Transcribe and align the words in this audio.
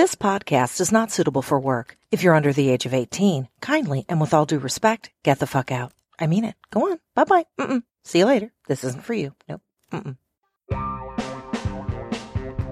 This 0.00 0.14
podcast 0.14 0.80
is 0.80 0.92
not 0.92 1.10
suitable 1.10 1.42
for 1.42 1.60
work. 1.60 1.98
If 2.10 2.22
you're 2.22 2.34
under 2.34 2.54
the 2.54 2.70
age 2.70 2.86
of 2.86 2.94
18, 2.94 3.48
kindly 3.60 4.06
and 4.08 4.18
with 4.18 4.32
all 4.32 4.46
due 4.46 4.58
respect, 4.58 5.10
get 5.22 5.40
the 5.40 5.46
fuck 5.46 5.70
out. 5.70 5.92
I 6.18 6.26
mean 6.26 6.44
it. 6.44 6.54
Go 6.70 6.90
on. 6.90 7.00
Bye 7.14 7.24
bye. 7.24 7.44
Mm-mm. 7.60 7.82
See 8.02 8.20
you 8.20 8.24
later. 8.24 8.50
This 8.66 8.82
isn't 8.82 9.04
for 9.04 9.12
you. 9.12 9.34
Nope. 9.46 9.60
Mm-mm. 9.92 10.16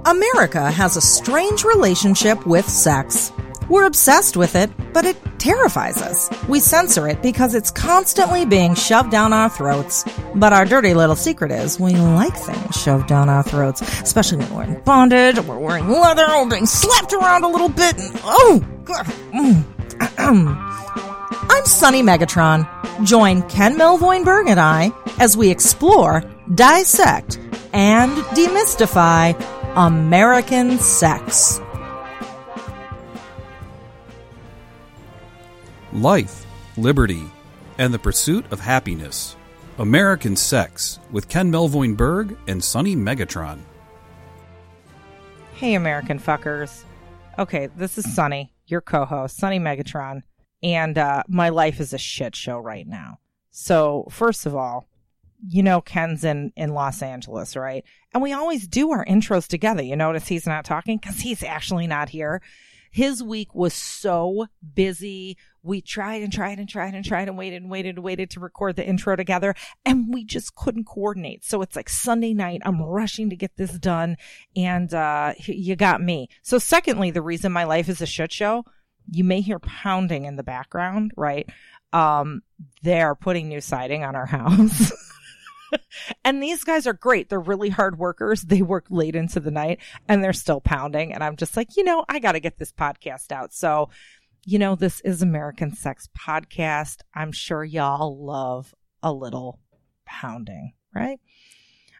America 0.06 0.71
has 0.71 0.96
a 0.96 1.03
strange 1.03 1.64
relationship 1.64 2.46
with 2.46 2.67
sex. 2.67 3.30
We're 3.69 3.85
obsessed 3.85 4.37
with 4.37 4.57
it, 4.57 4.71
but 4.95 5.05
it 5.05 5.16
terrifies 5.39 6.01
us. 6.01 6.30
We 6.48 6.59
censor 6.61 7.07
it 7.07 7.21
because 7.21 7.55
it's 7.55 7.71
constantly 7.71 8.46
being 8.46 8.75
shoved 8.75 9.11
down 9.11 9.33
our 9.33 9.51
throats. 9.51 10.05
But 10.34 10.52
our 10.52 10.64
dirty 10.64 10.95
little 10.95 11.16
secret 11.16 11.52
is 11.52 11.79
we 11.79 11.93
like 11.93 12.34
things 12.34 12.80
shoved 12.80 13.09
down 13.09 13.29
our 13.29 13.43
throats, 13.43 13.83
especially 14.01 14.39
when 14.39 14.55
we're 14.55 14.65
in 14.65 14.80
bondage, 14.84 15.39
or 15.39 15.43
we're 15.43 15.59
wearing 15.59 15.89
leather, 15.91 16.30
or 16.30 16.48
being 16.48 16.66
slapped 16.66 17.12
around 17.12 17.45
a 17.45 17.48
little 17.48 17.69
bit. 17.69 17.98
And, 17.98 18.20
oh, 18.25 18.66
God. 18.84 19.06
Mm. 19.33 19.65
I'm 21.50 21.64
Sunny 21.66 22.03
Megatron. 22.03 22.66
Join 23.05 23.42
Ken 23.48 23.77
Melvoin-Berg 23.77 24.48
and 24.48 24.59
I 24.59 24.92
as 25.19 25.37
we 25.37 25.50
explore, 25.50 26.23
dissect, 26.55 27.39
and 27.73 28.11
demystify 28.34 29.39
American 29.77 30.78
sex. 30.78 31.61
Life, 36.02 36.47
Liberty, 36.77 37.25
and 37.79 37.93
the 37.93 37.98
Pursuit 37.98 38.45
of 38.52 38.61
Happiness. 38.61 39.37
American 39.79 40.37
Sex 40.37 40.98
with 41.11 41.29
Ken 41.29 41.52
Melvoin 41.52 41.97
Berg 41.97 42.37
and 42.47 42.62
Sunny 42.62 42.97
Megatron. 42.97 43.61
Hey, 45.55 45.75
American 45.75 46.19
fuckers. 46.19 46.84
Okay, 47.39 47.69
this 47.77 47.98
is 47.98 48.15
Sunny, 48.15 48.53
your 48.66 48.80
co 48.80 49.05
host, 49.05 49.37
Sunny 49.37 49.61
Megatron, 49.61 50.23
and 50.62 50.98
uh, 50.98 51.22
my 51.28 51.48
life 51.48 51.81
is 51.81 51.92
a 51.92 51.98
shit 51.98 52.34
show 52.34 52.59
right 52.59 52.87
now. 52.87 53.19
So, 53.50 54.06
first 54.11 54.47
of 54.47 54.55
all, 54.56 54.89
you 55.47 55.62
know 55.62 55.81
Ken's 55.81 56.25
in, 56.25 56.53
in 56.56 56.75
Los 56.75 57.03
Angeles, 57.03 57.56
right? 57.56 57.84
And 58.12 58.22
we 58.22 58.33
always 58.33 58.67
do 58.67 58.91
our 58.91 59.05
intros 59.05 59.47
together. 59.47 59.83
You 59.83 59.97
notice 59.97 60.27
he's 60.27 60.47
not 60.47 60.65
talking 60.65 60.98
because 60.98 61.20
he's 61.20 61.42
actually 61.42 61.87
not 61.87 62.09
here. 62.09 62.42
His 62.91 63.22
week 63.22 63.55
was 63.55 63.75
so 63.75 64.47
busy. 64.75 65.37
We 65.69 65.83
tried 65.83 66.22
and 66.22 66.33
tried 66.33 66.58
and 66.58 66.69
tried 66.69 66.94
and 66.94 67.05
tried 67.05 67.28
and 67.28 67.36
waited 67.36 67.62
and 67.62 67.70
waited 67.70 67.97
and 67.97 68.05
waited 68.05 68.30
to 68.30 68.41
record 68.41 68.77
the 68.77 68.86
intro 68.86 69.16
together 69.16 69.55
and 69.84 70.06
we 70.12 70.25
just 70.25 70.55
couldn't 70.55 70.86
coordinate. 70.86 71.44
So 71.44 71.60
it's 71.60 71.77
like 71.77 71.91
Sunday 71.91 72.33
night. 72.33 72.62
I'm 72.64 72.80
rushing 72.80 73.28
to 73.28 73.36
get 73.36 73.56
this 73.58 73.78
done 73.78 74.16
and, 74.56 74.92
uh, 74.94 75.34
you 75.44 75.77
got 75.77 76.00
me. 76.00 76.30
So 76.42 76.58
secondly, 76.58 77.10
the 77.10 77.20
reason 77.20 77.52
my 77.52 77.64
life 77.64 77.91
is 77.91 78.00
a 78.00 78.06
shit 78.06 78.33
show, 78.33 78.64
you 79.10 79.25
may 79.25 79.42
hear 79.42 79.58
pounding 79.58 80.25
in 80.25 80.36
the 80.36 80.42
background, 80.42 81.12
right? 81.16 81.48
Um, 81.92 82.42
they're 82.82 83.14
putting 83.14 83.48
new 83.48 83.60
siding 83.60 84.05
on 84.05 84.16
our 84.16 84.27
house. 84.27 84.91
and 86.25 86.42
these 86.42 86.64
guys 86.64 86.86
are 86.86 86.92
great. 86.94 87.28
They're 87.28 87.41
really 87.41 87.69
hard 87.69 87.98
workers. 87.98 88.42
They 88.42 88.62
work 88.62 88.86
late 88.88 89.14
into 89.14 89.41
the 89.41 89.50
night 89.50 89.80
and 90.08 90.25
they're 90.25 90.32
still 90.32 90.60
pounding. 90.60 91.12
And 91.12 91.22
I'm 91.22 91.36
just 91.36 91.56
like, 91.56 91.77
you 91.77 91.84
know, 91.84 92.05
I 92.08 92.19
got 92.19 92.32
to 92.32 92.41
get 92.41 92.58
this 92.58 92.72
podcast 92.72 93.32
out. 93.32 93.53
So, 93.53 93.91
you 94.48 94.58
know, 94.58 94.74
this 94.74 95.00
is 95.00 95.20
American 95.20 95.74
Sex 95.74 96.08
Podcast. 96.18 97.02
I'm 97.14 97.32
sure 97.32 97.62
y'all 97.62 98.24
love 98.24 98.74
a 99.02 99.12
little 99.12 99.60
pounding, 100.06 100.72
right? 100.94 101.20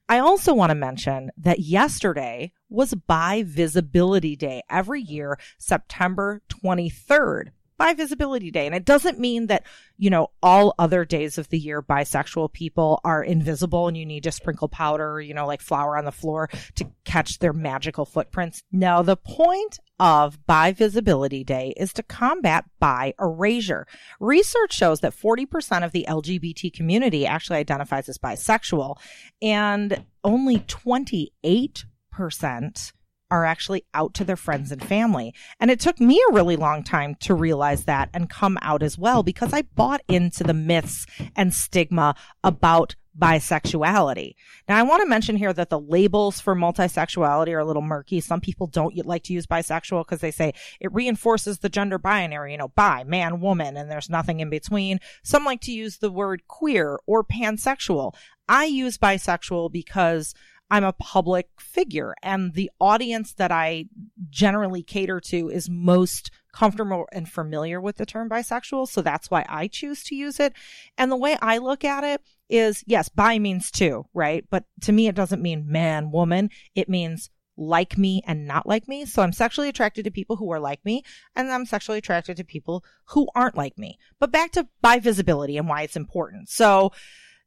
I 0.09 0.21
also 0.21 0.55
want 0.55 0.71
to 0.71 0.75
mention 0.75 1.31
that 1.37 1.59
yesterday 1.59 2.53
was 2.71 2.95
Bi 2.95 3.43
Visibility 3.43 4.35
Day 4.35 4.63
every 4.71 5.03
year, 5.03 5.39
September 5.59 6.41
23rd 6.49 7.51
bi 7.79 7.95
visibility 7.95 8.51
day. 8.51 8.67
And 8.67 8.75
it 8.75 8.85
doesn't 8.85 9.19
mean 9.19 9.47
that, 9.47 9.65
you 9.97 10.11
know, 10.11 10.31
all 10.43 10.75
other 10.79 11.05
days 11.05 11.39
of 11.39 11.49
the 11.49 11.59
year 11.59 11.81
bisexual 11.81 12.53
people 12.53 13.01
are 13.05 13.23
invisible 13.23 13.89
and 13.89 13.97
you 13.97 14.05
need 14.05 14.25
to 14.25 14.33
sprinkle 14.33 14.69
powder, 14.69 15.21
you 15.21 15.33
know, 15.33 15.47
like 15.47 15.63
flour 15.63 15.97
on 15.97 16.05
the 16.05 16.13
floor 16.13 16.51
to 16.75 16.91
catch 17.05 17.39
their 17.39 17.53
magical 17.53 18.05
footprints. 18.05 18.63
No, 18.73 19.03
the 19.03 19.17
point 19.17 19.79
of 20.01 20.45
bi 20.47 20.73
visibility 20.73 21.45
day 21.45 21.73
is 21.77 21.93
to 21.95 22.03
combat 22.03 22.65
bi 22.79 23.15
erasure. 23.21 23.87
Research 24.21 24.75
shows 24.75 25.01
that 25.01 25.17
40% 25.17 25.85
of 25.85 25.93
the 25.93 26.07
LGBT 26.09 26.73
community 26.73 27.27
actually 27.27 27.59
identifies 27.59 28.09
as 28.09 28.19
bisexual 28.19 28.97
and 29.41 30.05
only 30.25 30.59
28% 30.61 32.93
are 33.31 33.45
actually 33.45 33.85
out 33.95 34.15
to 34.15 34.25
their 34.25 34.37
friends 34.37 34.73
and 34.73 34.83
family. 34.83 35.35
And 35.61 35.71
it 35.71 35.81
took 35.81 36.01
me 36.01 36.23
a 36.29 36.33
really 36.33 36.57
long 36.57 36.83
time 36.83 37.15
to 37.21 37.35
realize 37.35 37.85
that 37.85 38.09
and 38.13 38.31
come 38.31 38.59
out 38.63 38.83
as 38.83 38.99
well 38.99 39.23
because 39.23 39.53
I 39.53 39.63
bought 39.63 40.03
into 40.09 40.45
the 40.45 40.55
myths 40.55 41.07
and 41.37 41.53
stigma 41.53 42.15
about 42.43 42.95
bisexuality. 43.19 44.35
Now, 44.69 44.77
I 44.77 44.83
want 44.83 45.03
to 45.03 45.09
mention 45.09 45.37
here 45.37 45.53
that 45.53 45.71
the 45.71 45.81
labels 45.81 46.41
for 46.41 46.55
multisexuality 46.55 47.49
are 47.49 47.59
a 47.59 47.65
little 47.65 47.83
murky. 47.83 48.21
Some 48.21 48.41
people 48.41 48.67
don't 48.67 49.05
like 49.05 49.25
to 49.25 49.33
use 49.33 49.47
bisexual 49.47 50.05
because 50.05 50.21
they 50.21 50.31
say 50.31 50.55
it 50.81 50.93
reinforces 50.93 51.59
the 51.59 51.69
gender 51.69 51.99
binary, 51.99 52.53
you 52.53 52.59
know, 52.59 52.69
bi, 52.69 53.05
man, 53.05 53.41
woman, 53.41 53.77
and 53.77 53.91
there's 53.91 54.11
nothing 54.11 54.41
in 54.41 54.51
between. 54.51 55.01
Some 55.25 55.45
like 55.45 55.61
to 55.63 55.73
use 55.73 55.99
the 55.99 56.13
word 56.13 56.47
queer 56.47 57.01
or 57.07 57.25
pansexual. 57.25 58.15
I 58.49 58.65
use 58.65 58.99
bisexual 58.99 59.73
because 59.73 60.35
I'm 60.71 60.85
a 60.85 60.93
public 60.93 61.49
figure 61.59 62.15
and 62.23 62.55
the 62.55 62.71
audience 62.81 63.33
that 63.35 63.51
I 63.51 63.87
generally 64.31 64.83
cater 64.83 65.21
to 65.21 65.49
is 65.49 65.69
most 65.69 66.31
comfortable 66.53 67.09
and 67.13 67.29
familiar 67.29 67.81
with 67.81 67.97
the 67.97 68.07
term 68.07 68.29
bisexual. 68.29 68.89
So 68.89 69.01
that's 69.01 69.31
why 69.31 69.47
I 69.49 69.69
choose 69.69 70.03
to 70.05 70.15
use 70.15 70.41
it. 70.41 70.53
And 70.97 71.11
the 71.11 71.17
way 71.17 71.37
I 71.41 71.59
look 71.59 71.85
at 71.85 72.05
it 72.05 72.21
is 72.49 72.85
yes, 72.87 73.09
bi 73.09 73.39
means 73.39 73.71
two, 73.71 74.07
right? 74.13 74.45
But 74.51 74.65
to 74.83 74.93
me, 74.93 75.09
it 75.09 75.15
doesn't 75.15 75.43
mean 75.43 75.71
man, 75.71 76.11
woman. 76.11 76.51
It 76.75 76.89
means 76.89 77.31
like 77.57 77.99
me 77.99 78.23
and 78.27 78.47
not 78.47 78.67
like 78.67 78.89
me. 78.89 79.05
So 79.05 79.23
I'm 79.23 79.33
sexually 79.33 79.69
attracted 79.69 80.05
to 80.05 80.11
people 80.11 80.37
who 80.37 80.51
are 80.53 80.61
like 80.61 80.85
me 80.85 81.03
and 81.35 81.51
I'm 81.51 81.67
sexually 81.67 81.99
attracted 81.99 82.37
to 82.37 82.45
people 82.45 82.85
who 83.07 83.29
aren't 83.35 83.57
like 83.57 83.77
me. 83.77 83.99
But 84.21 84.31
back 84.31 84.53
to 84.53 84.69
bi 84.81 85.01
visibility 85.01 85.57
and 85.57 85.69
why 85.69 85.83
it's 85.83 85.97
important. 85.97 86.49
So 86.49 86.93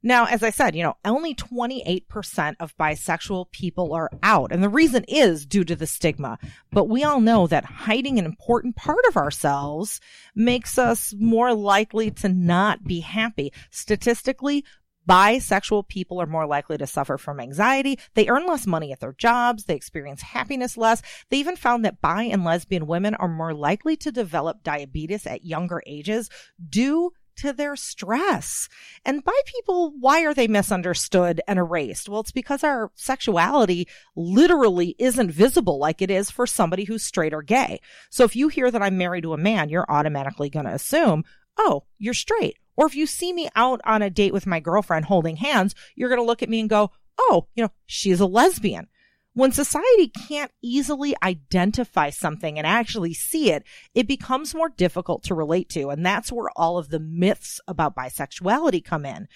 now, 0.03 0.25
as 0.25 0.41
I 0.41 0.49
said, 0.49 0.75
you 0.75 0.83
know, 0.83 0.95
only 1.05 1.35
28% 1.35 2.55
of 2.59 2.75
bisexual 2.77 3.51
people 3.51 3.93
are 3.93 4.09
out. 4.23 4.51
And 4.51 4.63
the 4.63 4.69
reason 4.69 5.03
is 5.07 5.45
due 5.45 5.63
to 5.63 5.75
the 5.75 5.85
stigma. 5.85 6.39
But 6.71 6.89
we 6.89 7.03
all 7.03 7.21
know 7.21 7.45
that 7.47 7.65
hiding 7.65 8.17
an 8.17 8.25
important 8.25 8.75
part 8.75 9.05
of 9.09 9.17
ourselves 9.17 10.01
makes 10.35 10.79
us 10.79 11.13
more 11.19 11.53
likely 11.53 12.09
to 12.11 12.29
not 12.29 12.83
be 12.83 13.01
happy. 13.01 13.53
Statistically, 13.69 14.65
Bisexual 15.09 15.87
people 15.87 16.21
are 16.21 16.27
more 16.27 16.45
likely 16.45 16.77
to 16.77 16.85
suffer 16.85 17.17
from 17.17 17.39
anxiety. 17.39 17.97
They 18.13 18.27
earn 18.27 18.45
less 18.45 18.67
money 18.67 18.91
at 18.91 18.99
their 18.99 19.13
jobs. 19.13 19.63
They 19.63 19.75
experience 19.75 20.21
happiness 20.21 20.77
less. 20.77 21.01
They 21.29 21.37
even 21.37 21.55
found 21.55 21.83
that 21.85 22.01
bi 22.01 22.23
and 22.23 22.43
lesbian 22.43 22.85
women 22.85 23.15
are 23.15 23.27
more 23.27 23.53
likely 23.53 23.97
to 23.97 24.11
develop 24.11 24.63
diabetes 24.63 25.25
at 25.25 25.43
younger 25.43 25.81
ages 25.87 26.29
due 26.69 27.13
to 27.41 27.53
their 27.53 27.75
stress. 27.75 28.69
And 29.03 29.23
bi 29.23 29.33
people, 29.45 29.93
why 29.99 30.23
are 30.25 30.33
they 30.33 30.47
misunderstood 30.47 31.41
and 31.47 31.57
erased? 31.57 32.07
Well, 32.07 32.21
it's 32.21 32.31
because 32.31 32.63
our 32.63 32.91
sexuality 32.95 33.87
literally 34.15 34.95
isn't 34.99 35.31
visible 35.31 35.79
like 35.79 36.01
it 36.01 36.11
is 36.11 36.29
for 36.29 36.45
somebody 36.45 36.83
who's 36.83 37.03
straight 37.03 37.33
or 37.33 37.41
gay. 37.41 37.81
So 38.09 38.23
if 38.23 38.35
you 38.35 38.47
hear 38.47 38.69
that 38.69 38.81
I'm 38.81 38.97
married 38.97 39.23
to 39.23 39.33
a 39.33 39.37
man, 39.37 39.69
you're 39.69 39.89
automatically 39.89 40.49
going 40.49 40.65
to 40.65 40.73
assume, 40.73 41.23
oh, 41.57 41.83
you're 41.97 42.13
straight. 42.13 42.57
Or 42.77 42.85
if 42.85 42.95
you 42.95 43.05
see 43.05 43.33
me 43.33 43.49
out 43.55 43.81
on 43.85 44.01
a 44.01 44.09
date 44.09 44.33
with 44.33 44.47
my 44.47 44.59
girlfriend 44.59 45.05
holding 45.05 45.37
hands, 45.37 45.75
you're 45.95 46.09
going 46.09 46.21
to 46.21 46.25
look 46.25 46.41
at 46.41 46.49
me 46.49 46.59
and 46.59 46.69
go, 46.69 46.91
oh, 47.17 47.47
you 47.55 47.63
know, 47.63 47.71
she's 47.85 48.19
a 48.19 48.25
lesbian. 48.25 48.87
When 49.33 49.53
society 49.53 50.09
can't 50.27 50.51
easily 50.61 51.15
identify 51.23 52.09
something 52.09 52.57
and 52.57 52.67
actually 52.67 53.13
see 53.13 53.51
it, 53.51 53.63
it 53.95 54.07
becomes 54.07 54.53
more 54.53 54.69
difficult 54.69 55.23
to 55.23 55.35
relate 55.35 55.69
to. 55.69 55.89
And 55.89 56.05
that's 56.05 56.31
where 56.31 56.49
all 56.57 56.77
of 56.77 56.89
the 56.89 56.99
myths 56.99 57.61
about 57.65 57.95
bisexuality 57.95 58.83
come 58.83 59.05
in. 59.05 59.27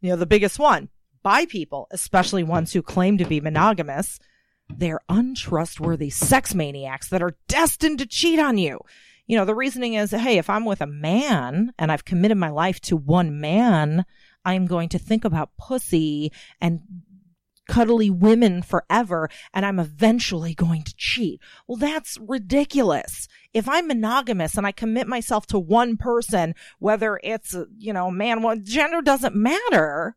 You 0.00 0.10
know, 0.10 0.16
the 0.16 0.26
biggest 0.26 0.58
one, 0.58 0.88
bi 1.22 1.46
people, 1.46 1.86
especially 1.92 2.42
ones 2.42 2.72
who 2.72 2.82
claim 2.82 3.16
to 3.18 3.24
be 3.24 3.40
monogamous, 3.40 4.18
they're 4.68 5.00
untrustworthy 5.08 6.10
sex 6.10 6.54
maniacs 6.54 7.08
that 7.10 7.22
are 7.22 7.36
destined 7.46 7.98
to 8.00 8.06
cheat 8.06 8.40
on 8.40 8.58
you. 8.58 8.80
You 9.26 9.38
know, 9.38 9.44
the 9.44 9.54
reasoning 9.54 9.94
is, 9.94 10.10
hey, 10.10 10.36
if 10.36 10.50
I'm 10.50 10.64
with 10.64 10.80
a 10.80 10.86
man 10.86 11.72
and 11.78 11.92
I've 11.92 12.04
committed 12.04 12.36
my 12.36 12.50
life 12.50 12.80
to 12.82 12.96
one 12.96 13.40
man, 13.40 14.04
I'm 14.44 14.66
going 14.66 14.88
to 14.90 14.98
think 14.98 15.24
about 15.24 15.56
pussy 15.56 16.32
and 16.60 16.80
cuddly 17.66 18.10
women 18.10 18.62
forever 18.62 19.28
and 19.52 19.64
I'm 19.64 19.78
eventually 19.78 20.54
going 20.54 20.82
to 20.82 20.94
cheat. 20.96 21.40
Well, 21.66 21.76
that's 21.76 22.18
ridiculous. 22.20 23.28
If 23.52 23.68
I'm 23.68 23.88
monogamous 23.88 24.56
and 24.56 24.66
I 24.66 24.72
commit 24.72 25.06
myself 25.06 25.46
to 25.48 25.58
one 25.58 25.96
person, 25.96 26.54
whether 26.78 27.20
it's, 27.22 27.56
you 27.78 27.92
know, 27.92 28.10
man, 28.10 28.42
well, 28.42 28.56
gender 28.56 29.00
doesn't 29.00 29.34
matter. 29.34 30.16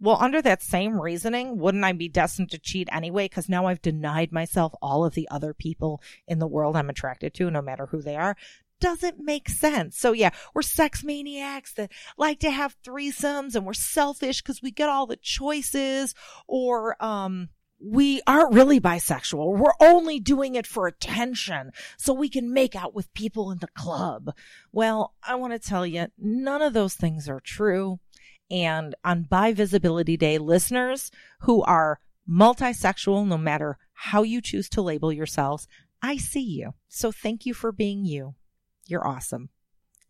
Well, 0.00 0.18
under 0.20 0.42
that 0.42 0.62
same 0.62 1.00
reasoning, 1.00 1.56
wouldn't 1.56 1.84
I 1.84 1.92
be 1.92 2.08
destined 2.08 2.50
to 2.50 2.58
cheat 2.58 2.88
anyway? 2.92 3.24
Because 3.26 3.48
now 3.48 3.66
I've 3.66 3.80
denied 3.80 4.32
myself 4.32 4.74
all 4.82 5.04
of 5.04 5.14
the 5.14 5.26
other 5.30 5.54
people 5.54 6.02
in 6.28 6.40
the 6.40 6.46
world 6.46 6.76
I'm 6.76 6.90
attracted 6.90 7.32
to, 7.34 7.50
no 7.50 7.62
matter 7.62 7.86
who 7.86 8.02
they 8.02 8.16
are. 8.16 8.36
Doesn't 8.84 9.18
make 9.18 9.48
sense. 9.48 9.96
So 9.98 10.12
yeah, 10.12 10.28
we're 10.54 10.60
sex 10.60 11.02
maniacs 11.02 11.72
that 11.72 11.90
like 12.18 12.40
to 12.40 12.50
have 12.50 12.76
threesomes 12.82 13.54
and 13.54 13.64
we're 13.64 13.72
selfish 13.72 14.42
because 14.42 14.60
we 14.60 14.70
get 14.70 14.90
all 14.90 15.06
the 15.06 15.16
choices 15.16 16.14
or, 16.46 17.02
um, 17.02 17.48
we 17.82 18.20
aren't 18.26 18.52
really 18.52 18.80
bisexual. 18.80 19.56
We're 19.58 19.72
only 19.80 20.20
doing 20.20 20.54
it 20.54 20.66
for 20.66 20.86
attention 20.86 21.70
so 21.96 22.12
we 22.12 22.28
can 22.28 22.52
make 22.52 22.76
out 22.76 22.94
with 22.94 23.14
people 23.14 23.50
in 23.50 23.58
the 23.58 23.68
club. 23.68 24.34
Well, 24.70 25.14
I 25.26 25.36
want 25.36 25.54
to 25.54 25.58
tell 25.58 25.86
you, 25.86 26.08
none 26.18 26.60
of 26.60 26.74
those 26.74 26.92
things 26.92 27.26
are 27.26 27.40
true. 27.40 28.00
And 28.50 28.94
on 29.02 29.22
Bi 29.22 29.54
Visibility 29.54 30.18
Day, 30.18 30.36
listeners 30.36 31.10
who 31.40 31.62
are 31.62 32.00
multisexual, 32.28 33.26
no 33.26 33.38
matter 33.38 33.78
how 33.94 34.24
you 34.24 34.42
choose 34.42 34.68
to 34.70 34.82
label 34.82 35.10
yourselves, 35.10 35.68
I 36.02 36.18
see 36.18 36.42
you. 36.44 36.74
So 36.88 37.10
thank 37.10 37.46
you 37.46 37.54
for 37.54 37.72
being 37.72 38.04
you. 38.04 38.34
You're 38.86 39.06
awesome. 39.06 39.48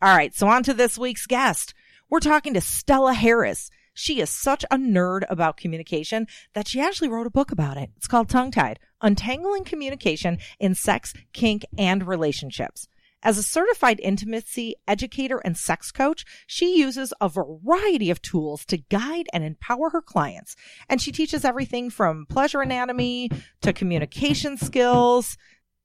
All 0.03 0.15
right. 0.15 0.35
So 0.35 0.49
on 0.49 0.63
to 0.65 0.75
this 0.75 0.99
week's 0.99 1.27
guest. 1.27 1.75
We're 2.11 2.21
talking 2.21 2.55
to 2.55 2.61
Stella 2.61 3.15
Harris. 3.15 3.71
She 3.95 4.21
is 4.21 4.29
such 4.29 4.65
a 4.65 4.77
nerd 4.77 5.23
about 5.31 5.57
communication 5.57 6.27
that 6.53 6.67
she 6.67 6.81
actually 6.81 7.09
wrote 7.09 7.29
a 7.29 7.31
book 7.31 7.53
about 7.53 7.77
it. 7.77 7.91
It's 7.97 8.09
called 8.09 8.29
Tongue 8.29 8.51
Tied 8.51 8.81
Untangling 9.01 9.65
Communication 9.65 10.39
in 10.59 10.75
Sex, 10.75 11.15
Kink, 11.33 11.65
and 11.79 12.07
Relationships. 12.07 12.89
As 13.23 13.39
a 13.39 13.43
certified 13.43 14.01
intimacy 14.01 14.75
educator 14.87 15.39
and 15.39 15.57
sex 15.57 15.91
coach, 15.91 16.27
she 16.47 16.79
uses 16.79 17.15
a 17.23 17.29
variety 17.31 18.11
of 18.11 18.21
tools 18.21 18.67
to 18.67 18.77
guide 18.77 19.29
and 19.33 19.43
empower 19.43 19.89
her 19.91 20.03
clients. 20.03 20.57
And 20.91 21.01
she 21.01 21.11
teaches 21.11 21.43
everything 21.43 21.89
from 21.89 22.27
pleasure 22.27 22.61
anatomy 22.61 23.31
to 23.63 23.73
communication 23.73 24.59
skills 24.59 25.39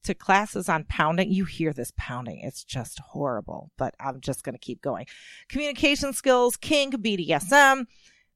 to 0.03 0.13
classes 0.13 0.69
on 0.69 0.85
pounding. 0.85 1.31
You 1.31 1.45
hear 1.45 1.73
this 1.73 1.91
pounding. 1.97 2.41
It's 2.41 2.63
just 2.63 2.99
horrible, 2.99 3.71
but 3.77 3.95
I'm 3.99 4.21
just 4.21 4.43
going 4.43 4.53
to 4.53 4.59
keep 4.59 4.81
going. 4.81 5.05
Communication 5.47 6.13
skills, 6.13 6.57
kink, 6.57 6.95
BDSM. 6.95 7.85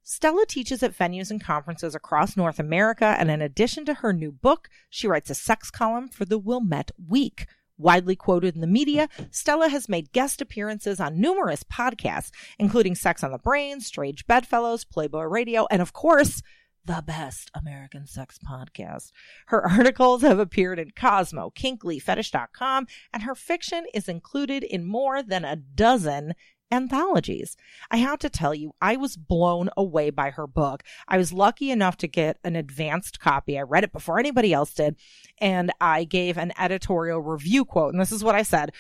Stella 0.06 0.46
teaches 0.46 0.84
at 0.84 0.98
venues 0.98 1.32
and 1.32 1.42
conferences 1.42 1.96
across 1.96 2.36
North 2.36 2.60
America. 2.60 3.16
And 3.18 3.32
in 3.32 3.42
addition 3.42 3.86
to 3.86 3.94
her 3.96 4.12
new 4.12 4.32
book, 4.32 4.70
she 4.90 5.08
writes 5.08 5.30
a 5.30 5.36
sex 5.36 5.72
column 5.72 6.10
for 6.10 6.26
the 6.26 6.38
Willamette 6.38 6.92
Week 7.08 7.48
Widely 7.78 8.16
quoted 8.16 8.54
in 8.56 8.62
the 8.62 8.68
media, 8.68 9.10
Stella 9.32 9.68
has 9.68 9.90
made 9.90 10.12
guest 10.12 10.42
appearances 10.42 11.00
on 11.00 11.20
numerous 11.20 11.64
podcasts, 11.64 12.32
including 12.60 12.94
Sex 12.94 13.24
on 13.24 13.32
the 13.32 13.40
Brain, 13.40 13.82
Strange 13.82 14.28
Bedfellows, 14.28 14.86
Playboy 14.86 15.24
Radio, 15.24 15.66
and 15.72 15.82
of 15.82 15.92
course, 15.92 16.44
the 16.86 17.04
best 17.06 17.50
American 17.54 18.06
sex 18.06 18.38
podcast. 18.38 19.12
Her 19.48 19.66
articles 19.70 20.22
have 20.22 20.40
appeared 20.40 20.80
in 20.80 20.92
Cosmo, 20.92 21.52
Kinkly, 21.52 22.00
Fetish.com, 22.00 22.88
and 23.14 23.24
her 23.24 23.36
fiction 23.36 23.86
is 23.94 24.10
included 24.10 24.64
in 24.64 24.86
more 24.86 25.24
than 25.24 25.46
a 25.46 25.56
dozen 25.56 26.34
anthologies. 26.72 27.56
I 27.92 27.98
have 27.98 28.20
to 28.20 28.30
tell 28.30 28.56
you, 28.56 28.74
I 28.82 28.98
was 28.98 29.16
blown 29.16 29.70
away 29.78 30.10
by 30.10 30.32
her 30.32 30.48
book. 30.48 30.84
I 31.08 31.18
was 31.18 31.32
lucky 31.32 31.70
enough 31.70 31.98
to 31.98 32.08
get 32.08 32.40
an 32.44 32.56
advanced 32.56 33.20
copy. 33.20 33.58
I 33.58 33.62
read 33.62 33.84
it 33.84 33.94
before 33.94 34.20
anybody 34.20 34.54
else 34.54 34.74
did, 34.74 34.96
and 35.40 35.72
I 35.80 36.04
gave 36.04 36.38
an 36.38 36.52
editorial 36.58 37.22
review 37.22 37.64
quote. 37.64 37.94
And 37.94 38.02
this 38.02 38.12
is 38.12 38.24
what 38.24 38.36
I 38.36 38.44
said. 38.44 38.72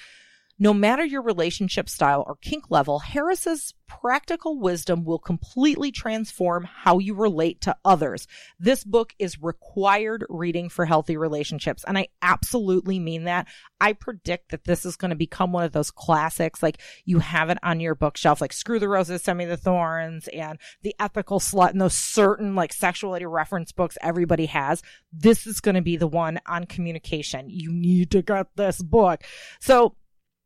No 0.63 0.73
matter 0.73 1.03
your 1.03 1.21
relationship 1.21 1.89
style 1.89 2.23
or 2.25 2.37
kink 2.37 2.71
level, 2.71 2.99
Harris's 2.99 3.73
practical 3.85 4.57
wisdom 4.57 5.03
will 5.03 5.19
completely 5.19 5.91
transform 5.91 6.63
how 6.63 6.99
you 6.99 7.15
relate 7.15 7.59
to 7.59 7.75
others. 7.83 8.27
This 8.57 8.85
book 8.85 9.13
is 9.19 9.41
required 9.41 10.25
reading 10.29 10.69
for 10.69 10.85
healthy 10.85 11.17
relationships. 11.17 11.83
And 11.85 11.97
I 11.97 12.07
absolutely 12.21 12.97
mean 12.97 13.25
that. 13.25 13.49
I 13.81 13.91
predict 13.91 14.51
that 14.51 14.63
this 14.63 14.85
is 14.85 14.95
going 14.95 15.09
to 15.09 15.17
become 15.17 15.51
one 15.51 15.65
of 15.65 15.73
those 15.73 15.91
classics. 15.91 16.63
Like 16.63 16.79
you 17.03 17.19
have 17.19 17.49
it 17.49 17.57
on 17.61 17.81
your 17.81 17.93
bookshelf, 17.93 18.39
like 18.39 18.53
Screw 18.53 18.79
the 18.79 18.87
Roses, 18.87 19.21
Send 19.21 19.39
Me 19.39 19.45
the 19.45 19.57
Thorns 19.57 20.29
and 20.29 20.57
The 20.81 20.95
Ethical 20.97 21.41
Slut 21.41 21.71
and 21.71 21.81
those 21.81 21.93
certain 21.93 22.55
like 22.55 22.71
sexuality 22.71 23.25
reference 23.25 23.73
books 23.73 23.97
everybody 23.99 24.45
has. 24.45 24.81
This 25.11 25.45
is 25.45 25.59
going 25.59 25.75
to 25.75 25.81
be 25.81 25.97
the 25.97 26.07
one 26.07 26.39
on 26.47 26.67
communication. 26.67 27.49
You 27.49 27.73
need 27.73 28.11
to 28.11 28.21
get 28.21 28.47
this 28.55 28.81
book. 28.81 29.25
So 29.59 29.97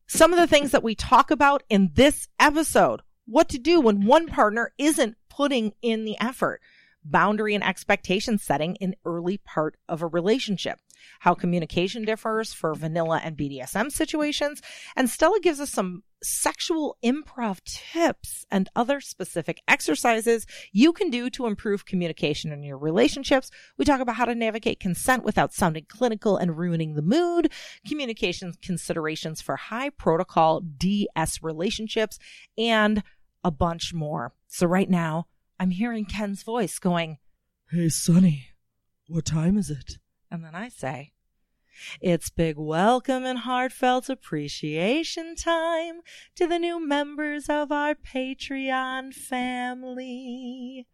some 0.07 0.33
of 0.33 0.39
the 0.39 0.48
things 0.48 0.71
that 0.71 0.83
we 0.83 0.95
talk 0.95 1.31
about 1.31 1.63
in 1.69 1.92
this 1.94 2.27
episode. 2.39 3.01
What 3.25 3.50
to 3.50 3.59
do 3.59 3.81
when 3.81 4.06
one 4.06 4.27
partner 4.27 4.71
isn't 4.77 5.18
putting 5.30 5.74
in 5.81 6.06
the 6.06 6.18
effort. 6.19 6.62
Boundary 7.04 7.56
and 7.56 7.63
expectation 7.63 8.38
setting 8.38 8.75
in 8.75 8.95
early 9.06 9.38
part 9.38 9.77
of 9.88 10.01
a 10.01 10.07
relationship 10.07 10.80
how 11.19 11.33
communication 11.33 12.04
differs 12.04 12.54
for 12.54 12.74
vanilla 12.74 13.21
and 13.24 13.38
BDSM 13.38 13.92
situations. 13.92 14.62
And 14.95 15.09
Stella 15.09 15.39
gives 15.39 15.59
us 15.59 15.69
some 15.69 16.04
sexual 16.24 16.98
improv 17.04 17.64
tips 17.64 18.46
and 18.50 18.69
other 18.75 19.00
specific 19.00 19.62
exercises 19.68 20.46
you 20.72 20.92
can 20.94 21.10
do 21.10 21.30
to 21.30 21.46
improve 21.46 21.86
communication 21.86 22.52
in 22.52 22.64
your 22.64 22.78
relationships. 22.78 23.52
We 23.78 23.86
talk 23.86 24.00
about 24.00 24.16
how 24.16 24.25
to 24.25 24.36
navigate 24.36 24.80
consent 24.80 25.24
without 25.24 25.54
sounding 25.54 25.86
clinical 25.88 26.38
and 26.38 26.58
ruining 26.58 26.96
the 26.96 27.02
mood, 27.02 27.52
communication 27.88 28.54
considerations 28.62 29.42
for 29.42 29.56
high 29.56 29.90
protocol 29.90 30.62
DS 30.62 31.44
relationships, 31.44 32.20
and 32.58 33.04
a 33.44 33.52
bunch 33.52 33.94
more. 33.94 34.34
So 34.48 34.68
right 34.68 34.90
now, 34.90 35.28
I'm 35.60 35.72
hearing 35.72 36.06
Ken's 36.06 36.44
voice 36.44 36.80
going, 36.80 37.18
Hey, 37.72 37.90
Sunny, 37.90 38.50
what 39.08 39.25
time 39.25 39.58
is 39.58 39.70
it? 39.70 39.98
And 40.31 40.44
then 40.44 40.56
I 40.56 40.70
say, 40.70 41.13
it's 42.01 42.29
big 42.29 42.57
welcome 42.57 43.25
and 43.25 43.39
heartfelt 43.39 44.09
appreciation 44.09 45.35
time 45.35 46.01
to 46.35 46.47
the 46.47 46.59
new 46.59 46.85
members 46.85 47.50
of 47.50 47.71
our 47.71 47.95
Patreon 47.95 49.13
family. 49.13 50.88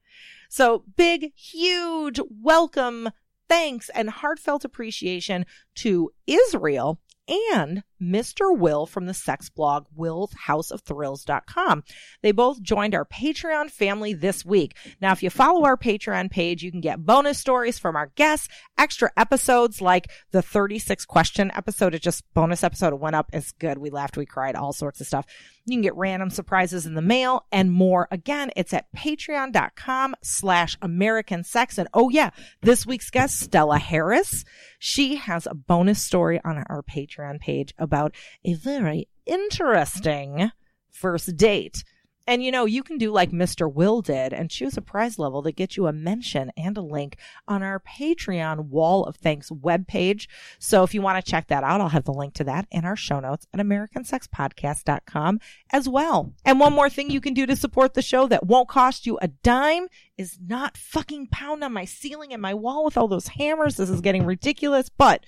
So 0.50 0.84
big, 0.96 1.34
huge 1.36 2.20
welcome, 2.30 3.10
thanks, 3.50 3.90
and 3.90 4.10
heartfelt 4.10 4.64
appreciation 4.64 5.46
to 5.76 6.12
Israel 6.28 7.00
and 7.28 7.84
Mr. 8.04 8.56
Will 8.58 8.86
from 8.86 9.06
the 9.06 9.14
sex 9.14 9.50
blog 9.50 9.86
willshouseofthrills.com. 9.98 11.84
They 12.22 12.32
both 12.32 12.62
joined 12.62 12.96
our 12.96 13.06
Patreon 13.06 13.70
family 13.70 14.14
this 14.14 14.46
week. 14.46 14.76
Now, 15.02 15.12
if 15.12 15.24
you 15.24 15.30
follow 15.30 15.66
our 15.66 15.78
Patreon 15.78 16.30
page, 16.32 16.64
you 16.64 16.72
can 16.72 16.82
get 16.82 17.06
bonus 17.06 17.40
stories 17.40 17.80
from 17.80 17.96
our 17.96 18.08
guests, 18.16 18.48
extra 18.78 19.12
episodes 19.18 19.82
like 19.82 20.10
the 20.32 20.42
36 20.42 21.06
question 21.06 21.52
episode. 21.56 21.96
It 21.96 22.02
just 22.02 22.24
bonus 22.34 22.64
episode 22.64 22.94
It 22.94 23.00
went 23.00 23.16
up. 23.16 23.30
It's 23.34 23.52
good. 23.54 23.78
We 23.78 23.90
laughed, 23.90 24.18
we 24.18 24.26
cried, 24.26 24.56
all 24.56 24.74
sorts 24.74 25.02
of 25.02 25.08
stuff. 25.08 25.26
You 25.66 25.76
can 25.76 25.82
get 25.82 25.96
random 25.96 26.30
surprises 26.30 26.86
in 26.86 26.94
the 26.94 27.02
mail 27.02 27.46
and 27.52 27.72
more. 27.72 28.10
Again, 28.12 28.52
it's 28.58 28.74
at 28.74 28.92
patreon.com 28.94 30.16
slash 30.22 30.78
American 30.82 31.44
sex. 31.46 31.78
And 31.78 31.88
oh 31.94 32.10
yeah, 32.10 32.32
this 32.62 32.86
week's 32.86 33.10
guest, 33.10 33.40
Stella 33.40 33.78
Harris. 33.78 34.44
She 34.78 35.16
has 35.16 35.48
a 35.48 35.56
bonus 35.56 36.02
story 36.02 36.42
on 36.44 36.58
our 36.58 36.84
Patreon 36.84 37.40
page 37.40 37.74
about 37.78 37.93
about 37.94 38.16
a 38.44 38.56
very 38.56 39.08
interesting 39.28 40.52
first 40.90 41.38
date. 41.38 41.84
And 42.26 42.42
you 42.42 42.52
know, 42.52 42.64
you 42.64 42.84
can 42.84 42.98
do 42.98 43.12
like 43.12 43.32
Mr. 43.32 43.72
Will 43.72 44.02
did 44.02 44.32
and 44.32 44.50
choose 44.50 44.78
a 44.78 44.82
prize 44.82 45.20
level 45.20 45.42
that 45.42 45.58
gets 45.58 45.76
you 45.76 45.88
a 45.88 45.94
mention 45.94 46.52
and 46.56 46.78
a 46.78 46.82
link 46.82 47.18
on 47.50 47.62
our 47.62 47.82
Patreon 47.82 48.70
Wall 48.70 49.04
of 49.04 49.18
Thanks 49.18 49.50
webpage. 49.50 50.28
So 50.58 50.84
if 50.84 50.94
you 50.94 51.02
want 51.02 51.24
to 51.24 51.30
check 51.30 51.48
that 51.48 51.66
out, 51.66 51.82
I'll 51.82 51.90
have 51.90 52.06
the 52.06 52.14
link 52.14 52.34
to 52.36 52.46
that 52.46 52.66
in 52.72 52.86
our 52.86 52.96
show 52.96 53.20
notes 53.20 53.46
at 53.54 53.60
americansexpodcast.com 53.60 55.42
as 55.72 55.90
well. 55.90 56.34
And 56.46 56.62
one 56.62 56.72
more 56.72 56.90
thing 56.90 57.10
you 57.10 57.20
can 57.20 57.34
do 57.34 57.46
to 57.46 57.58
support 57.58 57.94
the 57.94 58.02
show 58.02 58.26
that 58.28 58.48
won't 58.48 58.70
cost 58.70 59.06
you 59.06 59.20
a 59.22 59.28
dime 59.28 59.88
is 60.18 60.40
not 60.42 60.78
fucking 60.78 61.28
pound 61.28 61.62
on 61.62 61.74
my 61.74 61.84
ceiling 61.84 62.32
and 62.32 62.42
my 62.42 62.54
wall 62.54 62.86
with 62.86 62.98
all 62.98 63.10
those 63.10 63.28
hammers. 63.28 63.76
This 63.76 63.90
is 63.90 64.00
getting 64.00 64.26
ridiculous, 64.26 64.88
but 64.88 65.26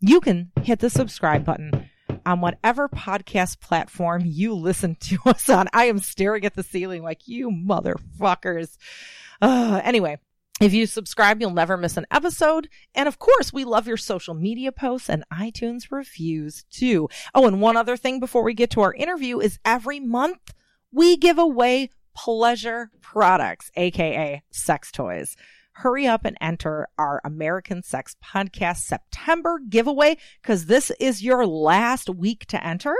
you 0.00 0.20
can 0.20 0.52
hit 0.62 0.80
the 0.80 0.90
subscribe 0.90 1.46
button 1.46 1.88
on 2.26 2.40
whatever 2.40 2.88
podcast 2.88 3.60
platform 3.60 4.22
you 4.24 4.54
listen 4.54 4.96
to 5.00 5.18
us 5.26 5.48
on. 5.48 5.68
I 5.72 5.86
am 5.86 5.98
staring 5.98 6.44
at 6.44 6.54
the 6.54 6.62
ceiling 6.62 7.02
like 7.02 7.26
you 7.28 7.50
motherfuckers. 7.50 8.76
Uh, 9.40 9.80
anyway. 9.84 10.18
If 10.60 10.72
you 10.72 10.86
subscribe, 10.86 11.40
you'll 11.40 11.50
never 11.50 11.76
miss 11.76 11.96
an 11.96 12.06
episode. 12.12 12.68
And 12.94 13.08
of 13.08 13.18
course, 13.18 13.52
we 13.52 13.64
love 13.64 13.88
your 13.88 13.96
social 13.96 14.34
media 14.34 14.70
posts 14.70 15.10
and 15.10 15.24
iTunes 15.32 15.90
reviews 15.90 16.64
too. 16.70 17.08
Oh, 17.34 17.48
and 17.48 17.60
one 17.60 17.76
other 17.76 17.96
thing 17.96 18.20
before 18.20 18.44
we 18.44 18.54
get 18.54 18.70
to 18.70 18.80
our 18.80 18.94
interview 18.94 19.40
is 19.40 19.58
every 19.64 19.98
month 19.98 20.54
we 20.92 21.16
give 21.16 21.38
away 21.38 21.90
pleasure 22.14 22.92
products, 23.00 23.72
aka 23.74 24.44
sex 24.52 24.92
toys 24.92 25.36
hurry 25.74 26.06
up 26.06 26.24
and 26.24 26.36
enter 26.40 26.88
our 26.98 27.20
American 27.24 27.82
Sex 27.82 28.16
Podcast 28.24 28.78
September 28.78 29.58
giveaway 29.68 30.16
because 30.40 30.66
this 30.66 30.90
is 31.00 31.22
your 31.22 31.46
last 31.46 32.08
week 32.08 32.46
to 32.46 32.64
enter. 32.64 32.94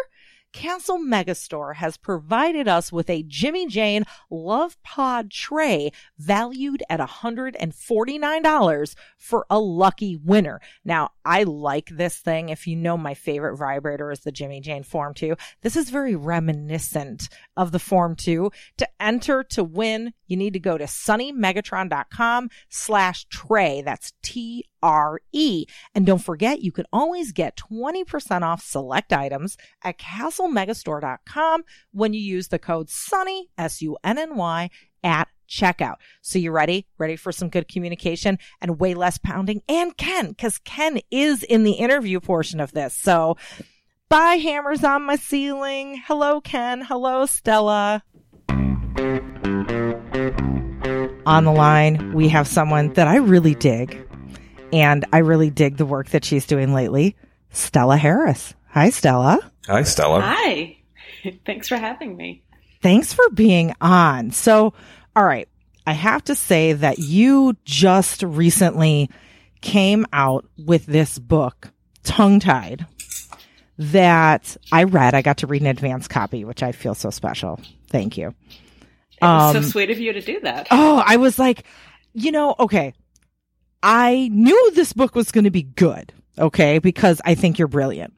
Castle 0.54 0.99
Megastore 0.99 1.75
has 1.75 1.96
provided 1.96 2.68
us 2.68 2.92
with 2.92 3.11
a 3.11 3.25
Jimmy 3.25 3.66
Jane 3.66 4.04
Love 4.30 4.80
Pod 4.84 5.32
Tre 5.32 5.90
valued 6.16 6.80
at 6.88 7.00
$149 7.00 8.94
for 9.18 9.46
a 9.50 9.58
lucky 9.58 10.16
winner. 10.16 10.61
Now, 10.84 11.11
I 11.25 11.42
like 11.42 11.88
this 11.90 12.18
thing. 12.18 12.50
If 12.50 12.68
you 12.68 12.76
know 12.76 12.96
my 12.96 13.14
favorite 13.14 13.56
vibrator 13.56 14.12
is 14.12 14.20
the 14.20 14.30
Jimmy 14.30 14.61
Jane 14.61 14.84
Form 14.84 15.12
2. 15.12 15.34
This 15.62 15.76
is 15.76 15.90
very 15.90 16.14
reminiscent 16.14 17.28
of 17.56 17.73
the 17.73 17.80
Form 17.80 18.14
2. 18.14 18.52
To 18.76 18.88
enter 19.00 19.42
to 19.42 19.64
win, 19.64 20.12
you 20.28 20.37
need 20.37 20.52
to 20.52 20.61
go 20.61 20.78
to 20.78 20.84
sunnymegatron.com 20.84 22.49
slash 22.68 23.26
tre. 23.26 23.82
That's 23.82 24.12
T 24.23 24.66
R 24.85 25.19
E. 25.33 25.64
And 25.95 26.05
don't 26.05 26.23
forget, 26.23 26.61
you 26.61 26.71
can 26.71 26.85
always 26.93 27.33
get 27.33 27.57
20% 27.57 28.43
off 28.43 28.62
select 28.62 29.12
items 29.12 29.57
at 29.83 29.99
castlemegastore.com 29.99 31.64
when 31.93 32.12
you 32.12 32.21
use 32.21 32.49
the 32.49 32.59
code 32.59 32.88
SUNNY, 32.88 33.45
S-U-N-N-Y, 33.57 34.71
at 35.03 35.29
checkout. 35.49 35.97
So 36.21 36.38
you 36.38 36.50
ready? 36.50 36.87
Ready 36.99 37.17
for 37.17 37.33
some 37.33 37.49
good 37.49 37.67
communication 37.67 38.38
and 38.61 38.79
way 38.79 38.95
less 38.95 39.17
pounding? 39.19 39.62
And 39.69 39.97
Ken, 39.97 40.29
because 40.29 40.59
Ken 40.59 41.00
is 41.11 41.43
in 41.43 41.64
the 41.64 41.73
interview 41.73 42.21
portion 42.21 42.61
of 42.61 42.73
this. 42.73 42.95
So 42.95 43.37
bye, 44.11 44.37
hammers 44.37 44.85
on 44.85 45.05
my 45.05 45.17
ceiling. 45.17 46.03
Hello, 46.07 46.41
Ken. 46.43 46.83
Hello, 46.83 47.25
Stella. 47.26 48.03
On 51.26 51.45
the 51.45 51.53
line, 51.53 52.12
we 52.12 52.29
have 52.29 52.47
someone 52.47 52.93
that 52.93 53.09
I 53.09 53.17
really 53.17 53.55
dig 53.55 54.03
and 54.75 55.04
I 55.12 55.19
really 55.19 55.50
dig 55.50 55.76
the 55.76 55.87
work 55.87 56.09
that 56.11 56.25
she's 56.25 56.47
doing 56.47 56.75
lately. 56.75 57.16
Stella 57.50 57.97
Harris. 57.97 58.54
Hi, 58.71 58.90
Stella. 58.90 59.38
Hi, 59.66 59.83
Stella. 59.85 60.21
Hi. 60.21 60.76
Thanks 61.47 61.69
for 61.69 61.76
having 61.76 62.16
me. 62.16 62.43
Thanks 62.83 63.12
for 63.12 63.28
being 63.31 63.73
on. 63.81 64.31
So, 64.33 64.75
all 65.16 65.25
right. 65.25 65.49
I 65.87 65.93
have 65.93 66.25
to 66.25 66.35
say 66.35 66.73
that 66.73 66.99
you 66.99 67.54
just 67.64 68.23
recently 68.23 69.11
came 69.61 70.07
out 70.12 70.47
with 70.59 70.87
this 70.87 71.19
book, 71.19 71.71
Tongue 72.02 72.40
Tied, 72.40 72.87
that 73.78 74.57
I 74.73 74.85
read. 74.85 75.14
I 75.14 75.23
got 75.23 75.38
to 75.38 75.47
read 75.47 75.62
an 75.62 75.69
advance 75.69 76.09
copy, 76.09 76.45
which 76.45 76.62
I 76.62 76.73
feel 76.73 76.95
so 76.95 77.11
special. 77.11 77.61
Thank 77.88 78.16
you. 78.16 78.28
It 79.21 79.25
was 79.25 79.57
Um, 79.57 79.62
so 79.62 79.69
sweet 79.69 79.90
of 79.90 79.99
you 79.99 80.12
to 80.12 80.21
do 80.21 80.40
that. 80.40 80.69
Oh, 80.71 81.02
I 81.04 81.16
was 81.16 81.38
like, 81.38 81.64
you 82.14 82.33
know, 82.33 82.54
okay. 82.59 82.95
I 83.87 84.31
knew 84.33 84.71
this 84.71 84.95
book 84.95 85.14
was 85.14 85.31
going 85.31 85.45
to 85.45 85.50
be 85.50 85.62
good, 85.62 86.11
okay, 86.38 86.79
because 86.79 87.21
I 87.23 87.35
think 87.35 87.59
you're 87.59 87.69
brilliant. 87.69 88.14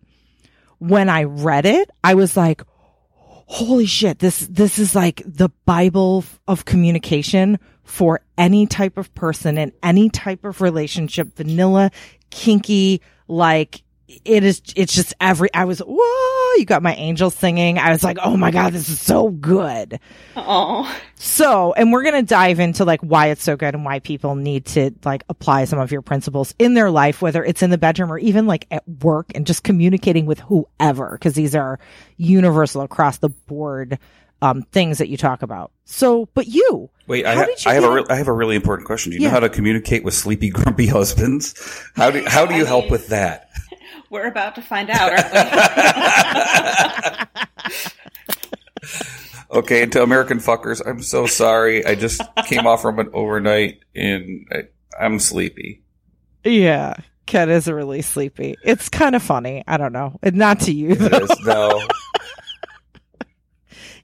When 0.79 1.09
I 1.09 1.25
read 1.25 1.67
it, 1.67 1.91
I 2.05 2.15
was 2.15 2.37
like, 2.37 2.63
holy 3.11 3.87
shit, 3.87 4.21
this 4.21 4.47
this 4.47 4.79
is 4.79 4.95
like 4.95 5.23
the 5.27 5.49
Bible 5.65 6.25
of 6.47 6.67
communication 6.67 7.59
for 7.83 8.21
any 8.39 8.67
type 8.67 8.97
of 8.97 9.13
person 9.17 9.59
in 9.59 9.73
any 9.83 10.09
type 10.09 10.45
of 10.45 10.61
relationship, 10.61 11.37
vanilla, 11.37 11.91
kinky, 12.31 13.03
like 13.27 13.83
it 14.09 14.45
is 14.45 14.63
it's 14.77 14.95
just 14.95 15.15
every 15.21 15.53
I 15.53 15.65
was 15.65 15.81
whoa, 15.81 16.53
you 16.59 16.65
got 16.65 16.83
my 16.83 16.95
angel 16.95 17.31
singing. 17.31 17.79
I 17.79 17.91
was 17.91 18.05
like, 18.05 18.19
oh 18.23 18.37
my 18.37 18.51
God, 18.51 18.73
this 18.73 18.89
is 18.89 19.01
so 19.01 19.31
good. 19.31 19.99
Oh, 20.37 20.93
So, 21.17 21.73
and 21.73 21.93
we're 21.93 22.03
going 22.05 22.15
to 22.15 22.23
dive 22.23 22.61
into 22.61 22.85
like 22.85 23.01
why 23.01 23.29
it's 23.29 23.43
so 23.43 23.57
good 23.57 23.75
and 23.75 23.85
why 23.85 23.99
people 23.99 24.35
need 24.37 24.67
to 24.67 24.93
like 25.05 25.25
apply 25.29 25.65
some 25.65 25.79
of 25.81 25.91
your 25.91 26.03
principles 26.03 26.55
in 26.59 26.75
their 26.75 26.91
life, 26.91 27.21
whether 27.21 27.45
it's 27.45 27.63
in 27.63 27.71
the 27.71 27.79
bedroom 27.79 28.13
or 28.13 28.19
even 28.19 28.47
like 28.47 28.67
at 28.71 28.87
work 29.03 29.33
and 29.35 29.47
just 29.47 29.65
communicating 29.65 30.27
with 30.27 30.39
whoever, 30.41 31.13
because 31.13 31.35
these 31.35 31.55
are 31.55 31.79
universal 32.17 32.83
across 32.83 33.19
the 33.19 33.29
board 33.31 33.99
um, 34.43 34.63
things 34.63 34.99
that 34.99 35.09
you 35.09 35.17
talk 35.17 35.43
about. 35.43 35.73
So, 35.87 36.29
but 36.35 36.47
you, 36.47 36.91
Wait, 37.07 37.25
I, 37.25 37.35
How 37.35 37.41
ha- 37.41 37.47
did 37.47 37.65
you 37.65 37.71
I 37.71 37.75
have 37.75 37.83
get 37.85 37.91
a 37.91 37.93
it? 37.93 37.97
re- 37.97 38.07
I 38.11 38.17
have 38.17 38.29
a 38.29 38.33
really 38.33 38.57
important 38.57 38.87
question. 38.87 39.11
Do 39.13 39.17
you 39.17 39.23
Yeah. 39.23 39.29
know 39.29 39.35
how 39.35 39.41
to 39.41 39.49
communicate 39.49 40.05
with 40.05 40.13
sleepy, 40.15 40.51
grumpy 40.51 40.87
husbands? 40.89 41.55
How 41.97 42.11
do 42.11 42.23
how 42.27 42.45
do 42.47 42.55
you 42.55 42.65
help 42.67 42.91
with 42.91 43.09
that? 43.09 43.46
We're 44.11 44.27
about 44.27 44.55
to 44.57 44.63
find 44.63 44.91
out, 44.91 45.13
aren't 45.13 45.29
Okay, 49.51 49.83
and 49.83 49.93
to 49.93 50.03
American 50.03 50.39
fuckers, 50.39 50.83
I'm 50.85 51.03
so 51.03 51.27
sorry. 51.27 51.87
I 51.87 51.95
just 51.95 52.21
came 52.47 52.67
off 52.67 52.83
from 52.83 52.99
an 52.99 53.11
overnight 53.13 53.81
and 53.95 54.47
I, 54.53 54.65
I'm 55.01 55.19
sleepy. 55.21 55.83
yeah, 56.45 56.95
Ken 57.27 57.49
is 57.49 57.69
really 57.69 58.03
sleepy. 58.03 58.57
It's 58.65 58.89
kind 58.89 59.15
of 59.15 59.23
funny. 59.23 59.63
I 59.67 59.77
don't 59.77 59.93
know. 59.93 60.19
Not 60.23 60.61
to 60.61 60.73
you, 60.73 60.95
though. 60.97 61.19
is, 61.19 61.31
no, 61.47 61.81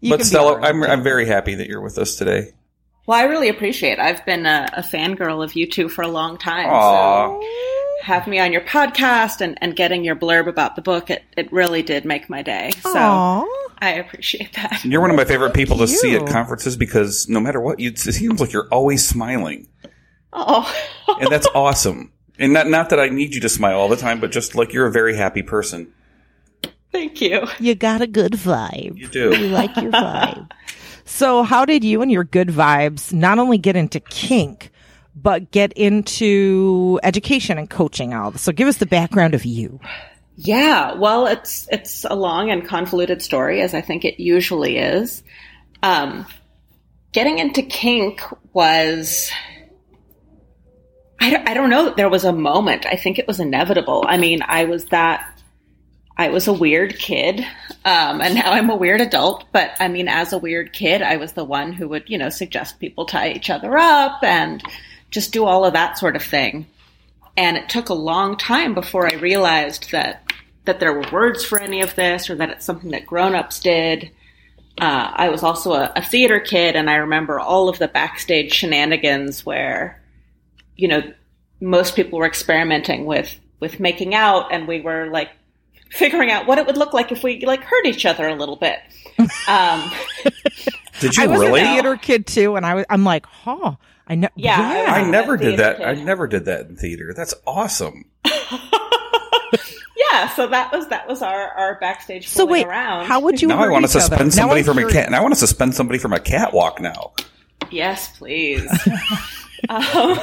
You 0.00 0.10
but 0.10 0.24
Stella. 0.24 0.60
I'm 0.60 0.82
I'm 0.82 1.02
very 1.02 1.26
happy 1.26 1.54
that 1.56 1.68
you're 1.68 1.80
with 1.80 1.98
us 1.98 2.16
today. 2.16 2.52
Well, 3.06 3.18
I 3.18 3.24
really 3.24 3.48
appreciate 3.48 3.92
it. 3.94 3.98
I've 4.00 4.24
been 4.26 4.46
a, 4.46 4.68
a 4.76 4.82
fangirl 4.82 5.44
of 5.44 5.54
you 5.54 5.66
two 5.68 5.88
for 5.88 6.02
a 6.02 6.08
long 6.08 6.38
time. 6.38 6.68
Aw. 6.68 7.40
So 7.40 7.46
have 8.02 8.26
me 8.26 8.38
on 8.38 8.52
your 8.52 8.60
podcast 8.62 9.40
and, 9.40 9.56
and 9.60 9.74
getting 9.76 10.04
your 10.04 10.16
blurb 10.16 10.46
about 10.48 10.76
the 10.76 10.82
book, 10.82 11.10
it, 11.10 11.22
it 11.36 11.52
really 11.52 11.82
did 11.82 12.04
make 12.04 12.28
my 12.28 12.42
day. 12.42 12.72
So 12.82 12.92
Aw. 12.98 13.44
I 13.80 13.90
appreciate 13.94 14.52
that. 14.54 14.84
You're 14.84 15.00
one 15.00 15.10
of 15.10 15.16
my 15.16 15.24
favorite 15.24 15.54
people 15.54 15.78
to 15.78 15.88
see 15.88 16.14
at 16.14 16.26
conferences 16.26 16.76
because 16.76 17.28
no 17.28 17.40
matter 17.40 17.60
what, 17.60 17.80
you, 17.80 17.90
it 17.90 17.98
seems 17.98 18.40
like 18.40 18.52
you're 18.52 18.68
always 18.70 19.06
smiling, 19.06 19.68
Oh, 20.32 20.72
and 21.20 21.30
that's 21.30 21.46
awesome. 21.54 22.12
And 22.38 22.52
not 22.54 22.66
not 22.68 22.90
that 22.90 22.98
I 22.98 23.08
need 23.10 23.34
you 23.34 23.40
to 23.42 23.48
smile 23.48 23.78
all 23.78 23.88
the 23.88 23.96
time, 23.96 24.18
but 24.20 24.32
just 24.32 24.54
like 24.54 24.72
you're 24.72 24.86
a 24.86 24.90
very 24.92 25.14
happy 25.16 25.42
person. 25.42 25.92
thank 26.90 27.20
you. 27.20 27.46
You 27.60 27.74
got 27.74 28.00
a 28.02 28.06
good 28.06 28.32
vibe. 28.32 28.96
You 28.98 29.08
do. 29.08 29.36
You 29.36 29.48
like 29.48 29.76
your 29.76 29.92
vibe. 29.92 30.50
So, 31.04 31.42
how 31.42 31.64
did 31.64 31.84
you 31.84 32.00
and 32.02 32.10
your 32.10 32.24
good 32.24 32.48
vibes 32.48 33.12
not 33.12 33.38
only 33.38 33.58
get 33.58 33.76
into 33.76 34.00
kink, 34.00 34.70
but 35.14 35.50
get 35.50 35.72
into 35.74 36.98
education 37.02 37.58
and 37.58 37.68
coaching? 37.68 38.14
All 38.14 38.32
so, 38.32 38.52
give 38.52 38.68
us 38.68 38.78
the 38.78 38.86
background 38.86 39.34
of 39.34 39.44
you. 39.44 39.80
Yeah, 40.36 40.94
well, 40.94 41.26
it's 41.26 41.68
it's 41.70 42.04
a 42.04 42.14
long 42.14 42.50
and 42.50 42.66
convoluted 42.66 43.22
story, 43.22 43.60
as 43.60 43.74
I 43.74 43.80
think 43.80 44.04
it 44.04 44.20
usually 44.20 44.78
is. 44.78 45.22
Um, 45.82 46.26
getting 47.12 47.38
into 47.38 47.62
kink 47.62 48.22
was. 48.52 49.30
I 51.20 51.30
don't, 51.30 51.48
I 51.48 51.54
don't 51.54 51.70
know. 51.70 51.90
There 51.90 52.08
was 52.08 52.24
a 52.24 52.32
moment. 52.32 52.84
I 52.84 52.96
think 52.96 53.18
it 53.18 53.28
was 53.28 53.38
inevitable. 53.38 54.04
I 54.08 54.16
mean, 54.16 54.40
I 54.42 54.64
was 54.64 54.86
that. 54.86 55.28
I 56.16 56.28
was 56.28 56.48
a 56.48 56.52
weird 56.52 56.98
kid, 56.98 57.40
um, 57.84 58.20
and 58.20 58.34
now 58.34 58.52
I'm 58.52 58.70
a 58.70 58.76
weird 58.76 59.00
adult. 59.00 59.44
But 59.52 59.70
I 59.78 59.88
mean, 59.88 60.08
as 60.08 60.32
a 60.32 60.38
weird 60.38 60.72
kid, 60.72 61.00
I 61.02 61.16
was 61.16 61.32
the 61.32 61.44
one 61.44 61.72
who 61.72 61.88
would, 61.88 62.08
you 62.08 62.18
know, 62.18 62.28
suggest 62.28 62.80
people 62.80 63.06
tie 63.06 63.30
each 63.30 63.50
other 63.50 63.76
up 63.78 64.22
and 64.22 64.62
just 65.12 65.32
do 65.32 65.44
all 65.44 65.64
of 65.64 65.74
that 65.74 65.96
sort 65.96 66.16
of 66.16 66.22
thing 66.22 66.66
and 67.36 67.56
it 67.56 67.68
took 67.68 67.88
a 67.88 67.94
long 67.94 68.36
time 68.36 68.74
before 68.74 69.06
I 69.06 69.14
realized 69.16 69.90
that 69.92 70.24
that 70.64 70.78
there 70.78 70.92
were 70.92 71.06
words 71.10 71.44
for 71.44 71.58
any 71.58 71.80
of 71.80 71.94
this 71.96 72.30
or 72.30 72.36
that 72.36 72.50
it's 72.50 72.64
something 72.64 72.92
that 72.92 73.04
grown-ups 73.04 73.58
did. 73.58 74.10
Uh, 74.80 75.10
I 75.12 75.28
was 75.28 75.42
also 75.42 75.72
a, 75.72 75.92
a 75.96 76.02
theater 76.02 76.38
kid, 76.38 76.76
and 76.76 76.88
I 76.88 76.96
remember 76.96 77.40
all 77.40 77.68
of 77.68 77.80
the 77.80 77.88
backstage 77.88 78.52
shenanigans 78.52 79.44
where, 79.44 80.00
you 80.76 80.86
know, 80.86 81.02
most 81.60 81.96
people 81.96 82.18
were 82.20 82.26
experimenting 82.26 83.06
with 83.06 83.38
with 83.60 83.80
making 83.80 84.14
out, 84.14 84.52
and 84.52 84.68
we 84.68 84.80
were 84.80 85.06
like 85.06 85.30
figuring 85.90 86.30
out 86.30 86.46
what 86.46 86.58
it 86.58 86.66
would 86.66 86.76
look 86.76 86.92
like 86.92 87.10
if 87.10 87.22
we 87.24 87.44
like 87.44 87.62
hurt 87.64 87.86
each 87.86 88.06
other 88.06 88.28
a 88.28 88.34
little 88.34 88.56
bit. 88.56 88.78
Um, 89.46 89.90
Did 91.00 91.16
you 91.16 91.24
I 91.24 91.26
was 91.26 91.40
really? 91.40 91.60
a 91.60 91.64
theater 91.64 91.96
kid 91.96 92.26
too, 92.26 92.56
and 92.56 92.64
I 92.64 92.74
was. 92.74 92.86
I'm 92.88 93.04
like, 93.04 93.26
huh. 93.26 93.74
I 94.06 94.14
know. 94.14 94.28
Yeah, 94.34 94.84
yeah. 94.84 94.92
I 94.92 95.08
never 95.08 95.36
did 95.36 95.58
Theater 95.58 95.78
that. 95.78 95.86
I 95.86 95.94
never 95.94 96.26
did 96.26 96.46
that 96.46 96.68
in 96.68 96.76
theater. 96.76 97.12
That's 97.16 97.34
awesome. 97.46 98.06
yeah, 98.24 100.28
so 100.34 100.48
that 100.48 100.70
was 100.72 100.88
that 100.88 101.08
was 101.08 101.22
our 101.22 101.48
our 101.48 101.78
backstage. 101.78 102.28
So 102.28 102.46
fooling 102.46 102.52
wait, 102.52 102.66
around. 102.66 103.06
how 103.06 103.20
would 103.20 103.40
you? 103.40 103.48
now 103.48 103.62
I 103.62 103.68
want 103.68 103.84
to 103.84 103.90
each 103.90 103.96
other? 103.96 104.16
suspend 104.16 104.30
Now 104.30 104.42
somebody 104.42 104.60
I'm 104.60 104.66
from 104.66 104.78
a 104.78 104.90
cat. 104.90 105.10
Now 105.10 105.18
I 105.18 105.22
want 105.22 105.34
to 105.34 105.40
suspend 105.40 105.74
somebody 105.74 105.98
from 105.98 106.12
a 106.12 106.20
catwalk 106.20 106.80
now. 106.80 107.12
Yes, 107.70 108.16
please. 108.18 108.68
um, 109.68 110.18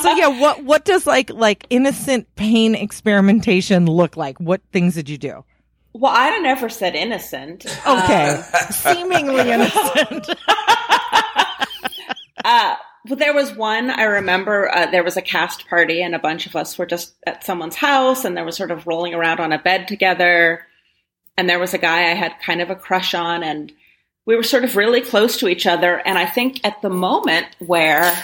So 0.00 0.14
yeah, 0.16 0.40
what 0.40 0.64
what 0.64 0.84
does 0.84 1.06
like 1.06 1.30
like 1.30 1.66
innocent 1.70 2.34
pain 2.36 2.74
experimentation 2.74 3.86
look 3.86 4.16
like? 4.16 4.38
What 4.40 4.60
things 4.72 4.94
did 4.94 5.08
you 5.08 5.18
do? 5.18 5.44
Well, 5.92 6.12
I 6.14 6.38
never 6.38 6.68
said 6.68 6.94
innocent. 6.94 7.66
Okay, 7.86 8.42
seemingly 8.70 9.50
innocent. 9.50 10.28
Uh, 12.44 12.74
but 13.06 13.18
there 13.18 13.34
was 13.34 13.54
one 13.54 13.90
I 13.90 14.04
remember. 14.04 14.74
Uh, 14.74 14.86
there 14.86 15.04
was 15.04 15.16
a 15.16 15.22
cast 15.22 15.68
party, 15.68 16.02
and 16.02 16.14
a 16.14 16.18
bunch 16.18 16.46
of 16.46 16.56
us 16.56 16.76
were 16.78 16.86
just 16.86 17.14
at 17.26 17.44
someone's 17.44 17.76
house, 17.76 18.24
and 18.24 18.36
there 18.36 18.44
was 18.44 18.56
sort 18.56 18.70
of 18.70 18.86
rolling 18.86 19.14
around 19.14 19.40
on 19.40 19.52
a 19.52 19.58
bed 19.58 19.88
together. 19.88 20.66
And 21.36 21.48
there 21.48 21.58
was 21.58 21.72
a 21.72 21.78
guy 21.78 22.10
I 22.10 22.14
had 22.14 22.38
kind 22.44 22.60
of 22.60 22.70
a 22.70 22.76
crush 22.76 23.14
on, 23.14 23.42
and 23.42 23.72
we 24.26 24.36
were 24.36 24.42
sort 24.42 24.64
of 24.64 24.76
really 24.76 25.00
close 25.00 25.38
to 25.38 25.48
each 25.48 25.66
other. 25.66 25.96
And 25.96 26.18
I 26.18 26.26
think 26.26 26.60
at 26.64 26.82
the 26.82 26.90
moment 26.90 27.46
where 27.58 28.14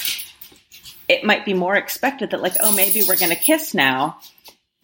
it 1.09 1.25
might 1.25 1.45
be 1.45 1.54
more 1.54 1.76
expected 1.76 2.30
that, 2.30 2.42
like, 2.42 2.56
oh, 2.61 2.75
maybe 2.75 3.02
we're 3.02 3.16
going 3.16 3.30
to 3.30 3.37
kiss 3.37 3.73
now. 3.73 4.18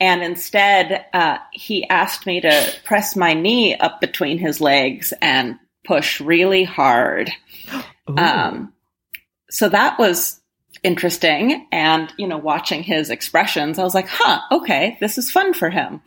And 0.00 0.22
instead, 0.22 1.04
uh, 1.12 1.38
he 1.52 1.88
asked 1.88 2.26
me 2.26 2.40
to 2.40 2.74
press 2.84 3.14
my 3.14 3.34
knee 3.34 3.76
up 3.76 4.00
between 4.00 4.38
his 4.38 4.60
legs 4.60 5.12
and 5.20 5.58
push 5.84 6.20
really 6.20 6.64
hard. 6.64 7.30
Um, 8.08 8.72
so 9.52 9.68
that 9.68 9.98
was 9.98 10.40
interesting. 10.82 11.66
And, 11.70 12.12
you 12.16 12.26
know, 12.26 12.38
watching 12.38 12.82
his 12.82 13.10
expressions, 13.10 13.78
I 13.78 13.84
was 13.84 13.94
like, 13.94 14.08
huh, 14.08 14.40
okay, 14.50 14.96
this 14.98 15.18
is 15.18 15.30
fun 15.30 15.52
for 15.52 15.68
him. 15.68 16.00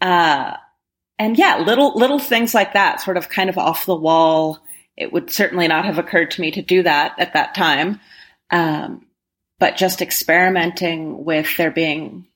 Uh, 0.00 0.54
and 1.18 1.36
yeah, 1.38 1.64
little, 1.66 1.94
little 1.96 2.18
things 2.18 2.54
like 2.54 2.74
that, 2.74 3.00
sort 3.00 3.16
of 3.16 3.30
kind 3.30 3.48
of 3.48 3.56
off 3.56 3.86
the 3.86 3.96
wall. 3.96 4.58
It 4.96 5.12
would 5.12 5.30
certainly 5.30 5.66
not 5.66 5.86
have 5.86 5.98
occurred 5.98 6.30
to 6.32 6.40
me 6.42 6.50
to 6.52 6.62
do 6.62 6.82
that 6.82 7.14
at 7.18 7.32
that 7.32 7.54
time. 7.54 8.00
Um, 8.50 9.06
but 9.58 9.76
just 9.76 10.02
experimenting 10.02 11.24
with 11.24 11.56
there 11.56 11.70
being 11.70 12.26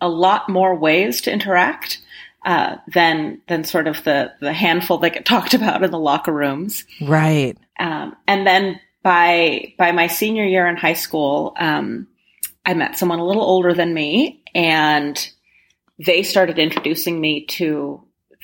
a 0.00 0.08
lot 0.08 0.48
more 0.48 0.74
ways 0.76 1.22
to 1.22 1.32
interact 1.32 2.00
uh, 2.46 2.76
than 2.94 3.42
than 3.48 3.64
sort 3.64 3.86
of 3.86 4.02
the 4.04 4.32
the 4.40 4.54
handful 4.54 4.96
that 4.98 5.12
get 5.12 5.26
talked 5.26 5.52
about 5.52 5.82
in 5.82 5.90
the 5.90 5.98
locker 5.98 6.32
rooms. 6.32 6.86
Right. 7.02 7.58
Um, 7.78 8.16
and 8.26 8.46
then 8.46 8.80
by 9.02 9.74
by 9.78 9.92
my 9.92 10.06
senior 10.06 10.44
year 10.44 10.66
in 10.66 10.76
high 10.76 10.94
school, 10.94 11.54
um, 11.58 12.06
I 12.64 12.74
met 12.74 12.98
someone 12.98 13.18
a 13.18 13.26
little 13.26 13.42
older 13.42 13.72
than 13.72 13.94
me, 13.94 14.42
and 14.54 15.30
they 15.98 16.22
started 16.22 16.58
introducing 16.58 17.20
me 17.20 17.46
to 17.46 18.02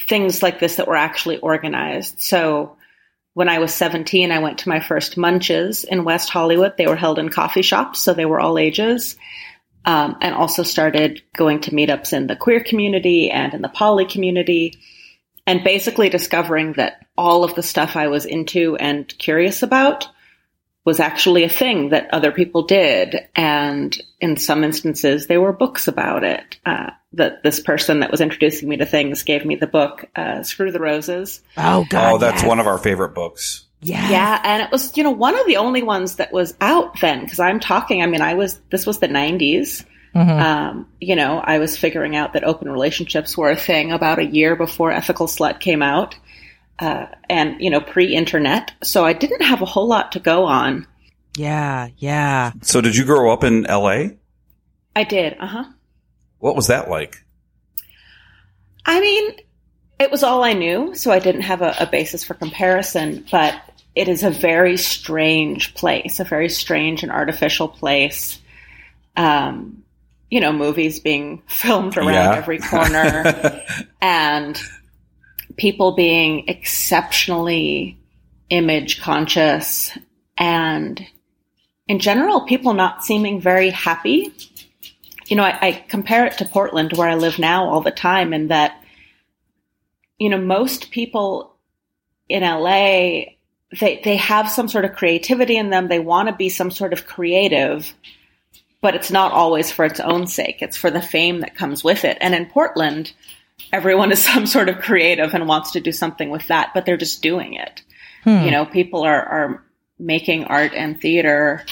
things 0.08 0.42
like 0.42 0.58
this 0.58 0.76
that 0.76 0.88
were 0.88 0.96
actually 0.96 1.38
organized. 1.38 2.20
So 2.20 2.76
when 3.34 3.48
I 3.48 3.58
was 3.58 3.74
17, 3.74 4.30
I 4.32 4.38
went 4.38 4.58
to 4.58 4.68
my 4.68 4.80
first 4.80 5.16
munches 5.16 5.84
in 5.84 6.04
West 6.04 6.30
Hollywood. 6.30 6.76
They 6.76 6.86
were 6.86 6.96
held 6.96 7.18
in 7.18 7.28
coffee 7.28 7.62
shops, 7.62 8.00
so 8.00 8.14
they 8.14 8.26
were 8.26 8.40
all 8.40 8.58
ages. 8.58 9.16
Um, 9.84 10.16
and 10.20 10.34
also 10.34 10.64
started 10.64 11.22
going 11.36 11.60
to 11.60 11.70
meetups 11.70 12.12
in 12.12 12.26
the 12.26 12.34
queer 12.34 12.60
community 12.60 13.30
and 13.30 13.54
in 13.54 13.62
the 13.62 13.68
poly 13.68 14.04
community, 14.04 14.80
and 15.46 15.62
basically 15.62 16.08
discovering 16.08 16.72
that 16.72 17.06
all 17.16 17.44
of 17.44 17.54
the 17.54 17.62
stuff 17.62 17.94
I 17.94 18.08
was 18.08 18.24
into 18.24 18.74
and 18.76 19.06
curious 19.18 19.62
about 19.62 20.08
was 20.86 21.00
actually 21.00 21.42
a 21.42 21.48
thing 21.48 21.88
that 21.88 22.08
other 22.14 22.30
people 22.30 22.62
did. 22.62 23.16
And 23.34 23.94
in 24.20 24.36
some 24.36 24.62
instances, 24.62 25.26
there 25.26 25.40
were 25.40 25.52
books 25.52 25.88
about 25.88 26.22
it. 26.22 26.58
Uh, 26.64 26.90
that 27.12 27.42
this 27.42 27.58
person 27.58 28.00
that 28.00 28.10
was 28.10 28.20
introducing 28.20 28.68
me 28.68 28.76
to 28.76 28.86
things 28.86 29.24
gave 29.24 29.44
me 29.44 29.56
the 29.56 29.66
book, 29.66 30.04
uh, 30.14 30.44
Screw 30.44 30.70
the 30.70 30.78
Roses. 30.78 31.42
Oh 31.56 31.84
God. 31.90 32.14
oh, 32.14 32.18
that's 32.18 32.42
yes. 32.42 32.48
one 32.48 32.60
of 32.60 32.68
our 32.68 32.78
favorite 32.78 33.14
books. 33.14 33.64
Yeah. 33.80 34.08
Yeah. 34.10 34.40
And 34.44 34.62
it 34.62 34.70
was, 34.70 34.96
you 34.96 35.02
know, 35.02 35.10
one 35.10 35.36
of 35.36 35.46
the 35.46 35.56
only 35.56 35.82
ones 35.82 36.16
that 36.16 36.32
was 36.32 36.54
out 36.60 37.00
then. 37.00 37.26
Cause 37.26 37.40
I'm 37.40 37.58
talking, 37.58 38.02
I 38.02 38.06
mean, 38.06 38.22
I 38.22 38.34
was, 38.34 38.60
this 38.70 38.86
was 38.86 39.00
the 39.00 39.08
90s. 39.08 39.84
Mhm. 40.14 40.40
Um, 40.40 40.86
you 41.00 41.16
know, 41.16 41.40
I 41.40 41.58
was 41.58 41.76
figuring 41.76 42.16
out 42.16 42.32
that 42.32 42.44
open 42.44 42.70
relationships 42.70 43.36
were 43.36 43.50
a 43.50 43.56
thing 43.56 43.92
about 43.92 44.18
a 44.18 44.24
year 44.24 44.56
before 44.56 44.92
Ethical 44.92 45.26
Slut 45.26 45.60
came 45.60 45.82
out. 45.82 46.14
Uh, 46.78 47.06
and, 47.30 47.60
you 47.60 47.70
know, 47.70 47.80
pre 47.80 48.14
internet. 48.14 48.72
So 48.82 49.04
I 49.04 49.12
didn't 49.14 49.42
have 49.42 49.62
a 49.62 49.66
whole 49.66 49.86
lot 49.86 50.12
to 50.12 50.20
go 50.20 50.44
on. 50.44 50.86
Yeah. 51.36 51.88
Yeah. 51.98 52.52
So, 52.62 52.80
did 52.80 52.96
you 52.96 53.04
grow 53.04 53.32
up 53.32 53.44
in 53.44 53.66
L.A.? 53.66 54.16
I 54.94 55.04
did. 55.04 55.36
Uh 55.38 55.46
huh. 55.46 55.64
What 56.38 56.56
was 56.56 56.66
that 56.68 56.88
like? 56.90 57.22
I 58.84 59.00
mean, 59.00 59.32
it 59.98 60.10
was 60.10 60.22
all 60.22 60.44
I 60.44 60.52
knew, 60.52 60.94
so 60.94 61.10
I 61.10 61.18
didn't 61.18 61.42
have 61.42 61.62
a, 61.62 61.74
a 61.80 61.86
basis 61.86 62.22
for 62.24 62.34
comparison, 62.34 63.24
but 63.30 63.54
it 63.94 64.08
is 64.08 64.22
a 64.22 64.30
very 64.30 64.76
strange 64.76 65.74
place, 65.74 66.20
a 66.20 66.24
very 66.24 66.48
strange 66.48 67.02
and 67.02 67.10
artificial 67.10 67.68
place. 67.68 68.38
Um, 69.16 69.82
you 70.30 70.40
know, 70.40 70.52
movies 70.52 71.00
being 71.00 71.42
filmed 71.48 71.96
around 71.96 72.12
Yeah. 72.12 72.34
every 72.34 72.58
corner 72.58 73.62
and 74.00 74.60
people 75.56 75.92
being 75.92 76.48
exceptionally 76.48 77.98
image 78.50 79.00
conscious 79.00 79.96
and 80.38 81.04
in 81.88 81.98
general, 82.00 82.42
people 82.42 82.74
not 82.74 83.04
seeming 83.04 83.40
very 83.40 83.70
happy 83.70 84.32
you 85.28 85.36
know, 85.36 85.42
I, 85.42 85.58
I 85.60 85.72
compare 85.88 86.26
it 86.26 86.38
to 86.38 86.44
Portland 86.44 86.92
where 86.92 87.08
I 87.08 87.14
live 87.14 87.38
now 87.38 87.68
all 87.68 87.80
the 87.80 87.90
time 87.90 88.32
in 88.32 88.48
that, 88.48 88.82
you 90.18 90.28
know, 90.28 90.38
most 90.38 90.90
people 90.90 91.56
in 92.28 92.42
LA, 92.42 93.34
they, 93.80 94.00
they 94.04 94.16
have 94.16 94.48
some 94.48 94.68
sort 94.68 94.84
of 94.84 94.94
creativity 94.94 95.56
in 95.56 95.70
them. 95.70 95.88
They 95.88 95.98
want 95.98 96.28
to 96.28 96.34
be 96.34 96.48
some 96.48 96.70
sort 96.70 96.92
of 96.92 97.06
creative, 97.06 97.92
but 98.80 98.94
it's 98.94 99.10
not 99.10 99.32
always 99.32 99.70
for 99.70 99.84
its 99.84 100.00
own 100.00 100.26
sake. 100.26 100.58
It's 100.60 100.76
for 100.76 100.90
the 100.90 101.02
fame 101.02 101.40
that 101.40 101.56
comes 101.56 101.82
with 101.82 102.04
it. 102.04 102.18
And 102.20 102.34
in 102.34 102.46
Portland, 102.46 103.12
everyone 103.72 104.12
is 104.12 104.22
some 104.32 104.46
sort 104.46 104.68
of 104.68 104.78
creative 104.78 105.34
and 105.34 105.48
wants 105.48 105.72
to 105.72 105.80
do 105.80 105.92
something 105.92 106.30
with 106.30 106.46
that, 106.48 106.72
but 106.74 106.86
they're 106.86 106.96
just 106.96 107.22
doing 107.22 107.54
it. 107.54 107.82
Hmm. 108.24 108.44
You 108.44 108.50
know, 108.50 108.64
people 108.64 109.02
are, 109.02 109.22
are 109.22 109.64
making 109.98 110.44
art 110.44 110.72
and 110.74 111.00
theater 111.00 111.64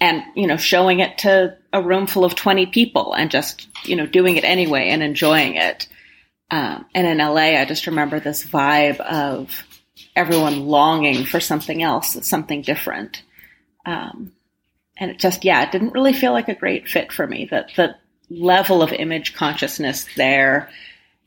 and, 0.00 0.22
you 0.34 0.46
know, 0.46 0.56
showing 0.56 1.00
it 1.00 1.18
to 1.18 1.56
a 1.72 1.82
room 1.82 2.06
full 2.06 2.24
of 2.24 2.34
20 2.34 2.66
people 2.66 3.14
and 3.14 3.30
just, 3.30 3.68
you 3.84 3.96
know, 3.96 4.06
doing 4.06 4.36
it 4.36 4.44
anyway 4.44 4.88
and 4.88 5.02
enjoying 5.02 5.56
it. 5.56 5.88
Um, 6.50 6.86
and 6.94 7.06
in 7.06 7.18
LA, 7.18 7.58
I 7.58 7.64
just 7.64 7.86
remember 7.86 8.20
this 8.20 8.44
vibe 8.44 9.00
of 9.00 9.64
everyone 10.14 10.66
longing 10.66 11.24
for 11.24 11.40
something 11.40 11.82
else, 11.82 12.26
something 12.26 12.62
different. 12.62 13.22
Um, 13.84 14.32
and 14.96 15.10
it 15.10 15.18
just, 15.18 15.44
yeah, 15.44 15.62
it 15.62 15.72
didn't 15.72 15.92
really 15.92 16.12
feel 16.12 16.32
like 16.32 16.48
a 16.48 16.54
great 16.54 16.88
fit 16.88 17.12
for 17.12 17.26
me. 17.26 17.48
That 17.50 17.70
the 17.76 17.96
level 18.30 18.82
of 18.82 18.92
image 18.92 19.34
consciousness 19.34 20.06
there, 20.16 20.70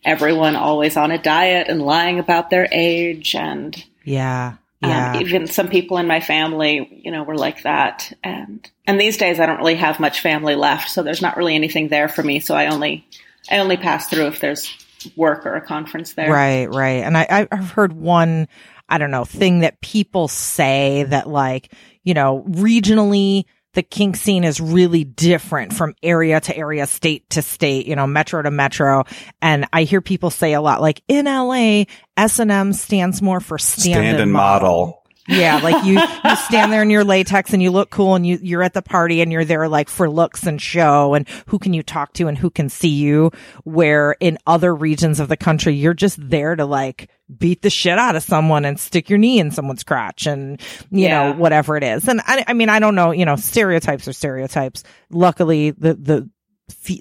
everyone 0.05 0.55
always 0.55 0.95
on 0.97 1.11
a 1.11 1.17
diet 1.17 1.67
and 1.67 1.81
lying 1.81 2.19
about 2.19 2.49
their 2.49 2.67
age 2.71 3.35
and, 3.35 3.75
Yeah. 4.03 4.53
um, 4.81 4.89
Yeah. 4.89 5.19
even 5.19 5.47
some 5.47 5.67
people 5.67 5.97
in 5.97 6.07
my 6.07 6.19
family, 6.21 7.01
you 7.03 7.11
know, 7.11 7.23
were 7.23 7.37
like 7.37 7.63
that. 7.63 8.11
And 8.23 8.67
and 8.87 8.99
these 8.99 9.17
days, 9.17 9.39
I 9.39 9.45
don't 9.45 9.57
really 9.59 9.75
have 9.75 9.99
much 9.99 10.19
family 10.21 10.55
left, 10.55 10.89
so 10.89 11.03
there's 11.03 11.21
not 11.21 11.37
really 11.37 11.53
anything 11.55 11.89
there 11.89 12.07
for 12.07 12.23
me. 12.23 12.39
So 12.39 12.55
I 12.55 12.67
only 12.67 13.05
I 13.51 13.57
only 13.59 13.77
pass 13.77 14.07
through 14.07 14.27
if 14.27 14.39
there's 14.39 14.71
work 15.15 15.45
or 15.45 15.55
a 15.55 15.61
conference 15.61 16.13
there. 16.13 16.31
Right, 16.31 16.65
right. 16.65 17.03
And 17.03 17.17
I- 17.17 17.47
I've 17.51 17.71
heard 17.71 17.93
one, 17.93 18.47
I 18.89 18.97
don't 18.97 19.11
know, 19.11 19.25
thing 19.25 19.59
that 19.59 19.79
people 19.81 20.27
say 20.27 21.03
that 21.03 21.27
like, 21.29 21.71
you 22.03 22.13
know, 22.13 22.43
regionally, 22.49 23.45
the 23.73 23.83
kink 23.83 24.15
scene 24.15 24.43
is 24.43 24.59
really 24.59 25.03
different 25.03 25.73
from 25.73 25.95
area 26.01 26.39
to 26.39 26.55
area, 26.55 26.87
state 26.87 27.29
to 27.31 27.41
state, 27.41 27.85
you 27.85 27.95
know, 27.95 28.07
metro 28.07 28.41
to 28.41 28.51
metro. 28.51 29.03
And 29.41 29.67
I 29.71 29.83
hear 29.83 30.01
people 30.01 30.29
say 30.29 30.53
a 30.53 30.61
lot 30.61 30.81
like 30.81 31.01
in 31.07 31.25
LA, 31.25 31.83
S&M 32.17 32.73
stands 32.73 33.21
more 33.21 33.39
for 33.39 33.57
stand, 33.57 33.95
Stand 33.95 34.19
and 34.19 34.33
model. 34.33 34.98
Yeah, 35.29 35.59
like 35.63 35.85
you, 35.85 35.93
you 35.99 36.35
stand 36.47 36.71
there 36.73 36.81
in 36.81 36.89
your 36.89 37.03
latex 37.03 37.53
and 37.53 37.61
you 37.61 37.71
look 37.71 37.89
cool 37.89 38.15
and 38.15 38.25
you, 38.25 38.39
you're 38.41 38.63
at 38.63 38.73
the 38.73 38.81
party 38.81 39.21
and 39.21 39.31
you're 39.31 39.45
there 39.45 39.67
like 39.69 39.87
for 39.89 40.09
looks 40.09 40.45
and 40.47 40.61
show 40.61 41.13
and 41.13 41.27
who 41.47 41.59
can 41.59 41.73
you 41.73 41.83
talk 41.83 42.13
to 42.13 42.27
and 42.27 42.37
who 42.37 42.49
can 42.49 42.67
see 42.69 42.89
you. 42.89 43.31
Where 43.63 44.13
in 44.19 44.37
other 44.47 44.73
regions 44.75 45.19
of 45.19 45.27
the 45.29 45.37
country, 45.37 45.75
you're 45.75 45.93
just 45.93 46.17
there 46.19 46.55
to 46.55 46.65
like 46.65 47.09
beat 47.37 47.61
the 47.61 47.69
shit 47.69 47.97
out 47.99 48.15
of 48.15 48.23
someone 48.23 48.65
and 48.65 48.79
stick 48.79 49.09
your 49.09 49.19
knee 49.19 49.39
in 49.39 49.51
someone's 49.51 49.83
crotch 49.83 50.25
and, 50.25 50.59
you 50.89 51.05
Yeah. 51.05 51.31
know, 51.33 51.37
whatever 51.39 51.77
it 51.77 51.83
is. 51.83 52.07
And 52.07 52.21
I, 52.25 52.43
I 52.47 52.53
mean, 52.53 52.69
I 52.69 52.79
don't 52.79 52.95
know, 52.95 53.11
you 53.11 53.25
know, 53.25 53.35
stereotypes 53.35 54.07
are 54.07 54.13
stereotypes. 54.13 54.83
Luckily, 55.11 55.71
the, 55.71 55.93
the, 55.93 56.29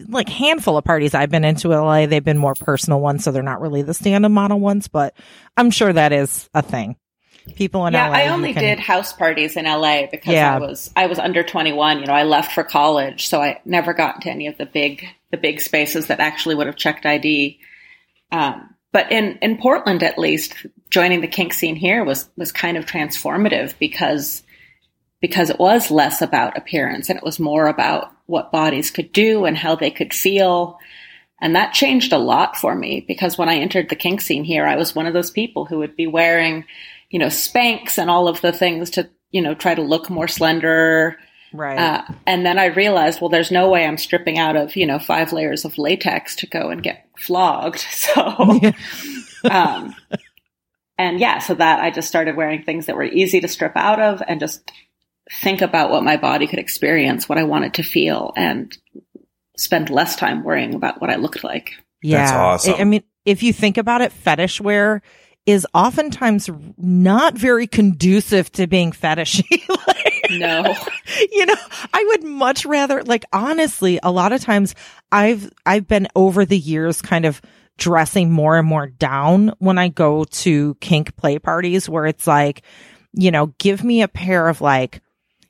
like 0.09 0.29
handful 0.29 0.79
of 0.79 0.85
parties 0.85 1.14
I've 1.14 1.31
been 1.31 1.45
into 1.45 1.69
LA, 1.69 2.07
they've 2.07 2.25
been 2.25 2.38
more 2.38 2.55
personal 2.55 3.01
ones, 3.01 3.23
so 3.25 3.33
they're 3.33 3.43
not 3.43 3.61
really 3.61 3.83
the 3.83 3.93
stand-up 3.95 4.31
model 4.33 4.59
ones, 4.59 4.88
but 4.88 5.14
I'm 5.59 5.71
sure 5.71 5.93
that 5.93 6.12
is 6.12 6.49
a 6.55 6.62
thing. 6.62 6.97
People 7.57 7.87
in 7.87 7.95
Yeah, 7.95 8.09
LA. 8.09 8.15
I 8.17 8.29
only 8.29 8.53
can- 8.53 8.63
did 8.63 8.79
house 8.81 9.13
parties 9.13 9.57
in 9.57 9.67
LA 9.67 10.07
because 10.11 10.35
Yeah. 10.35 10.55
I 10.55 10.59
was 10.59 10.91
I 10.97 11.07
was 11.07 11.19
under 11.19 11.43
21. 11.43 12.01
You 12.01 12.07
know, 12.07 12.13
I 12.13 12.23
left 12.25 12.53
for 12.53 12.63
college, 12.65 13.27
so 13.29 13.41
I 13.43 13.61
never 13.65 13.93
got 13.95 14.17
into 14.17 14.31
any 14.31 14.47
of 14.47 14.57
the 14.59 14.67
big 14.67 15.07
the 15.31 15.37
big 15.37 15.61
spaces 15.61 16.07
that 16.07 16.21
actually 16.21 16.55
would 16.55 16.67
have 16.67 16.77
checked 16.77 17.05
ID. 17.07 17.59
Um, 18.33 18.75
but 18.93 19.11
in 19.13 19.39
in 19.43 19.59
Portland, 19.59 20.03
at 20.03 20.19
least, 20.19 20.55
joining 20.91 21.21
the 21.21 21.29
kink 21.29 21.53
scene 21.53 21.77
here 21.77 22.05
was 22.05 22.29
was 22.37 22.53
kind 22.53 22.77
of 22.77 22.87
transformative 22.87 23.75
because 23.79 24.43
because 25.21 25.51
it 25.51 25.59
was 25.59 25.91
less 25.91 26.23
about 26.23 26.57
appearance 26.57 27.09
and 27.11 27.19
it 27.19 27.25
was 27.25 27.41
more 27.41 27.67
about 27.67 28.13
what 28.27 28.53
bodies 28.53 28.91
could 28.91 29.13
do 29.13 29.45
and 29.47 29.57
how 29.57 29.75
they 29.75 29.91
could 29.91 30.15
feel. 30.15 30.79
And 31.41 31.57
that 31.57 31.73
changed 31.73 32.13
a 32.13 32.19
lot 32.19 32.57
for 32.57 32.75
me 32.75 33.05
because 33.07 33.37
when 33.39 33.49
I 33.49 33.57
entered 33.57 33.89
the 33.89 33.97
kink 33.97 34.21
scene 34.21 34.45
here, 34.45 34.65
I 34.67 34.77
was 34.77 34.95
one 34.95 35.07
of 35.07 35.15
those 35.15 35.31
people 35.31 35.65
who 35.65 35.79
would 35.79 35.97
be 35.97 36.07
wearing, 36.07 36.65
you 37.11 37.18
know, 37.18 37.27
Spanx 37.27 37.99
and 37.99 38.11
all 38.11 38.29
of 38.29 38.40
the 38.40 38.53
things 38.53 38.90
to, 38.90 39.09
you 39.31 39.42
know, 39.42 39.55
try 39.55 39.75
to 39.75 39.83
look 39.83 40.11
more 40.11 40.29
slender. 40.29 41.16
Right. 41.53 41.79
Uh, 41.79 42.03
and 42.27 42.44
then 42.44 42.59
I 42.59 42.66
realized, 42.66 43.21
well, 43.21 43.31
there's 43.31 43.51
no 43.51 43.71
way 43.71 43.87
I'm 43.87 43.99
stripping 43.99 44.38
out 44.38 44.57
of, 44.57 44.77
you 44.77 44.87
know, 44.87 44.99
five 44.99 45.33
layers 45.33 45.64
of 45.64 45.79
latex 45.79 46.37
to 46.37 46.47
go 46.47 46.71
and 46.71 46.83
get 46.83 47.09
flogged. 47.18 47.85
So, 47.90 48.61
um, 49.51 49.94
and 50.99 51.21
yeah, 51.21 51.38
so 51.38 51.55
that 51.55 51.81
I 51.81 51.90
just 51.90 52.09
started 52.09 52.37
wearing 52.37 52.62
things 52.62 52.87
that 52.87 52.97
were 52.97 53.05
easy 53.05 53.40
to 53.40 53.49
strip 53.49 53.77
out 53.77 54.01
of 54.01 54.23
and 54.27 54.40
just 54.40 54.71
think 55.42 55.62
about 55.62 55.90
what 55.90 56.03
my 56.03 56.16
body 56.16 56.47
could 56.47 56.59
experience, 56.59 57.29
what 57.29 57.38
I 57.38 57.44
wanted 57.44 57.75
to 57.75 57.83
feel. 57.83 58.33
And 58.37 58.77
spend 59.59 59.90
less 59.90 60.16
time 60.16 60.44
worrying 60.44 60.75
about 60.75 61.01
what 61.01 61.11
I 61.11 61.16
looked 61.16 61.44
like. 61.44 61.73
Yeah. 62.03 62.18
That's 62.18 62.33
awesome. 62.33 62.75
I 62.75 62.79
I 62.79 62.85
mean, 62.85 63.03
if 63.25 63.42
you 63.42 63.53
think 63.53 63.77
about 63.77 64.01
it, 64.01 64.12
fetish 64.12 64.61
wear 64.61 65.03
is 65.49 65.67
oftentimes 65.73 66.51
not 66.77 67.35
very 67.35 67.67
conducive 67.67 68.53
to 68.53 68.67
being 68.67 68.93
fetishy. 68.93 69.67
Like, 69.87 70.27
No. 70.31 70.75
you 71.33 71.47
know, 71.47 71.55
I 71.95 72.05
would 72.09 72.23
much 72.23 72.67
rather 72.67 73.03
like 73.03 73.25
honestly, 73.33 73.99
a 74.03 74.11
lot 74.11 74.33
of 74.33 74.43
times 74.43 74.75
I've 75.11 75.51
I've 75.65 75.89
been 75.89 76.07
over 76.15 76.45
the 76.45 76.59
years 76.59 77.01
kind 77.01 77.25
of 77.25 77.41
dressing 77.79 78.31
more 78.31 78.59
and 78.59 78.69
more 78.69 78.89
down 78.89 79.55
when 79.59 79.79
I 79.79 79.89
go 79.89 80.25
to 80.25 80.75
kink 80.83 81.17
play 81.17 81.39
parties 81.39 81.89
where 81.89 82.05
it's 82.05 82.27
like, 82.27 82.61
you 83.15 83.31
know, 83.31 83.55
give 83.59 83.83
me 83.83 84.03
a 84.03 84.09
pair 84.09 84.49
of 84.49 84.61
like, 84.61 85.01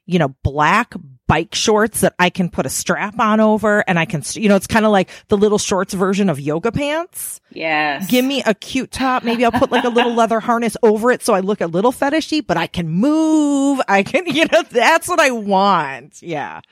you 0.07 0.21
know, 0.21 0.37
black 0.45 0.95
bike 1.29 1.55
shorts 1.55 2.01
that 2.01 2.15
I 2.19 2.31
can 2.31 2.49
put 2.49 2.67
a 2.67 2.71
strap 2.71 3.21
on 3.21 3.39
over 3.39 3.85
and 3.87 3.99
I 3.99 4.07
can, 4.07 4.23
you 4.33 4.49
know, 4.49 4.57
it's 4.57 4.67
kind 4.67 4.85
of 4.85 4.91
like 4.91 5.11
the 5.29 5.37
little 5.37 5.59
shorts 5.59 5.95
version 5.95 6.29
of 6.31 6.41
yoga 6.41 6.73
pants. 6.73 7.41
Yes. 7.53 8.11
Give 8.11 8.25
me 8.25 8.43
a 8.45 8.55
cute 8.55 8.91
top. 8.91 9.23
Maybe 9.23 9.45
I'll 9.45 9.53
put 9.53 9.71
like 9.71 9.85
a 9.85 9.91
little 9.91 10.15
leather 10.17 10.41
harness 10.41 10.77
over 10.83 11.13
it 11.13 11.23
so 11.23 11.35
I 11.35 11.41
look 11.41 11.61
a 11.61 11.67
little 11.67 11.93
fetishy, 11.93 12.45
but 12.45 12.57
I 12.57 12.67
can 12.67 12.89
move. 12.89 13.81
I 13.87 14.03
can, 14.03 14.27
you 14.35 14.47
know, 14.51 14.63
that's 14.63 15.07
what 15.07 15.21
I 15.21 15.31
want. 15.31 16.21
Yeah. 16.23 16.63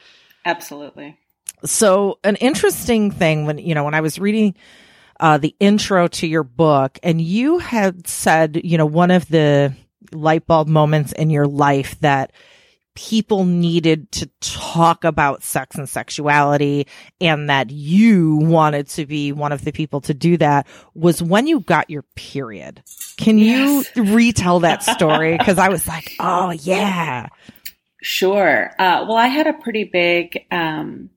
Absolutely. 0.44 1.18
So 1.64 2.18
an 2.24 2.36
interesting 2.36 3.10
thing 3.10 3.44
when, 3.44 3.58
you 3.58 3.74
know, 3.74 3.84
when 3.84 3.94
I 3.94 4.00
was 4.00 4.18
reading 4.18 4.54
uh, 5.20 5.38
the 5.38 5.54
intro 5.60 6.08
to 6.08 6.26
your 6.26 6.42
book 6.44 6.98
and 7.02 7.20
you 7.20 7.58
had 7.58 8.08
said, 8.08 8.60
you 8.64 8.78
know, 8.78 8.86
one 8.86 9.10
of 9.10 9.28
the 9.28 9.74
light 10.12 10.46
bulb 10.46 10.66
moments 10.66 11.12
in 11.12 11.28
your 11.28 11.46
life 11.46 11.98
that 12.00 12.32
people 12.96 13.44
needed 13.44 14.10
to 14.10 14.28
talk 14.40 15.04
about 15.04 15.44
sex 15.44 15.76
and 15.76 15.88
sexuality 15.88 16.88
and 17.20 17.48
that 17.48 17.70
you 17.70 18.36
wanted 18.36 18.88
to 18.88 19.06
be 19.06 19.30
one 19.30 19.52
of 19.52 19.64
the 19.64 19.70
people 19.70 20.00
to 20.00 20.12
do 20.14 20.36
that 20.38 20.66
was 20.94 21.22
when 21.22 21.46
you 21.46 21.60
got 21.60 21.88
your 21.90 22.02
period. 22.16 22.82
Can 23.16 23.38
Yes. 23.38 23.86
you 23.94 24.02
retell 24.04 24.60
that 24.60 24.82
story? 24.96 25.38
Cause 25.38 25.58
I 25.58 25.68
was 25.68 25.86
like, 25.86 26.12
oh 26.18 26.50
yeah. 26.50 27.28
Sure. 28.02 28.70
Uh, 28.78 29.04
well, 29.08 29.16
I 29.16 29.26
had 29.28 29.46
a 29.46 29.52
pretty 29.52 29.84
big 29.84 30.44
um, 30.50 31.10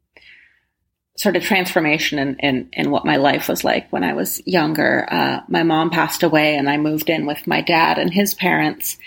sort 1.18 1.36
of 1.36 1.44
transformation 1.44 2.18
in, 2.20 2.36
in, 2.39 2.70
in 2.74 2.92
what 2.92 3.06
my 3.06 3.18
life 3.18 3.48
was 3.48 3.63
like 3.63 3.92
when 3.92 4.04
I 4.04 4.13
was 4.13 4.42
younger. 4.48 5.06
Uh, 5.12 5.42
my 5.48 5.63
mom 5.63 5.89
passed 5.92 6.24
away, 6.24 6.56
and 6.56 6.70
I 6.70 6.78
moved 6.78 7.10
in 7.10 7.26
with 7.26 7.46
my 7.46 7.62
dad 7.62 7.98
and 8.00 8.13
his 8.13 8.34
parents. 8.34 8.98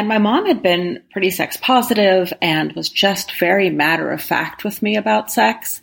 And 0.00 0.08
my 0.08 0.16
mom 0.16 0.46
had 0.46 0.62
been 0.62 1.02
pretty 1.12 1.30
sex 1.30 1.58
positive 1.58 2.32
and 2.40 2.72
was 2.72 2.88
just 2.88 3.32
very 3.38 3.68
matter 3.68 4.10
of 4.10 4.22
fact 4.22 4.64
with 4.64 4.80
me 4.80 4.96
about 4.96 5.30
sex. 5.30 5.82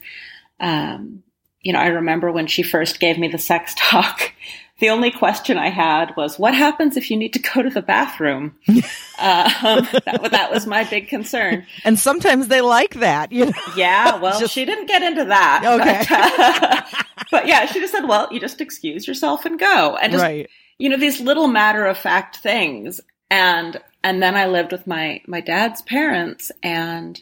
Um, 0.60 1.22
you 1.62 1.72
know, 1.72 1.78
I 1.78 1.90
remember 1.90 2.32
when 2.32 2.48
she 2.48 2.64
first 2.64 3.00
gave 3.00 3.20
me 3.20 3.28
the 3.28 3.38
sex 3.38 3.76
talk. 3.78 4.34
The 4.80 4.92
only 4.92 5.10
question 5.10 5.58
I 5.58 5.70
had 5.70 6.16
was, 6.16 6.38
"What 6.38 6.54
happens 6.54 6.98
if 6.98 7.10
you 7.10 7.18
need 7.18 7.34
to 7.34 7.40
go 7.40 7.64
to 7.64 7.70
the 7.72 7.82
bathroom?" 7.82 8.54
um, 8.68 8.84
that, 9.18 10.28
that 10.30 10.52
was 10.52 10.68
my 10.68 10.84
big 10.84 11.08
concern. 11.08 11.66
And 11.84 11.98
sometimes 11.98 12.48
they 12.48 12.62
like 12.62 12.94
that, 12.94 13.32
you 13.32 13.48
know? 13.48 13.54
Yeah, 13.76 14.18
well, 14.22 14.40
Just- 14.40 14.54
she 14.54 14.66
didn't 14.66 14.86
get 14.86 15.02
into 15.02 15.26
that. 15.26 15.64
Okay. 15.66 16.06
But, 16.08 17.02
uh, 17.02 17.04
but 17.32 17.48
yeah, 17.48 17.66
she 17.66 17.80
just 17.80 17.92
said, 17.92 18.06
well, 18.08 18.28
you 18.32 18.40
just 18.40 18.62
excuse 18.62 19.08
yourself 19.08 19.46
and 19.46 19.58
go. 19.58 19.98
And 20.00 20.12
just, 20.12 20.22
right. 20.24 20.48
you 20.78 20.90
know, 20.90 20.98
these 20.98 21.20
little 21.22 21.48
matter 21.48 21.84
of 21.88 21.98
fact 21.98 22.38
things. 22.38 23.02
And, 23.32 23.82
and 24.04 24.22
then 24.22 24.36
I 24.36 24.48
lived 24.48 24.72
with 24.72 24.88
my, 24.88 25.22
my 25.28 25.42
dad's 25.42 25.82
parents 25.82 26.52
and 26.64 27.20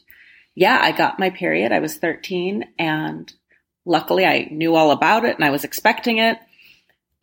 yeah, 0.54 0.80
I 0.82 0.92
got 0.92 1.20
my 1.20 1.30
period. 1.30 1.72
I 1.72 1.80
was 1.80 1.98
13 1.98 2.66
and 2.80 3.32
luckily 3.86 4.26
I 4.26 4.48
knew 4.52 4.76
all 4.76 4.92
about 4.92 5.26
it 5.26 5.36
and 5.36 5.44
I 5.44 5.50
was 5.50 5.64
expecting 5.64 6.18
it. 6.20 6.38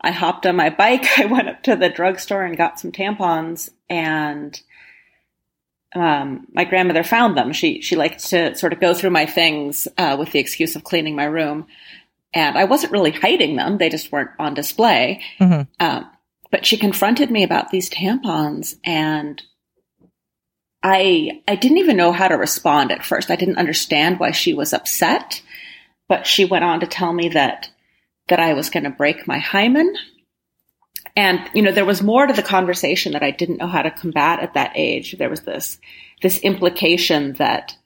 I 0.01 0.11
hopped 0.11 0.47
on 0.47 0.57
my 0.57 0.71
bike. 0.83 1.07
I 1.19 1.27
went 1.27 1.49
up 1.49 1.63
to 1.65 1.77
the 1.77 1.89
drugstore 1.89 2.45
and 2.45 2.57
got 2.57 2.81
some 2.81 2.93
tampons 2.93 3.71
and 3.89 4.61
um, 5.95 6.47
my 6.53 6.65
grandmother 6.65 7.05
found 7.05 7.37
them. 7.37 7.53
She 7.53 7.83
she 7.83 7.97
liked 7.97 8.31
to 8.31 8.55
sort 8.55 8.73
of 8.73 8.81
go 8.81 8.95
through 8.95 9.11
my 9.11 9.27
things 9.27 9.89
uh, 9.99 10.17
with 10.19 10.33
the 10.33 10.39
excuse 10.39 10.75
of 10.77 10.85
cleaning 10.85 11.15
my 11.15 11.25
room, 11.25 11.67
and 12.33 12.57
I 12.57 12.65
wasn't 12.65 12.93
really 12.93 13.11
hiding 13.11 13.57
them; 13.57 13.79
they 13.79 13.91
just 13.91 14.11
weren't 14.11 14.31
on 14.39 14.55
display. 14.55 15.23
Mhm. 15.39 15.67
Um, 15.81 16.11
but 16.53 16.65
she 16.65 16.77
confronted 16.77 17.31
me 17.31 17.43
about 17.43 17.71
these 17.71 17.91
tampons, 17.91 18.77
and 18.85 19.43
I 20.83 21.43
I 21.49 21.57
didn't 21.57 21.79
even 21.79 21.97
know 21.97 22.13
how 22.13 22.29
to 22.29 22.37
respond 22.37 22.93
at 22.93 23.05
first. 23.05 23.31
I 23.31 23.37
didn't 23.37 23.59
understand 23.59 24.21
why 24.21 24.31
she 24.31 24.55
was 24.55 24.73
upset, 24.73 25.43
but 26.09 26.27
she 26.27 26.45
went 26.45 26.65
on 26.65 26.81
to 26.81 26.87
tell 26.87 27.13
me 27.13 27.31
that 27.31 27.71
that 28.29 28.39
I 28.39 28.53
was 28.55 28.71
going 28.71 28.85
to 28.85 28.91
break 28.91 29.27
my 29.27 29.39
hymen. 29.39 29.95
And, 31.15 31.41
you 31.53 31.63
know, 31.63 31.73
there 31.73 31.85
was 31.85 32.03
more 32.03 32.27
to 32.27 32.33
the 32.33 32.43
conversation 32.43 33.13
that 33.13 33.23
I 33.23 33.31
didn't 33.31 33.59
know 33.59 33.67
how 33.67 33.83
to 33.83 33.91
combat 33.91 34.41
at 34.41 34.55
that 34.55 34.73
age. 34.75 35.17
There 35.19 35.29
was 35.29 35.41
this, 35.41 35.79
this 36.23 36.39
implication 36.39 37.35
that, 37.35 37.77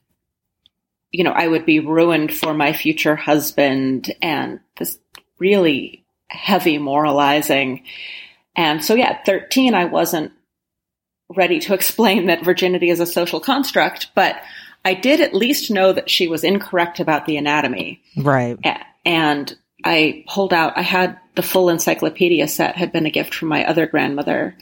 you 1.11 1.24
know, 1.24 1.33
I 1.33 1.48
would 1.48 1.66
be 1.66 1.81
ruined 1.81 2.33
for 2.33 2.55
my 2.55 2.72
future 2.72 3.16
husband 3.16 4.14
and 4.22 4.61
this 4.76 4.98
really 5.38 6.05
heavy 6.29 6.79
moralizing. 6.79 7.83
And 8.56 8.84
so, 8.84 8.94
yeah, 8.94 9.10
at 9.10 9.26
13, 9.26 9.74
I 9.74 9.84
wasn't 9.84 10.32
ready 11.34 11.60
to 11.60 11.74
explain 11.74 12.26
that 12.26 12.44
virginity 12.44 12.90
is 12.90 13.00
a 13.00 13.06
social 13.06 13.40
construct, 13.40 14.08
but 14.14 14.36
I 14.84 14.94
did 14.94 15.20
at 15.20 15.34
least 15.34 15.70
know 15.70 15.92
that 15.92 16.08
she 16.08 16.28
was 16.28 16.44
incorrect 16.44 17.00
about 17.00 17.26
the 17.26 17.36
anatomy. 17.36 18.02
Right. 18.16 18.58
And 19.04 19.56
I 19.84 20.24
pulled 20.28 20.52
out, 20.52 20.76
I 20.76 20.82
had 20.82 21.18
the 21.34 21.42
full 21.42 21.68
encyclopedia 21.68 22.48
set 22.48 22.76
had 22.76 22.92
been 22.92 23.06
a 23.06 23.10
gift 23.10 23.34
from 23.34 23.48
my 23.48 23.64
other 23.64 23.86
grandmother. 23.86 24.56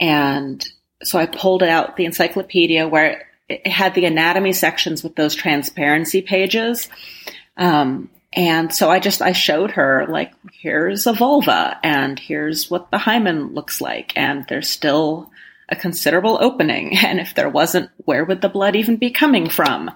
And 0.00 0.66
so 1.02 1.18
I 1.18 1.26
pulled 1.26 1.62
out 1.62 1.96
the 1.96 2.04
encyclopedia 2.04 2.88
where 2.88 3.28
it 3.48 3.66
had 3.66 3.94
the 3.94 4.06
anatomy 4.06 4.52
sections 4.52 5.02
with 5.02 5.14
those 5.16 5.34
transparency 5.34 6.22
pages. 6.22 6.88
Um, 7.56 8.10
and 8.32 8.72
so 8.72 8.90
I 8.90 9.00
just, 9.00 9.22
I 9.22 9.32
showed 9.32 9.72
her 9.72 10.06
like, 10.08 10.32
here's 10.52 11.06
a 11.06 11.12
vulva 11.12 11.78
and 11.82 12.18
here's 12.18 12.70
what 12.70 12.90
the 12.90 12.98
hymen 12.98 13.54
looks 13.54 13.80
like. 13.80 14.12
And 14.16 14.44
there's 14.48 14.68
still 14.68 15.30
a 15.68 15.76
considerable 15.76 16.38
opening. 16.40 16.96
And 17.04 17.18
if 17.18 17.34
there 17.34 17.48
wasn't, 17.48 17.90
where 17.98 18.24
would 18.24 18.40
the 18.40 18.48
blood 18.48 18.76
even 18.76 18.96
be 18.96 19.10
coming 19.10 19.48
from? 19.48 19.90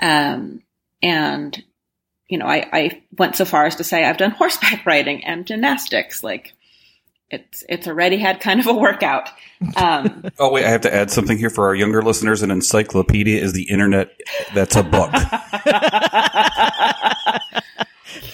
Um, 0.00 0.62
and 1.02 1.62
you 2.28 2.38
know, 2.38 2.46
I, 2.46 2.66
I 2.72 3.02
went 3.16 3.36
so 3.36 3.44
far 3.44 3.66
as 3.66 3.76
to 3.76 3.84
say 3.84 4.04
I've 4.04 4.16
done 4.16 4.30
horseback 4.30 4.86
riding 4.86 5.24
and 5.24 5.46
gymnastics. 5.46 6.22
Like 6.22 6.52
it's 7.30 7.64
it's 7.68 7.88
already 7.88 8.18
had 8.18 8.40
kind 8.40 8.60
of 8.60 8.66
a 8.66 8.72
workout. 8.72 9.28
Um, 9.76 10.24
Oh 10.38 10.50
wait, 10.50 10.64
I 10.64 10.70
have 10.70 10.82
to 10.82 10.94
add 10.94 11.10
something 11.10 11.36
here 11.36 11.50
for 11.50 11.66
our 11.66 11.74
younger 11.74 12.02
listeners. 12.02 12.42
An 12.42 12.50
encyclopedia 12.50 13.42
is 13.42 13.52
the 13.52 13.68
internet. 13.68 14.10
That's 14.54 14.76
a 14.76 14.82
book 14.82 15.12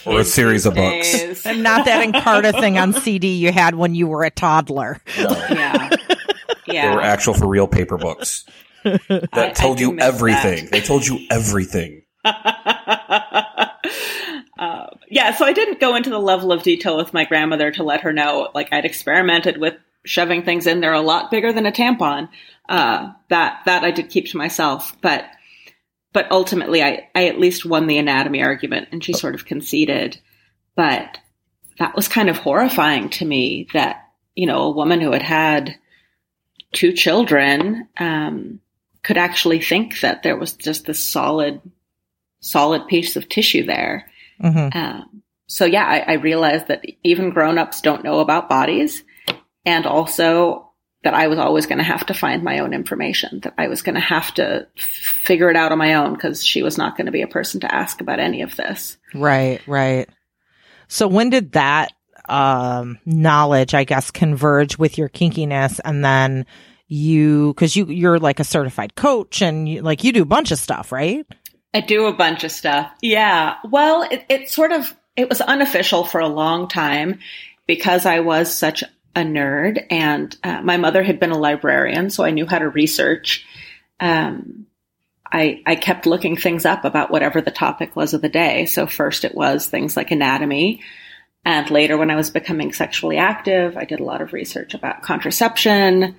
or 0.06 0.20
a 0.20 0.24
series 0.24 0.66
of 0.66 0.74
books. 0.74 1.14
is- 1.14 1.46
And 1.46 1.62
not 1.62 1.84
that 1.86 2.06
Encarta 2.06 2.58
thing 2.60 2.78
on 2.78 2.92
CD 2.92 3.34
you 3.34 3.52
had 3.52 3.74
when 3.74 3.94
you 3.94 4.06
were 4.06 4.24
a 4.24 4.30
toddler. 4.30 5.00
yeah, 5.18 5.48
Yeah. 5.50 5.88
They 6.66 6.74
yeah. 6.74 6.94
were 6.94 7.02
actual 7.02 7.34
for 7.34 7.46
real 7.48 7.66
paper 7.66 7.96
books 7.98 8.44
that 8.84 9.28
I- 9.32 9.46
I 9.48 9.50
told 9.50 9.78
do 9.78 9.90
you 9.92 9.98
everything. 9.98 10.64
that. 10.64 10.72
They 10.72 10.80
told 10.80 11.06
you 11.06 11.18
everything. 11.30 12.02
Uh, 14.58 14.88
yeah, 15.08 15.34
so 15.34 15.46
I 15.46 15.54
didn't 15.54 15.80
go 15.80 15.96
into 15.96 16.10
the 16.10 16.18
level 16.18 16.52
of 16.52 16.62
detail 16.62 16.94
with 16.98 17.14
my 17.14 17.24
grandmother 17.24 17.70
to 17.72 17.82
let 17.82 18.02
her 18.02 18.12
know. 18.12 18.50
Like 18.54 18.70
I'd 18.72 18.84
experimented 18.84 19.56
with 19.58 19.74
shoving 20.04 20.42
things 20.42 20.66
in 20.66 20.80
there 20.80 20.92
a 20.92 21.00
lot 21.00 21.30
bigger 21.30 21.50
than 21.50 21.64
a 21.64 21.72
tampon. 21.72 22.28
Uh, 22.68 23.10
that 23.30 23.60
that 23.64 23.84
I 23.84 23.90
did 23.90 24.10
keep 24.10 24.26
to 24.28 24.36
myself, 24.36 24.94
but 25.00 25.24
but 26.12 26.30
ultimately 26.30 26.82
I 26.82 27.08
I 27.14 27.26
at 27.26 27.40
least 27.40 27.64
won 27.64 27.86
the 27.86 27.98
anatomy 27.98 28.42
argument, 28.42 28.88
and 28.92 29.02
she 29.02 29.12
sort 29.12 29.34
of 29.34 29.46
conceded. 29.46 30.18
But 30.76 31.18
that 31.78 31.96
was 31.96 32.08
kind 32.08 32.28
of 32.28 32.38
horrifying 32.38 33.08
to 33.10 33.24
me 33.24 33.68
that 33.72 34.08
you 34.34 34.46
know 34.46 34.62
a 34.62 34.70
woman 34.70 35.00
who 35.00 35.12
had 35.12 35.22
had 35.22 35.76
two 36.72 36.92
children 36.92 37.88
um, 37.98 38.60
could 39.02 39.18
actually 39.18 39.60
think 39.60 40.00
that 40.00 40.22
there 40.22 40.36
was 40.36 40.52
just 40.54 40.86
this 40.86 41.06
solid 41.06 41.60
solid 42.40 42.86
piece 42.86 43.16
of 43.16 43.28
tissue 43.28 43.64
there. 43.64 44.10
hmm 44.40 44.68
Um, 44.72 45.22
so 45.46 45.64
yeah, 45.64 45.84
I, 45.84 46.12
I 46.12 46.12
realized 46.14 46.68
that 46.68 46.84
even 47.02 47.30
grown-ups 47.30 47.80
don't 47.80 48.04
know 48.04 48.20
about 48.20 48.48
bodies, 48.48 49.02
and 49.66 49.84
also 49.84 50.69
that 51.02 51.14
I 51.14 51.28
was 51.28 51.38
always 51.38 51.66
going 51.66 51.78
to 51.78 51.84
have 51.84 52.06
to 52.06 52.14
find 52.14 52.42
my 52.42 52.58
own 52.58 52.74
information. 52.74 53.40
That 53.40 53.54
I 53.56 53.68
was 53.68 53.82
going 53.82 53.94
to 53.94 54.00
have 54.00 54.34
to 54.34 54.66
figure 54.76 55.50
it 55.50 55.56
out 55.56 55.72
on 55.72 55.78
my 55.78 55.94
own 55.94 56.14
because 56.14 56.44
she 56.44 56.62
was 56.62 56.76
not 56.76 56.96
going 56.96 57.06
to 57.06 57.12
be 57.12 57.22
a 57.22 57.28
person 57.28 57.60
to 57.60 57.74
ask 57.74 58.00
about 58.00 58.20
any 58.20 58.42
of 58.42 58.56
this. 58.56 58.98
Right, 59.14 59.60
right. 59.66 60.08
So 60.88 61.08
when 61.08 61.30
did 61.30 61.52
that 61.52 61.92
um 62.28 62.98
knowledge, 63.06 63.74
I 63.74 63.84
guess, 63.84 64.10
converge 64.10 64.78
with 64.78 64.98
your 64.98 65.08
kinkiness 65.08 65.80
and 65.84 66.04
then 66.04 66.46
you 66.86 67.54
cuz 67.54 67.74
you 67.74 67.86
you're 67.86 68.18
like 68.18 68.40
a 68.40 68.44
certified 68.44 68.94
coach 68.94 69.42
and 69.42 69.68
you, 69.68 69.82
like 69.82 70.04
you 70.04 70.12
do 70.12 70.22
a 70.22 70.26
bunch 70.26 70.50
of 70.50 70.58
stuff, 70.58 70.92
right? 70.92 71.26
I 71.72 71.80
do 71.80 72.06
a 72.06 72.12
bunch 72.12 72.44
of 72.44 72.50
stuff. 72.50 72.90
Yeah. 73.00 73.56
Well, 73.64 74.02
it, 74.02 74.24
it 74.28 74.50
sort 74.50 74.72
of, 74.72 74.94
it 75.16 75.28
was 75.28 75.40
unofficial 75.40 76.04
for 76.04 76.20
a 76.20 76.28
long 76.28 76.68
time 76.68 77.20
because 77.66 78.06
I 78.06 78.20
was 78.20 78.52
such 78.52 78.82
a 79.14 79.20
nerd 79.20 79.84
and 79.90 80.36
uh, 80.44 80.60
my 80.62 80.76
mother 80.76 81.02
had 81.02 81.18
been 81.18 81.32
a 81.32 81.38
librarian, 81.38 82.10
so 82.10 82.24
I 82.24 82.30
knew 82.30 82.46
how 82.46 82.58
to 82.58 82.68
research. 82.68 83.44
Um, 83.98 84.66
I, 85.32 85.62
I 85.66 85.76
kept 85.76 86.06
looking 86.06 86.36
things 86.36 86.64
up 86.64 86.84
about 86.84 87.10
whatever 87.10 87.40
the 87.40 87.50
topic 87.50 87.94
was 87.94 88.14
of 88.14 88.22
the 88.22 88.28
day. 88.28 88.66
So 88.66 88.86
first 88.86 89.24
it 89.24 89.34
was 89.34 89.66
things 89.66 89.96
like 89.96 90.10
anatomy. 90.10 90.80
And 91.44 91.70
later 91.70 91.96
when 91.96 92.10
I 92.10 92.16
was 92.16 92.30
becoming 92.30 92.72
sexually 92.72 93.16
active, 93.16 93.76
I 93.76 93.84
did 93.84 94.00
a 94.00 94.04
lot 94.04 94.22
of 94.22 94.32
research 94.32 94.74
about 94.74 95.02
contraception. 95.02 96.16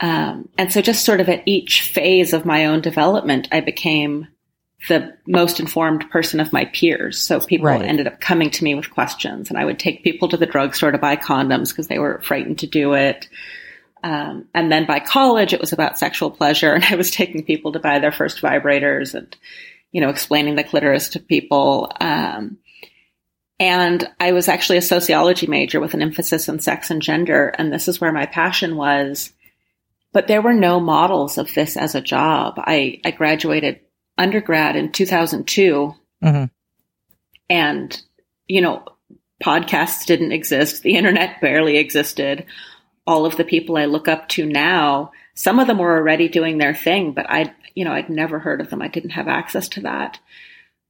Um, 0.00 0.48
and 0.58 0.72
so 0.72 0.82
just 0.82 1.04
sort 1.04 1.20
of 1.20 1.28
at 1.28 1.42
each 1.46 1.82
phase 1.82 2.32
of 2.32 2.44
my 2.44 2.66
own 2.66 2.80
development, 2.80 3.48
I 3.50 3.60
became 3.60 4.28
the 4.88 5.16
most 5.26 5.60
informed 5.60 6.08
person 6.10 6.40
of 6.40 6.52
my 6.52 6.64
peers. 6.66 7.18
So 7.18 7.40
people 7.40 7.66
Right. 7.66 7.82
ended 7.82 8.06
up 8.06 8.20
coming 8.20 8.50
to 8.50 8.64
me 8.64 8.74
with 8.74 8.90
questions 8.90 9.48
and 9.48 9.58
I 9.58 9.64
would 9.64 9.78
take 9.78 10.02
people 10.02 10.28
to 10.28 10.36
the 10.36 10.46
drugstore 10.46 10.90
to 10.90 10.98
buy 10.98 11.16
condoms 11.16 11.68
because 11.68 11.86
they 11.88 11.98
were 11.98 12.20
frightened 12.22 12.58
to 12.60 12.66
do 12.66 12.94
it. 12.94 13.28
Um, 14.02 14.48
and 14.52 14.72
then 14.72 14.84
by 14.84 14.98
college, 14.98 15.52
it 15.52 15.60
was 15.60 15.72
about 15.72 15.98
sexual 15.98 16.30
pleasure 16.30 16.72
and 16.74 16.84
I 16.84 16.96
was 16.96 17.10
taking 17.10 17.44
people 17.44 17.72
to 17.72 17.78
buy 17.78 18.00
their 18.00 18.12
first 18.12 18.42
vibrators 18.42 19.14
and, 19.14 19.36
you 19.92 20.00
know, 20.00 20.08
explaining 20.08 20.56
the 20.56 20.64
clitoris 20.64 21.10
to 21.10 21.20
people. 21.20 21.92
Um, 22.00 22.58
and 23.60 24.08
I 24.18 24.32
was 24.32 24.48
actually 24.48 24.78
a 24.78 24.82
sociology 24.82 25.46
major 25.46 25.78
with 25.78 25.94
an 25.94 26.02
emphasis 26.02 26.48
on 26.48 26.58
sex 26.58 26.90
and 26.90 27.00
gender. 27.00 27.54
And 27.56 27.72
this 27.72 27.86
is 27.86 28.00
where 28.00 28.10
my 28.10 28.26
passion 28.26 28.74
was. 28.76 29.32
But 30.12 30.26
there 30.26 30.42
were 30.42 30.52
no 30.52 30.80
models 30.80 31.38
of 31.38 31.54
this 31.54 31.76
as 31.76 31.94
a 31.94 32.00
job. 32.00 32.54
I, 32.58 33.00
I 33.04 33.12
graduated 33.12 33.80
undergrad 34.18 34.76
in 34.76 34.92
2002 34.92 35.94
Mhm. 36.22 36.50
and, 37.50 38.02
you 38.46 38.60
know, 38.60 38.84
podcasts 39.42 40.06
didn't 40.06 40.32
exist. 40.32 40.82
The 40.82 40.96
internet 40.96 41.40
barely 41.40 41.76
existed. 41.76 42.44
All 43.06 43.26
of 43.26 43.36
the 43.36 43.44
people 43.44 43.76
I 43.76 43.86
look 43.86 44.08
up 44.08 44.28
to 44.30 44.46
now, 44.46 45.10
some 45.34 45.58
of 45.58 45.66
them 45.66 45.78
were 45.78 45.96
already 45.96 46.28
doing 46.28 46.58
their 46.58 46.74
thing, 46.74 47.12
but 47.12 47.26
I, 47.28 47.52
you 47.74 47.84
know, 47.84 47.92
I'd 47.92 48.08
never 48.08 48.38
heard 48.38 48.60
of 48.60 48.70
them. 48.70 48.80
I 48.82 48.88
didn't 48.88 49.10
have 49.10 49.28
access 49.28 49.68
to 49.70 49.80
that. 49.80 50.20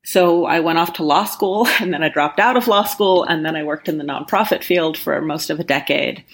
So 0.05 0.45
I 0.45 0.61
went 0.61 0.79
off 0.79 0.95
to 0.95 1.05
law 1.05 1.25
school 1.25 1.67
and 1.81 1.93
then 1.93 2.03
I 2.03 2.09
dropped 2.09 2.41
out 2.41 2.57
of 2.57 2.69
law 2.69 2.85
school 2.85 3.25
and 3.25 3.45
then 3.45 3.57
I 3.57 3.63
worked 3.63 3.89
in 3.89 3.99
the 3.99 4.05
nonprofit 4.05 4.63
field 4.65 4.99
for 4.99 5.21
most 5.23 5.49
of 5.49 5.61
a 5.61 5.65
decade 5.65 6.25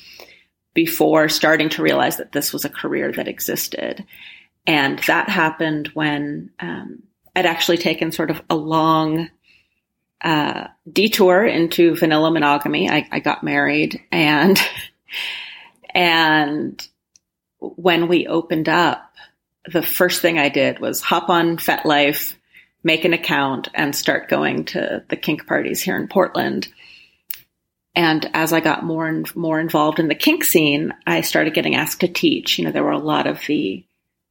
before 0.75 1.29
starting 1.29 1.69
to 1.71 1.83
realize 1.83 2.17
that 2.17 2.33
this 2.33 2.53
was 2.53 2.65
a 2.65 2.71
career 2.71 3.13
that 3.13 3.29
existed. 3.29 4.05
And 4.67 4.99
that 5.01 5.29
happened 5.29 5.89
when 5.95 6.51
um, 6.61 7.03
I'd 7.35 7.47
actually 7.47 7.79
taken 7.79 8.13
sort 8.13 8.31
of 8.31 8.43
a 8.51 8.55
long 8.55 9.31
uh, 10.21 10.69
detour 10.91 11.45
into 11.47 11.97
vanilla 11.97 12.31
monogamy. 12.31 12.91
I, 12.91 13.09
I 13.11 13.21
got 13.21 13.45
married 13.45 14.03
and 14.11 14.59
and 15.95 16.87
when 17.61 18.09
we 18.09 18.27
opened 18.27 18.69
up, 18.69 19.15
the 19.71 19.83
first 19.83 20.23
thing 20.23 20.39
I 20.39 20.49
did 20.49 20.79
was 20.79 21.01
hop 21.01 21.29
on 21.29 21.59
FetLife, 21.59 22.35
make 22.83 23.05
an 23.05 23.13
account, 23.13 23.69
and 23.75 23.95
start 23.95 24.29
going 24.29 24.65
to 24.67 25.05
the 25.09 25.17
kink 25.17 25.47
parties 25.47 25.83
here 25.83 25.97
in 25.97 26.09
Portland. 26.09 26.69
And 27.95 28.31
as 28.33 28.53
I 28.53 28.61
got 28.61 28.85
more 28.85 29.09
and 29.09 29.35
more 29.35 29.59
involved 29.59 29.99
in 29.99 30.09
the 30.09 30.15
kink 30.15 30.45
scene, 30.45 30.95
I 31.07 31.23
started 31.23 31.55
getting 31.55 31.75
asked 31.75 32.01
to 32.01 32.09
teach. 32.09 32.59
You 32.59 32.65
know, 32.65 32.73
there 32.73 32.85
were 32.85 32.93
a 32.93 32.99
lot 32.99 33.27
of 33.27 33.41
the 33.47 33.85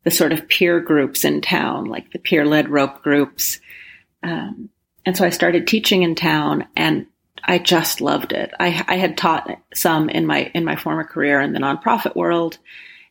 the 0.07 0.11
sort 0.11 0.31
of 0.31 0.47
peer 0.47 0.79
groups 0.79 1.25
in 1.25 1.41
town, 1.41 1.83
like 1.83 2.13
the 2.13 2.17
peer 2.17 2.45
led 2.45 2.69
rope 2.69 3.03
groups. 3.03 3.59
Um, 4.23 4.69
and 5.05 5.17
so 5.17 5.25
I 5.25 5.31
started 5.31 5.67
teaching 5.67 6.01
in 6.01 6.15
town, 6.15 6.65
and 6.77 7.07
I 7.43 7.57
just 7.57 7.99
loved 7.99 8.31
it. 8.31 8.53
I, 8.57 8.85
I 8.87 8.95
had 8.95 9.17
taught 9.17 9.49
some 9.73 10.07
in 10.07 10.25
my 10.25 10.49
in 10.53 10.63
my 10.63 10.77
former 10.77 11.03
career 11.03 11.41
in 11.41 11.51
the 11.51 11.59
nonprofit 11.59 12.15
world, 12.15 12.57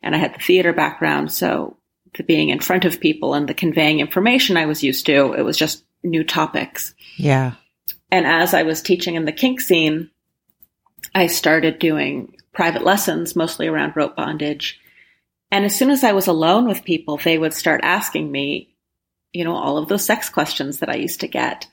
and 0.01 0.15
I 0.15 0.17
had 0.17 0.33
the 0.33 0.39
theater 0.39 0.73
background. 0.73 1.31
So 1.31 1.77
the 2.15 2.23
being 2.23 2.49
in 2.49 2.61
front 2.61 2.83
of 2.83 2.99
people 2.99 3.35
and 3.35 3.47
the 3.47 3.53
conveying 3.53 3.99
information 3.99 4.57
I 4.57 4.65
was 4.65 4.81
used 4.81 5.05
to, 5.05 5.33
it 5.33 5.43
was 5.43 5.55
just 5.55 5.85
new 6.01 6.23
topics. 6.23 6.95
Yeah. 7.15 7.53
And 8.09 8.25
as 8.25 8.55
I 8.55 8.63
was 8.63 8.81
teaching 8.81 9.13
in 9.13 9.25
the 9.25 9.31
kink 9.31 9.61
scene, 9.61 10.09
I 11.13 11.27
started 11.27 11.77
doing 11.77 12.37
private 12.53 12.83
lessons, 12.83 13.35
mostly 13.35 13.67
around 13.67 13.95
rope 13.95 14.15
bondage. 14.15 14.79
And 15.51 15.65
as 15.65 15.75
soon 15.75 15.89
as 15.89 16.03
I 16.03 16.11
was 16.11 16.27
alone 16.27 16.67
with 16.67 16.83
people, 16.83 17.17
they 17.17 17.37
would 17.37 17.53
start 17.53 17.81
asking 17.83 18.31
me, 18.31 18.75
you 19.31 19.43
know, 19.43 19.55
all 19.55 19.77
of 19.77 19.87
those 19.87 20.05
sex 20.05 20.29
questions 20.29 20.79
that 20.79 20.89
I 20.89 20.95
used 20.95 21.21
to 21.21 21.27
get. 21.27 21.67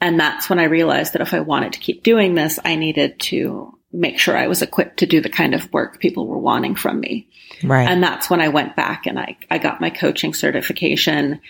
And 0.00 0.20
that's 0.20 0.50
when 0.50 0.58
I 0.58 0.64
realized 0.64 1.14
that 1.14 1.22
if 1.22 1.32
I 1.32 1.40
wanted 1.40 1.72
to 1.74 1.78
keep 1.78 2.02
doing 2.02 2.34
this, 2.34 2.58
I 2.64 2.76
needed 2.76 3.18
to 3.20 3.78
make 3.92 4.18
sure 4.18 4.36
I 4.36 4.48
was 4.48 4.60
equipped 4.60 4.98
to 4.98 5.06
do 5.06 5.20
the 5.20 5.28
kind 5.28 5.54
of 5.54 5.72
work 5.72 6.00
people 6.00 6.26
were 6.26 6.38
wanting 6.38 6.74
from 6.74 7.00
me. 7.00 7.28
Right. 7.62 7.88
And 7.88 8.02
that's 8.02 8.28
when 8.28 8.40
I 8.40 8.48
went 8.48 8.76
back 8.76 9.06
and 9.06 9.18
I, 9.18 9.38
I 9.50 9.58
got 9.58 9.80
my 9.80 9.88
coaching 9.88 10.34
certification 10.34 11.40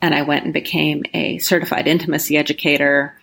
and 0.00 0.14
I 0.14 0.22
went 0.22 0.44
and 0.44 0.52
became 0.52 1.04
a 1.14 1.38
certified 1.38 1.86
intimacy 1.86 2.36
educator. 2.36 3.18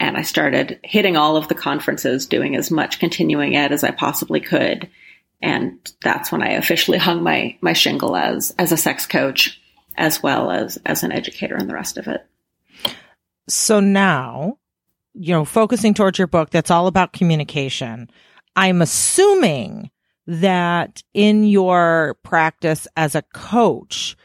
And 0.00 0.16
I 0.16 0.22
started 0.22 0.80
hitting 0.82 1.16
all 1.16 1.36
of 1.36 1.48
the 1.48 1.54
conferences, 1.54 2.26
doing 2.26 2.56
as 2.56 2.70
much 2.70 2.98
continuing 2.98 3.54
ed 3.54 3.70
as 3.70 3.84
I 3.84 3.90
possibly 3.90 4.40
could. 4.40 4.88
And 5.42 5.78
that's 6.02 6.32
when 6.32 6.42
I 6.42 6.52
officially 6.52 6.98
hung 6.98 7.22
my, 7.22 7.56
my 7.60 7.72
shingle 7.72 8.16
as, 8.16 8.54
as 8.58 8.72
a 8.72 8.76
sex 8.76 9.06
coach, 9.06 9.60
as 9.96 10.22
well 10.22 10.50
as, 10.50 10.78
as 10.86 11.02
an 11.02 11.12
educator 11.12 11.56
and 11.56 11.68
the 11.68 11.74
rest 11.74 11.98
of 11.98 12.08
it. 12.08 12.26
so 13.48 13.80
now, 13.80 14.58
you 15.14 15.32
know, 15.32 15.44
focusing 15.44 15.94
towards 15.94 16.18
your 16.18 16.26
book 16.26 16.50
that's 16.50 16.70
all 16.70 16.86
about 16.86 17.12
communication, 17.12 18.10
I'm 18.54 18.82
assuming 18.82 19.90
that 20.26 21.02
in 21.14 21.44
your 21.44 22.16
practice 22.22 22.88
as 22.96 23.14
a 23.14 23.22
coach, 23.22 24.16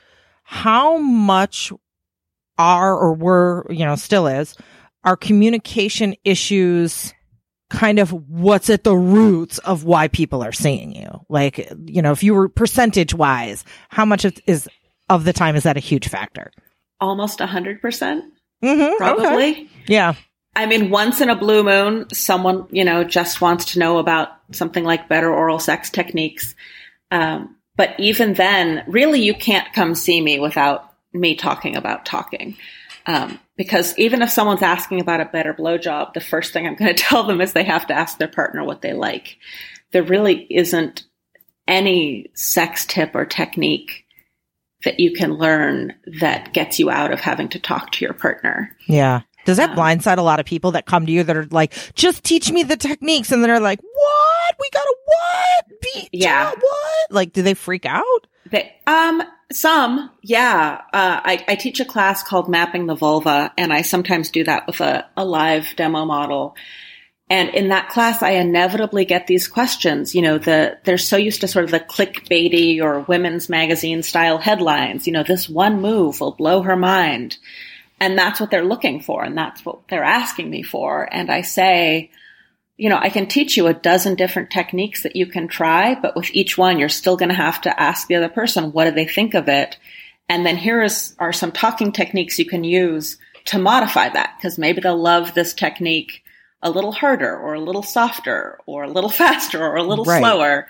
how 0.43 0.97
much 0.97 1.71
are 2.57 2.97
or 2.97 3.13
were, 3.13 3.65
you 3.69 3.85
know, 3.85 3.95
still 3.95 4.27
is, 4.27 4.55
are 5.03 5.15
communication 5.15 6.15
issues 6.23 7.13
kind 7.71 7.99
of 7.99 8.11
what's 8.29 8.69
at 8.69 8.83
the 8.83 8.95
roots 8.95 9.57
of 9.59 9.83
why 9.83 10.07
people 10.07 10.43
are 10.43 10.51
seeing 10.51 10.93
you? 10.95 11.07
Like, 11.29 11.57
you 11.85 12.01
know, 12.01 12.11
if 12.11 12.23
you 12.23 12.33
were 12.33 12.49
percentage 12.49 13.13
wise, 13.13 13.63
how 13.89 14.05
much 14.05 14.25
of- 14.25 14.37
is 14.45 14.67
of 15.09 15.23
the 15.25 15.33
time 15.33 15.55
is 15.55 15.63
that 15.63 15.77
a 15.77 15.81
huge 15.81 16.07
factor? 16.07 16.51
Almost 16.99 17.41
a 17.41 17.45
100%, 17.47 18.21
Mm-hmm. 18.63 18.97
probably. 18.97 19.69
Yeah. 19.87 20.13
I 20.55 20.65
mean, 20.65 20.89
once 20.89 21.21
in 21.21 21.29
a 21.29 21.35
blue 21.35 21.63
moon, 21.63 22.07
someone, 22.13 22.67
you 22.71 22.83
know, 22.85 23.03
just 23.03 23.41
wants 23.41 23.73
to 23.73 23.79
know 23.79 23.97
about 23.97 24.29
something 24.51 24.83
like 24.83 25.07
better 25.09 25.33
oral 25.33 25.59
sex 25.59 25.89
techniques. 25.89 26.53
Um, 27.09 27.55
but 27.77 27.95
even 27.99 28.33
then, 28.33 28.83
really, 28.87 29.21
you 29.21 29.33
can't 29.33 29.71
come 29.73 29.95
see 29.95 30.19
me 30.21 30.39
without 30.39 30.93
me 31.13 31.35
talking 31.35 31.75
about 31.75 32.05
talking. 32.05 32.55
Um, 33.05 33.39
because 33.57 33.97
even 33.97 34.21
if 34.21 34.29
someone's 34.29 34.61
asking 34.61 35.01
about 35.01 35.21
a 35.21 35.25
better 35.25 35.53
blowjob, 35.53 36.13
the 36.13 36.19
first 36.21 36.53
thing 36.53 36.67
I'm 36.67 36.75
going 36.75 36.95
to 36.95 37.03
tell 37.03 37.23
them 37.23 37.41
is 37.41 37.53
they 37.53 37.63
have 37.63 37.87
to 37.87 37.93
ask 37.93 38.17
their 38.17 38.27
partner 38.27 38.63
what 38.63 38.81
they 38.81 38.93
like. 38.93 39.37
There 39.91 40.03
really 40.03 40.45
isn't 40.49 41.03
any 41.67 42.27
sex 42.33 42.85
tip 42.85 43.11
or 43.15 43.25
technique 43.25 44.05
that 44.83 44.99
you 44.99 45.13
can 45.13 45.33
learn 45.35 45.93
that 46.19 46.53
gets 46.53 46.79
you 46.79 46.89
out 46.89 47.11
of 47.13 47.19
having 47.19 47.49
to 47.49 47.59
talk 47.59 47.91
to 47.91 48.05
your 48.05 48.13
partner. 48.13 48.75
Yeah. 48.87 49.21
Does 49.45 49.57
that 49.57 49.71
Um, 49.71 49.75
blindside 49.77 50.17
a 50.17 50.21
lot 50.23 50.39
of 50.39 50.45
people 50.45 50.71
that 50.71 50.85
come 50.85 51.05
to 51.05 51.11
you 51.11 51.23
that 51.23 51.35
are 51.37 51.47
like, 51.51 51.73
just 51.95 52.23
teach 52.23 52.51
me 52.51 52.63
the 52.63 52.77
techniques? 52.77 53.31
And 53.31 53.43
then 53.43 53.49
they're 53.49 53.59
like, 53.59 53.79
what? 53.81 54.55
We 54.59 54.69
got 54.71 54.83
to 54.83 54.95
what? 55.05 55.81
Be- 55.81 56.09
Yeah. 56.13 56.49
What? 56.51 57.11
Like, 57.11 57.33
do 57.33 57.41
they 57.41 57.53
freak 57.53 57.85
out? 57.85 58.27
They, 58.49 58.73
um, 58.87 59.21
some, 59.53 60.11
yeah. 60.21 60.81
Uh, 60.93 61.21
I, 61.23 61.43
I 61.47 61.55
teach 61.55 61.79
a 61.79 61.85
class 61.85 62.23
called 62.23 62.49
Mapping 62.49 62.85
the 62.85 62.95
Vulva, 62.95 63.51
and 63.57 63.71
I 63.71 63.81
sometimes 63.81 64.29
do 64.29 64.43
that 64.43 64.67
with 64.67 64.81
a, 64.81 65.07
a 65.17 65.25
live 65.25 65.73
demo 65.75 66.05
model. 66.05 66.55
And 67.29 67.49
in 67.49 67.69
that 67.69 67.89
class, 67.89 68.21
I 68.21 68.31
inevitably 68.31 69.05
get 69.05 69.25
these 69.25 69.47
questions. 69.47 70.13
You 70.13 70.21
know, 70.21 70.37
the 70.37 70.77
they're 70.83 70.97
so 70.97 71.15
used 71.15 71.41
to 71.41 71.47
sort 71.47 71.63
of 71.63 71.71
the 71.71 71.79
clickbaity 71.79 72.81
or 72.81 72.99
women's 72.99 73.47
magazine 73.47 74.03
style 74.03 74.37
headlines. 74.37 75.07
You 75.07 75.13
know, 75.13 75.23
this 75.23 75.47
one 75.47 75.81
move 75.81 76.19
will 76.19 76.33
blow 76.33 76.61
her 76.63 76.75
mind, 76.75 77.37
and 78.01 78.17
that's 78.17 78.41
what 78.41 78.51
they're 78.51 78.65
looking 78.65 79.01
for, 79.01 79.23
and 79.23 79.37
that's 79.37 79.63
what 79.65 79.87
they're 79.87 80.03
asking 80.03 80.49
me 80.49 80.61
for. 80.61 81.07
And 81.09 81.31
I 81.31 81.41
say, 81.41 82.11
you 82.81 82.89
know, 82.89 82.97
I 82.97 83.09
can 83.09 83.27
teach 83.27 83.57
you 83.57 83.67
a 83.67 83.75
dozen 83.75 84.15
different 84.15 84.49
techniques 84.49 85.03
that 85.03 85.15
you 85.15 85.27
can 85.27 85.47
try, 85.47 85.93
but 85.93 86.15
with 86.15 86.31
each 86.33 86.57
one, 86.57 86.79
you're 86.79 86.89
still 86.89 87.15
going 87.15 87.29
to 87.29 87.35
have 87.35 87.61
to 87.61 87.79
ask 87.79 88.07
the 88.07 88.15
other 88.15 88.27
person, 88.27 88.71
what 88.71 88.85
do 88.85 88.91
they 88.91 89.05
think 89.05 89.35
of 89.35 89.47
it? 89.47 89.77
And 90.27 90.43
then 90.47 90.57
here 90.57 90.81
is, 90.81 91.15
are 91.19 91.31
some 91.31 91.51
talking 91.51 91.91
techniques 91.91 92.39
you 92.39 92.45
can 92.45 92.63
use 92.63 93.19
to 93.45 93.59
modify 93.59 94.09
that, 94.09 94.33
because 94.35 94.57
maybe 94.57 94.81
they'll 94.81 94.97
love 94.99 95.35
this 95.35 95.53
technique 95.53 96.23
a 96.63 96.71
little 96.71 96.91
harder 96.91 97.37
or 97.37 97.53
a 97.53 97.59
little 97.59 97.83
softer 97.83 98.57
or 98.65 98.81
a 98.81 98.89
little 98.89 99.09
faster 99.21 99.63
or 99.63 99.75
a 99.75 99.83
little 99.83 100.05
Right. 100.05 100.17
slower. 100.19 100.67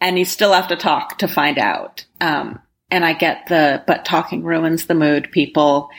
And 0.00 0.18
you 0.18 0.24
still 0.24 0.54
have 0.54 0.68
to 0.68 0.76
talk 0.76 1.18
to 1.18 1.28
find 1.28 1.58
out. 1.58 2.06
Um, 2.22 2.58
and 2.90 3.04
I 3.04 3.12
get 3.12 3.48
the, 3.48 3.84
but 3.86 4.06
talking 4.06 4.44
ruins 4.44 4.86
the 4.86 4.94
mood 4.94 5.30
people. 5.30 5.90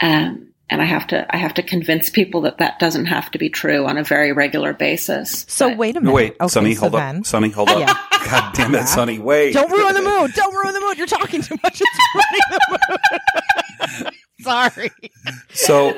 Um, 0.00 0.45
and 0.68 0.82
I 0.82 0.84
have 0.84 1.06
to 1.08 1.26
I 1.34 1.38
have 1.38 1.54
to 1.54 1.62
convince 1.62 2.10
people 2.10 2.40
that 2.42 2.58
that 2.58 2.78
doesn't 2.78 3.06
have 3.06 3.30
to 3.32 3.38
be 3.38 3.48
true 3.50 3.86
on 3.86 3.98
a 3.98 4.04
very 4.04 4.32
regular 4.32 4.72
basis. 4.72 5.44
So 5.48 5.68
But- 5.68 5.78
wait 5.78 5.96
a 5.96 6.00
minute. 6.00 6.12
wait, 6.14 6.36
Okay, 6.40 6.48
Sunny, 6.48 6.74
so 6.74 6.80
hold 6.82 6.92
then- 6.94 7.18
up. 7.18 7.26
Sunny, 7.26 7.50
hold 7.50 7.68
up. 7.70 7.78
Yeah. 7.78 7.94
God 8.28 8.54
damn 8.54 8.74
it, 8.74 8.88
Sunny, 8.88 9.18
wait. 9.20 9.52
Don't 9.54 9.70
ruin 9.70 9.94
the 9.94 10.02
mood. 10.02 10.32
Don't 10.34 10.54
ruin 10.54 10.74
the 10.74 10.80
mood. 10.80 10.98
You're 10.98 11.06
talking 11.06 11.42
too 11.42 11.56
much. 11.62 11.80
It's 11.80 11.98
ruining 12.14 12.40
the 12.50 12.88
mood. 14.04 14.14
Sorry. 14.40 14.90
So, 15.52 15.96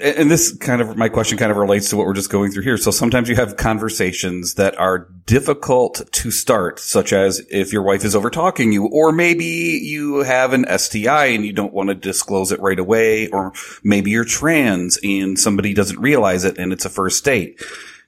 and 0.00 0.30
this 0.30 0.56
kind 0.56 0.80
of, 0.80 0.96
my 0.96 1.08
question 1.08 1.38
kind 1.38 1.50
of 1.50 1.56
relates 1.56 1.90
to 1.90 1.96
what 1.96 2.06
we're 2.06 2.14
just 2.14 2.30
going 2.30 2.50
through 2.50 2.62
here. 2.62 2.76
So 2.76 2.90
sometimes 2.90 3.28
you 3.28 3.36
have 3.36 3.56
conversations 3.56 4.54
that 4.54 4.78
are 4.78 5.08
difficult 5.26 6.02
to 6.12 6.30
start, 6.30 6.78
such 6.78 7.12
as 7.12 7.44
if 7.50 7.72
your 7.72 7.82
wife 7.82 8.04
is 8.04 8.14
over 8.14 8.30
talking 8.30 8.72
you, 8.72 8.86
or 8.86 9.12
maybe 9.12 9.44
you 9.44 10.20
have 10.20 10.52
an 10.52 10.66
STI 10.78 11.26
and 11.26 11.44
you 11.44 11.52
don't 11.52 11.72
want 11.72 11.88
to 11.88 11.94
disclose 11.94 12.52
it 12.52 12.60
right 12.60 12.78
away, 12.78 13.28
or 13.28 13.52
maybe 13.82 14.10
you're 14.10 14.24
trans 14.24 14.98
and 15.02 15.38
somebody 15.38 15.74
doesn't 15.74 16.00
realize 16.00 16.44
it 16.44 16.58
and 16.58 16.72
it's 16.72 16.84
a 16.84 16.90
first 16.90 17.24
date. 17.24 17.62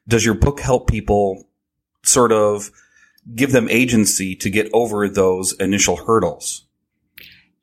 Does 0.07 0.25
your 0.25 0.35
book 0.35 0.61
help 0.61 0.89
people 0.89 1.49
sort 2.03 2.33
of 2.33 2.71
give 3.35 3.53
them 3.53 3.69
agency 3.69 4.35
to 4.37 4.51
get 4.51 4.71
over 4.73 5.09
those 5.09 5.53
initial 5.55 5.97
hurdles? 5.97 6.65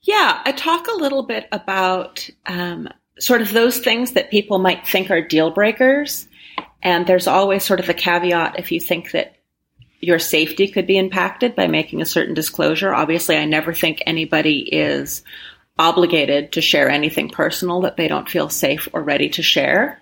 Yeah, 0.01 0.41
I 0.45 0.51
talk 0.51 0.87
a 0.87 0.95
little 0.95 1.23
bit 1.23 1.47
about 1.51 2.29
um, 2.45 2.87
sort 3.19 3.41
of 3.41 3.53
those 3.53 3.79
things 3.79 4.11
that 4.11 4.31
people 4.31 4.59
might 4.59 4.87
think 4.87 5.09
are 5.09 5.21
deal 5.21 5.51
breakers. 5.51 6.27
And 6.83 7.07
there's 7.07 7.27
always 7.27 7.63
sort 7.63 7.79
of 7.79 7.89
a 7.89 7.93
caveat 7.93 8.59
if 8.59 8.71
you 8.71 8.79
think 8.79 9.11
that 9.11 9.35
your 10.01 10.19
safety 10.19 10.67
could 10.67 10.85
be 10.85 10.97
impacted 10.97 11.55
by 11.55 11.67
making 11.67 12.01
a 12.01 12.05
certain 12.05 12.35
disclosure. 12.35 12.93
Obviously, 12.93 13.37
I 13.37 13.45
never 13.45 13.73
think 13.73 14.03
anybody 14.05 14.59
is 14.59 15.23
obligated 15.77 16.53
to 16.53 16.61
share 16.61 16.89
anything 16.89 17.29
personal 17.29 17.81
that 17.81 17.97
they 17.97 18.07
don't 18.07 18.29
feel 18.29 18.49
safe 18.49 18.87
or 18.93 19.01
ready 19.01 19.29
to 19.29 19.41
share. 19.41 20.01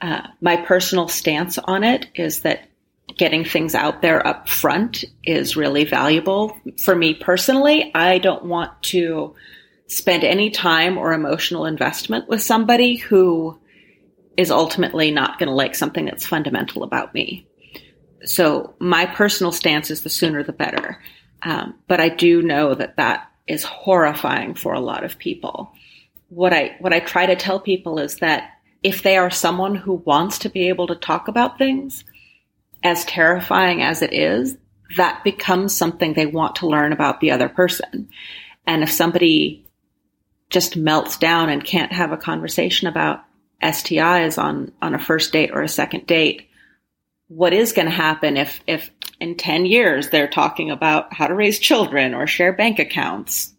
Uh, 0.00 0.22
my 0.40 0.56
personal 0.56 1.08
stance 1.08 1.58
on 1.58 1.84
it 1.84 2.06
is 2.14 2.40
that 2.40 2.68
getting 3.16 3.44
things 3.44 3.74
out 3.74 4.00
there 4.00 4.26
up 4.26 4.48
front 4.48 5.04
is 5.24 5.56
really 5.56 5.84
valuable. 5.84 6.56
For 6.78 6.94
me 6.94 7.14
personally, 7.14 7.90
I 7.94 8.18
don't 8.18 8.44
want 8.44 8.70
to 8.84 9.34
spend 9.90 10.22
any 10.22 10.50
time 10.50 10.96
or 10.96 11.12
emotional 11.12 11.66
investment 11.66 12.28
with 12.28 12.40
somebody 12.40 12.94
who 12.96 13.58
is 14.36 14.50
ultimately 14.50 15.10
not 15.10 15.38
going 15.38 15.48
to 15.48 15.54
like 15.54 15.74
something 15.74 16.04
that's 16.04 16.24
fundamental 16.24 16.84
about 16.84 17.12
me. 17.12 17.46
So 18.24 18.74
my 18.78 19.06
personal 19.06 19.50
stance 19.50 19.90
is 19.90 20.02
the 20.02 20.08
sooner 20.08 20.44
the 20.44 20.52
better. 20.52 21.02
Um, 21.42 21.74
but 21.88 22.00
I 22.00 22.08
do 22.08 22.40
know 22.40 22.74
that 22.74 22.96
that 22.98 23.30
is 23.48 23.64
horrifying 23.64 24.54
for 24.54 24.74
a 24.74 24.80
lot 24.80 25.02
of 25.02 25.18
people. 25.18 25.72
What 26.28 26.52
I 26.52 26.76
what 26.78 26.92
I 26.92 27.00
try 27.00 27.26
to 27.26 27.34
tell 27.34 27.58
people 27.58 27.98
is 27.98 28.16
that 28.16 28.50
if 28.84 29.02
they 29.02 29.16
are 29.16 29.30
someone 29.30 29.74
who 29.74 29.94
wants 29.94 30.38
to 30.40 30.48
be 30.48 30.68
able 30.68 30.86
to 30.86 30.94
talk 30.94 31.26
about 31.26 31.58
things, 31.58 32.04
as 32.84 33.04
terrifying 33.06 33.82
as 33.82 34.02
it 34.02 34.12
is, 34.12 34.56
that 34.96 35.24
becomes 35.24 35.74
something 35.74 36.12
they 36.12 36.26
want 36.26 36.56
to 36.56 36.68
learn 36.68 36.92
about 36.92 37.20
the 37.20 37.32
other 37.32 37.48
person. 37.48 38.08
And 38.66 38.84
if 38.84 38.92
somebody 38.92 39.66
just 40.50 40.76
melts 40.76 41.16
down 41.16 41.48
and 41.48 41.64
can't 41.64 41.92
have 41.92 42.12
a 42.12 42.16
conversation 42.16 42.88
about 42.88 43.24
STIs 43.62 44.42
on, 44.42 44.72
on 44.82 44.94
a 44.94 44.98
first 44.98 45.32
date 45.32 45.50
or 45.52 45.62
a 45.62 45.68
second 45.68 46.06
date, 46.06 46.48
what 47.28 47.52
is 47.52 47.72
going 47.72 47.86
to 47.86 47.94
happen 47.94 48.36
if, 48.36 48.60
if 48.66 48.90
in 49.20 49.36
10 49.36 49.66
years 49.66 50.10
they're 50.10 50.28
talking 50.28 50.70
about 50.70 51.12
how 51.12 51.26
to 51.26 51.34
raise 51.34 51.58
children 51.58 52.14
or 52.14 52.26
share 52.26 52.52
bank 52.52 52.78
accounts? 52.78 53.54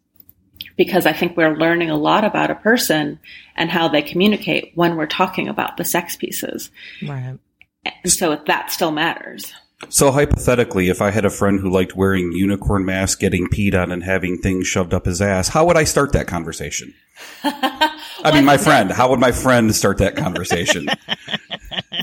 Because 0.76 1.06
I 1.06 1.14
think 1.14 1.38
we're 1.38 1.56
learning 1.56 1.90
a 1.90 1.98
lot 1.98 2.24
about 2.24 2.52
a 2.52 2.56
person 2.56 3.20
and 3.56 3.70
how 3.70 3.88
they 3.88 4.02
communicate 4.02 4.72
when 4.76 4.96
we're 4.96 5.06
talking 5.06 5.48
about 5.48 5.78
the 5.78 5.86
sex 5.86 6.16
pieces. 6.16 6.72
Right. 7.02 7.38
And 7.86 8.12
so 8.12 8.42
that 8.48 8.72
still 8.72 8.92
matters. 8.92 9.54
So 9.90 10.12
hypothetically, 10.12 10.90
if 10.90 11.02
I 11.02 11.12
had 11.12 11.26
a 11.26 11.30
friend 11.30 11.60
who 11.60 11.70
liked 11.70 11.96
wearing 11.96 12.32
unicorn 12.32 12.86
masks, 12.86 13.16
getting 13.16 13.48
peed 13.48 13.74
on, 13.74 13.92
and 13.92 14.04
having 14.04 14.38
things 14.38 14.68
shoved 14.68 14.94
up 14.94 15.06
his 15.06 15.22
ass, 15.22 15.50
how 15.50 15.66
would 15.66 15.78
I 15.78 15.84
start 15.84 16.14
that 16.14 16.28
conversation? 16.28 16.94
I 17.44 18.32
mean, 18.34 18.46
my 18.46 18.58
friend. 18.58 18.92
How 18.92 19.10
would 19.10 19.20
my 19.20 19.32
friend 19.32 19.74
start 19.76 19.98
that 20.00 20.16
conversation? 20.16 20.86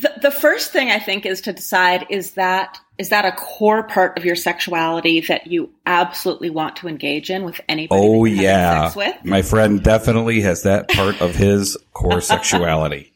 the, 0.02 0.12
the 0.22 0.30
first 0.30 0.72
thing 0.72 0.90
I 0.90 0.98
think 0.98 1.26
is 1.26 1.40
to 1.42 1.52
decide 1.52 2.06
is 2.10 2.32
that 2.32 2.80
is 2.98 3.10
that 3.10 3.24
a 3.24 3.32
core 3.32 3.84
part 3.84 4.18
of 4.18 4.24
your 4.24 4.34
sexuality 4.34 5.20
that 5.20 5.46
you 5.46 5.70
absolutely 5.86 6.50
want 6.50 6.76
to 6.76 6.88
engage 6.88 7.30
in 7.30 7.44
with 7.44 7.60
anybody? 7.68 8.00
oh 8.00 8.24
that 8.24 8.30
you're 8.30 8.42
yeah, 8.42 8.84
sex 8.88 8.96
with? 8.96 9.24
my 9.24 9.42
friend 9.42 9.82
definitely 9.82 10.40
has 10.40 10.64
that 10.64 10.88
part 10.88 11.20
of 11.20 11.34
his 11.36 11.76
core 11.92 12.20
sexuality. 12.20 13.12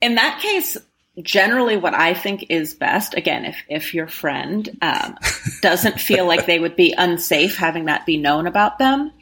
In 0.00 0.14
that 0.14 0.40
case, 0.40 0.76
generally 1.22 1.76
what 1.76 1.94
I 1.94 2.14
think 2.14 2.46
is 2.48 2.74
best, 2.74 3.14
again, 3.14 3.44
if, 3.44 3.56
if 3.68 3.94
your 3.94 4.08
friend 4.08 4.68
um, 4.82 5.16
doesn't 5.62 6.00
feel 6.00 6.26
like 6.26 6.46
they 6.46 6.58
would 6.58 6.76
be 6.76 6.94
unsafe 6.96 7.56
having 7.56 7.86
that 7.86 8.06
be 8.06 8.16
known 8.16 8.46
about 8.46 8.78
them, 8.78 9.12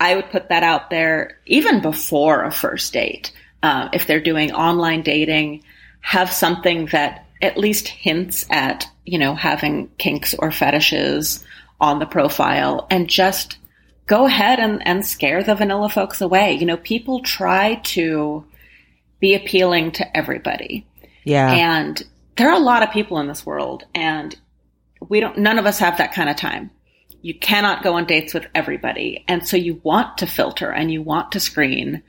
I 0.00 0.14
would 0.14 0.30
put 0.30 0.48
that 0.48 0.62
out 0.62 0.90
there 0.90 1.38
even 1.46 1.80
before 1.80 2.44
a 2.44 2.52
first 2.52 2.92
date. 2.92 3.32
Uh, 3.62 3.88
if 3.92 4.06
they're 4.06 4.20
doing 4.20 4.52
online 4.52 5.02
dating, 5.02 5.64
have 6.00 6.32
something 6.32 6.86
that 6.86 7.26
at 7.42 7.56
least 7.56 7.88
hints 7.88 8.46
at, 8.50 8.88
you 9.04 9.18
know, 9.18 9.34
having 9.34 9.88
kinks 9.98 10.34
or 10.34 10.50
fetishes 10.52 11.44
on 11.80 11.98
the 11.98 12.06
profile 12.06 12.86
and 12.90 13.08
just 13.08 13.58
go 14.06 14.26
ahead 14.26 14.58
and, 14.58 14.86
and 14.86 15.04
scare 15.04 15.42
the 15.42 15.54
vanilla 15.54 15.88
folks 15.88 16.20
away. 16.20 16.52
You 16.52 16.66
know, 16.66 16.76
people 16.76 17.20
try 17.20 17.76
to 17.76 18.44
be 19.20 19.34
appealing 19.34 19.92
to 19.92 20.16
everybody. 20.16 20.86
Yeah. 21.28 21.52
And 21.52 22.02
there 22.36 22.48
are 22.48 22.56
a 22.56 22.64
lot 22.64 22.82
of 22.82 22.90
people 22.90 23.18
in 23.18 23.28
this 23.28 23.44
world 23.44 23.84
and 23.94 24.34
we 25.08 25.20
don't, 25.20 25.38
none 25.38 25.58
of 25.58 25.66
us 25.66 25.78
have 25.78 25.98
that 25.98 26.12
kind 26.12 26.30
of 26.30 26.36
time. 26.36 26.70
You 27.20 27.34
cannot 27.34 27.82
go 27.82 27.94
on 27.94 28.06
dates 28.06 28.32
with 28.32 28.46
everybody. 28.54 29.24
And 29.28 29.46
so 29.46 29.56
you 29.56 29.80
want 29.82 30.18
to 30.18 30.26
filter 30.26 30.70
and 30.70 30.90
you 30.90 31.02
want 31.02 31.32
to 31.32 31.40
screen 31.40 32.02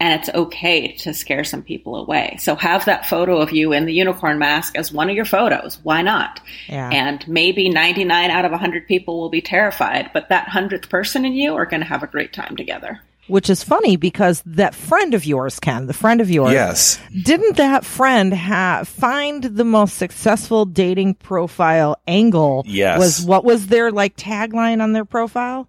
and 0.00 0.20
it's 0.20 0.30
okay 0.30 0.96
to 0.96 1.14
scare 1.14 1.44
some 1.44 1.62
people 1.62 1.96
away. 1.96 2.36
So 2.40 2.56
have 2.56 2.86
that 2.86 3.06
photo 3.06 3.40
of 3.40 3.52
you 3.52 3.72
in 3.72 3.84
the 3.86 3.92
unicorn 3.92 4.38
mask 4.38 4.76
as 4.76 4.90
one 4.90 5.08
of 5.08 5.14
your 5.14 5.24
photos. 5.24 5.78
Why 5.82 6.02
not? 6.02 6.40
Yeah. 6.66 6.88
And 6.90 7.26
maybe 7.28 7.68
99 7.68 8.30
out 8.30 8.44
of 8.44 8.50
100 8.50 8.88
people 8.88 9.20
will 9.20 9.28
be 9.28 9.42
terrified, 9.42 10.10
but 10.12 10.30
that 10.30 10.48
100th 10.48 10.88
person 10.88 11.24
in 11.24 11.34
you 11.34 11.54
are 11.54 11.66
going 11.66 11.82
to 11.82 11.86
have 11.86 12.02
a 12.02 12.08
great 12.08 12.32
time 12.32 12.56
together. 12.56 13.00
Which 13.28 13.48
is 13.48 13.62
funny 13.62 13.96
because 13.96 14.42
that 14.44 14.74
friend 14.74 15.14
of 15.14 15.24
yours, 15.24 15.60
Ken, 15.60 15.86
the 15.86 15.94
friend 15.94 16.20
of 16.20 16.28
yours, 16.28 16.52
Yes, 16.52 16.98
didn't 17.24 17.56
that 17.56 17.84
friend 17.84 18.34
ha- 18.34 18.82
find 18.84 19.44
the 19.44 19.64
most 19.64 19.96
successful 19.96 20.64
dating 20.64 21.14
profile 21.14 21.96
angle? 22.06 22.64
Yes. 22.66 22.98
Was 22.98 23.24
what 23.24 23.44
was 23.44 23.68
their 23.68 23.92
like 23.92 24.16
tagline 24.16 24.82
on 24.82 24.92
their 24.92 25.04
profile? 25.04 25.68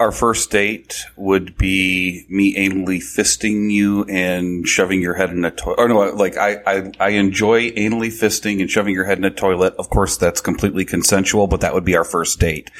our 0.00 0.10
first 0.10 0.50
date 0.50 1.04
would 1.16 1.58
be 1.58 2.24
me 2.30 2.54
anally 2.54 2.96
fisting 2.96 3.70
you 3.70 4.02
and 4.04 4.66
shoving 4.66 5.02
your 5.02 5.12
head 5.12 5.28
in 5.28 5.44
a 5.44 5.50
toilet. 5.50 5.78
Or 5.78 5.88
no, 5.88 5.98
like 6.14 6.38
I, 6.38 6.56
I, 6.66 6.92
I 6.98 7.08
enjoy 7.10 7.70
anally 7.72 8.08
fisting 8.08 8.62
and 8.62 8.70
shoving 8.70 8.94
your 8.94 9.04
head 9.04 9.18
in 9.18 9.24
a 9.26 9.30
toilet. 9.30 9.74
Of 9.78 9.90
course, 9.90 10.16
that's 10.16 10.40
completely 10.40 10.86
consensual, 10.86 11.48
but 11.48 11.60
that 11.60 11.74
would 11.74 11.84
be 11.84 11.96
our 11.98 12.04
first 12.04 12.40
date. 12.40 12.70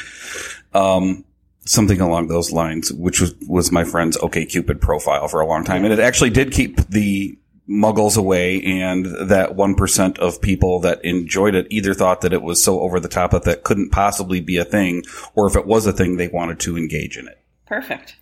Um, 0.72 1.26
something 1.70 2.00
along 2.00 2.26
those 2.26 2.50
lines, 2.50 2.92
which 2.92 3.20
was, 3.20 3.32
was 3.46 3.70
my 3.70 3.84
friend's 3.84 4.16
OK 4.16 4.44
Cupid 4.44 4.80
profile 4.80 5.28
for 5.28 5.40
a 5.40 5.46
long 5.46 5.62
time. 5.62 5.84
And 5.84 5.92
it 5.92 6.00
actually 6.00 6.30
did 6.30 6.50
keep 6.50 6.76
the 6.88 7.38
muggles 7.68 8.16
away 8.16 8.60
and 8.64 9.06
that 9.06 9.50
1% 9.50 10.18
of 10.18 10.42
people 10.42 10.80
that 10.80 11.04
enjoyed 11.04 11.54
it 11.54 11.68
either 11.70 11.94
thought 11.94 12.22
that 12.22 12.32
it 12.32 12.42
was 12.42 12.62
so 12.62 12.80
over 12.80 12.98
the 12.98 13.08
top 13.08 13.30
that 13.30 13.44
that 13.44 13.62
couldn't 13.62 13.90
possibly 13.90 14.40
be 14.40 14.56
a 14.56 14.64
thing, 14.64 15.04
or 15.36 15.46
if 15.46 15.54
it 15.54 15.64
was 15.64 15.86
a 15.86 15.92
thing, 15.92 16.16
they 16.16 16.26
wanted 16.26 16.58
to 16.58 16.76
engage 16.76 17.16
in 17.16 17.28
it. 17.28 17.40
Perfect. 17.66 18.16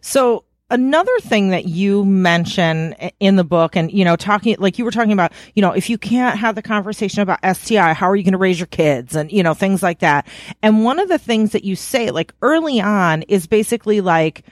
So 0.00 0.45
another 0.70 1.12
thing 1.20 1.50
that 1.50 1.66
you 1.66 2.04
mention 2.04 2.92
in 3.20 3.36
the 3.36 3.44
book 3.44 3.76
and 3.76 3.92
you 3.92 4.04
know 4.04 4.16
talking 4.16 4.56
like 4.58 4.78
you 4.78 4.84
were 4.84 4.90
talking 4.90 5.12
about 5.12 5.32
you 5.54 5.62
know 5.62 5.70
if 5.70 5.88
you 5.88 5.96
can't 5.96 6.38
have 6.38 6.54
the 6.56 6.62
conversation 6.62 7.20
about 7.20 7.38
STI 7.56 7.92
how 7.92 8.10
are 8.10 8.16
you 8.16 8.24
going 8.24 8.32
to 8.32 8.38
raise 8.38 8.58
your 8.58 8.66
kids 8.66 9.14
and 9.14 9.30
you 9.30 9.42
know 9.42 9.54
things 9.54 9.82
like 9.82 10.00
that 10.00 10.26
and 10.62 10.82
one 10.82 10.98
of 10.98 11.08
the 11.08 11.18
things 11.18 11.52
that 11.52 11.62
you 11.62 11.76
say 11.76 12.10
like 12.10 12.32
early 12.42 12.80
on 12.80 13.22
is 13.22 13.46
basically 13.46 14.00
like 14.00 14.42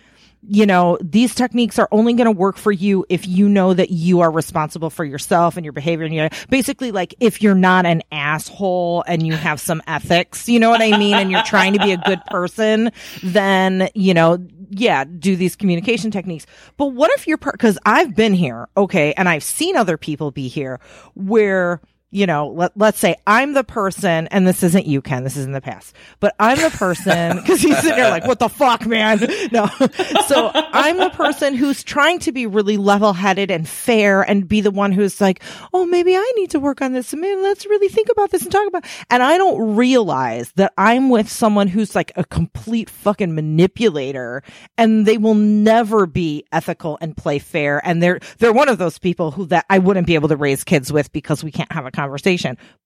you 0.46 0.66
know, 0.66 0.98
these 1.00 1.35
techniques 1.35 1.79
are 1.79 1.88
only 1.90 2.12
going 2.12 2.27
to 2.27 2.31
work 2.31 2.56
for 2.56 2.73
you 2.73 3.06
if 3.08 3.27
you 3.27 3.48
know 3.48 3.73
that 3.73 3.90
you 3.90 4.21
are 4.21 4.31
responsible 4.31 4.90
for 4.90 5.04
yourself 5.04 5.56
and 5.56 5.65
your 5.65 5.73
behavior. 5.73 6.04
And 6.04 6.15
you 6.15 6.29
basically 6.48 6.92
like 6.92 7.15
if 7.21 7.40
you're 7.40 7.54
not 7.54 7.87
an 7.87 8.02
asshole 8.12 9.04
and 9.06 9.27
you 9.27 9.35
have 9.35 9.60
some 9.60 9.83
ethics, 9.87 10.48
you 10.48 10.60
know 10.60 10.71
what 10.71 10.83
I 10.83 10.96
mean? 10.98 11.15
And 11.15 11.31
you're 11.31 11.42
trying 11.42 11.73
to 11.75 11.79
be 11.79 11.92
a 11.92 11.96
good 11.96 12.25
person, 12.27 12.92
then, 13.23 13.88
you 13.94 14.12
know, 14.12 14.37
yeah, 14.79 15.04
do 15.04 15.37
these 15.37 15.56
communication 15.56 16.10
techniques. 16.10 16.46
But 16.77 16.87
what 16.87 17.10
if 17.12 17.27
you're, 17.27 17.38
per- 17.38 17.52
cause 17.52 17.79
I've 17.87 18.14
been 18.14 18.35
here, 18.35 18.68
okay, 18.77 19.12
and 19.14 19.29
I've 19.29 19.44
seen 19.44 19.77
other 19.77 19.96
people 19.96 20.31
be 20.31 20.48
here 20.48 20.81
where 21.14 21.81
you 22.15 22.27
know, 22.27 22.46
let, 22.46 22.71
let's 22.77 22.98
say 23.00 23.17
I'm 23.27 23.54
the 23.54 23.65
person, 23.65 24.29
and 24.29 24.46
this 24.46 24.62
isn't 24.62 24.87
you, 24.87 25.02
Ken, 25.02 25.25
this 25.25 25.37
is 25.37 25.44
in 25.44 25.50
the 25.50 25.60
past, 25.60 25.96
but 26.21 26.33
I'm 26.38 26.58
the 26.58 26.71
person, 26.71 27.42
cause 27.46 27.60
he's 27.60 27.77
sitting 27.79 27.96
there 27.96 28.08
like, 28.08 28.25
what 28.25 28.38
the 28.38 28.48
fuck, 28.48 28.87
man? 28.87 29.21
No. 29.52 29.69
So 30.27 30.50
I'm 30.54 30.96
the 30.96 31.10
person 31.10 31.54
who's 31.54 31.83
trying 31.83 32.19
to 32.21 32.33
be 32.33 32.46
really 32.46 32.77
level 32.77 33.12
headed 33.12 33.50
and 33.50 33.69
fair 33.69 34.23
and 34.23 34.48
be 34.48 34.60
the 34.60 34.71
one 34.71 34.92
who's 34.92 35.21
like, 35.21 35.42
oh, 35.73 35.85
maybe 35.87 36.17
I 36.17 36.33
need 36.37 36.50
to 36.50 36.60
work 36.60 36.81
on 36.81 36.92
this. 36.92 37.12
Maybe 37.12 37.40
let's 37.40 37.67
really 37.67 37.88
think 37.88 38.08
about 38.10 38.31
this 38.31 38.42
and 38.42 38.52
talk 38.52 38.67
about, 38.67 38.85
and 39.10 39.23
I 39.23 39.37
don't 39.37 39.77
realize 39.77 40.52
that 40.52 40.73
I'm 40.79 41.10
with 41.10 41.29
someone 41.29 41.69
who's 41.69 41.94
like 41.94 42.12
a 42.17 42.25
complete 42.25 42.88
fucking 42.88 43.35
manipulator 43.35 44.42
and 44.79 45.04
they 45.04 45.19
will 45.19 45.35
never 45.35 46.06
be 46.06 46.44
ethical 46.52 46.96
and 47.00 47.17
play 47.17 47.38
fair. 47.38 47.85
And 47.85 48.02
they're, 48.02 48.21
they're 48.38 48.52
one 48.52 48.69
of 48.69 48.79
those 48.79 48.98
people 48.98 49.33
who 49.33 49.46
that 49.46 49.67
I 49.69 49.79
wouldn't 49.79 50.06
be 50.06 50.15
able 50.15 50.29
to 50.29 50.37
raise 50.37 50.65
kids 50.65 50.92
with 50.92 51.12
because 51.12 51.42
we 51.44 51.50
can't 51.50 51.73
have 51.73 51.87
a 51.87 51.90
conversation. 51.90 52.04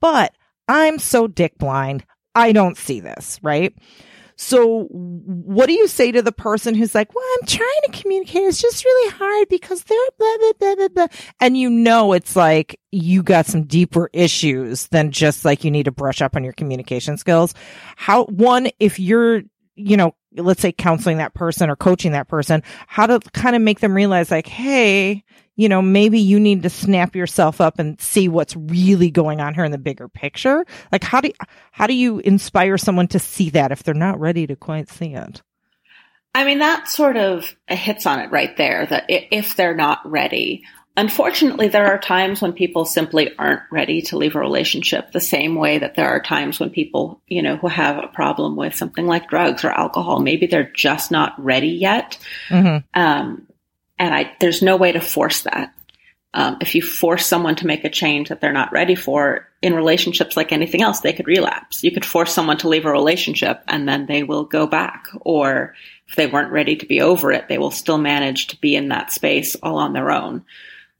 But 0.01 0.33
I'm 0.69 0.99
so 0.99 1.27
dick 1.27 1.59
blind. 1.59 2.05
I 2.35 2.53
don't 2.53 2.77
see 2.77 3.01
this, 3.01 3.39
right? 3.43 3.75
So 4.41 4.85
what 4.93 5.67
do 5.67 5.73
you 5.73 5.89
say 5.89 6.13
to 6.13 6.23
the 6.23 6.31
person 6.31 6.77
who's 6.77 6.95
like, 6.95 7.13
well, 7.13 7.25
I'm 7.41 7.47
trying 7.49 7.81
to 7.87 8.01
communicate. 8.01 8.45
It's 8.45 8.63
just 8.63 8.85
really 8.85 9.11
hard 9.11 9.49
because 9.49 9.83
they're 9.83 9.99
blah, 10.17 10.37
blah, 10.39 10.53
blah, 10.61 10.75
blah, 10.77 10.89
blah. 10.89 11.07
And 11.41 11.59
you 11.59 11.69
know, 11.69 12.13
it's 12.13 12.37
like 12.37 12.79
you 12.93 13.25
got 13.25 13.47
some 13.47 13.65
deeper 13.65 14.09
issues 14.13 14.87
than 14.89 15.11
just 15.11 15.45
like 15.45 15.65
you 15.65 15.73
need 15.73 15.87
to 15.87 15.91
brush 15.91 16.23
up 16.23 16.37
on 16.37 16.45
your 16.45 16.53
communication 16.53 17.19
skills. 17.19 17.53
How, 17.97 18.27
one, 18.27 18.69
if 18.79 19.01
you're, 19.01 19.43
you 19.75 19.97
know, 19.97 20.15
let's 20.37 20.61
say 20.61 20.73
counseling 20.73 21.19
that 21.19 21.35
person 21.35 21.71
or 21.71 21.77
coaching 21.77 22.13
that 22.13 22.29
person, 22.29 22.63
how 22.87 23.07
to 23.07 23.21
kind 23.33 23.57
of 23.57 23.63
make 23.63 23.81
them 23.81 23.95
realize 23.95 24.31
like, 24.31 24.47
Hey, 24.47 25.25
you 25.57 25.69
know, 25.69 25.83
maybe 25.83 26.21
you 26.21 26.39
need 26.39 26.63
to 26.63 26.71
snap 26.71 27.17
yourself 27.17 27.61
up 27.61 27.79
and 27.79 28.01
see 28.01 28.29
what's 28.29 28.55
really 28.55 29.11
going 29.11 29.41
on 29.41 29.55
here 29.55 29.65
in 29.65 29.73
the 29.73 29.79
bigger 29.79 30.09
picture. 30.09 30.65
Like 30.93 31.03
how 31.03 31.21
do 31.21 31.33
how 31.73 31.87
do 31.87 31.95
you 31.95 32.21
inspire 32.21 32.79
someone 32.79 33.09
to 33.09 33.19
see 33.19 33.51
that 33.51 33.73
if 33.73 33.83
they're 33.83 33.95
not 33.95 34.21
ready 34.21 34.47
to 34.47 34.57
quite 34.57 34.89
see 34.89 35.15
it? 35.15 35.43
I 36.35 36.45
mean, 36.45 36.61
that 36.61 36.89
sort 36.89 37.17
of 37.17 37.57
hits 37.67 38.07
on 38.07 38.21
it 38.21 38.31
right 38.31 38.57
there 38.57 38.87
that 38.87 39.07
if 39.09 39.57
they're 39.57 39.75
not 39.75 39.99
ready, 40.05 40.63
unfortunately, 40.99 41.69
there 41.69 41.87
are 41.87 41.99
times 41.99 42.43
when 42.43 42.53
people 42.53 42.85
simply 42.85 43.35
aren't 43.39 43.63
ready 43.71 44.03
to 44.03 44.19
leave 44.19 44.35
a 44.35 44.41
relationship 44.41 45.13
the 45.13 45.21
same 45.21 45.55
way 45.55 45.79
that 45.79 45.95
there 45.95 46.09
are 46.09 46.21
times 46.21 46.59
when 46.59 46.71
people, 46.71 47.23
you 47.29 47.41
know, 47.41 47.57
who 47.57 47.69
have 47.69 48.03
a 48.03 48.09
problem 48.09 48.57
with 48.57 48.75
something 48.75 49.07
like 49.07 49.29
drugs 49.29 49.65
or 49.65 49.71
alcohol, 49.71 50.19
maybe 50.19 50.47
they're 50.47 50.73
just 50.75 51.13
not 51.13 51.43
ready 51.43 51.69
yet. 51.69 52.19
Mm-hmm. 52.49 53.01
Um, 53.01 53.47
and 53.97 54.15
I, 54.15 54.33
there's 54.41 54.61
no 54.61 54.77
way 54.77 54.91
to 54.91 55.01
force 55.01 55.43
that. 55.43 55.73
Um, 56.35 56.59
if 56.61 56.75
you 56.75 56.83
force 56.83 57.25
someone 57.25 57.55
to 57.57 57.67
make 57.67 57.85
a 57.85 57.91
change 57.91 58.29
that 58.29 58.41
they're 58.41 58.53
not 58.53 58.73
ready 58.73 58.95
for 58.97 59.49
in 59.63 59.75
relationships 59.75 60.37
like 60.37 60.53
anything 60.53 60.83
else, 60.83 61.01
they 61.01 61.13
could 61.13 61.27
relapse. 61.29 61.83
You 61.83 61.93
could 61.93 62.05
force 62.05 62.35
someone 62.35 62.59
to 62.59 62.69
leave 62.69 62.85
a 62.85 62.91
relationship 62.91 63.63
and 63.69 63.89
then 63.89 64.07
they 64.07 64.25
will 64.25 64.45
go 64.45 64.67
back. 64.67 65.07
Or 65.21 65.75
if 66.09 66.17
they 66.17 66.27
weren't 66.27 66.53
ready 66.53 66.77
to 66.77 66.87
be 66.87 67.01
over 67.01 67.31
it, 67.33 67.49
they 67.49 67.59
will 67.59 67.71
still 67.71 67.99
manage 67.99 68.49
to 68.49 68.61
be 68.61 68.75
in 68.75 68.89
that 68.89 69.13
space 69.13 69.55
all 69.57 69.79
on 69.79 69.93
their 69.93 70.11
own. 70.11 70.45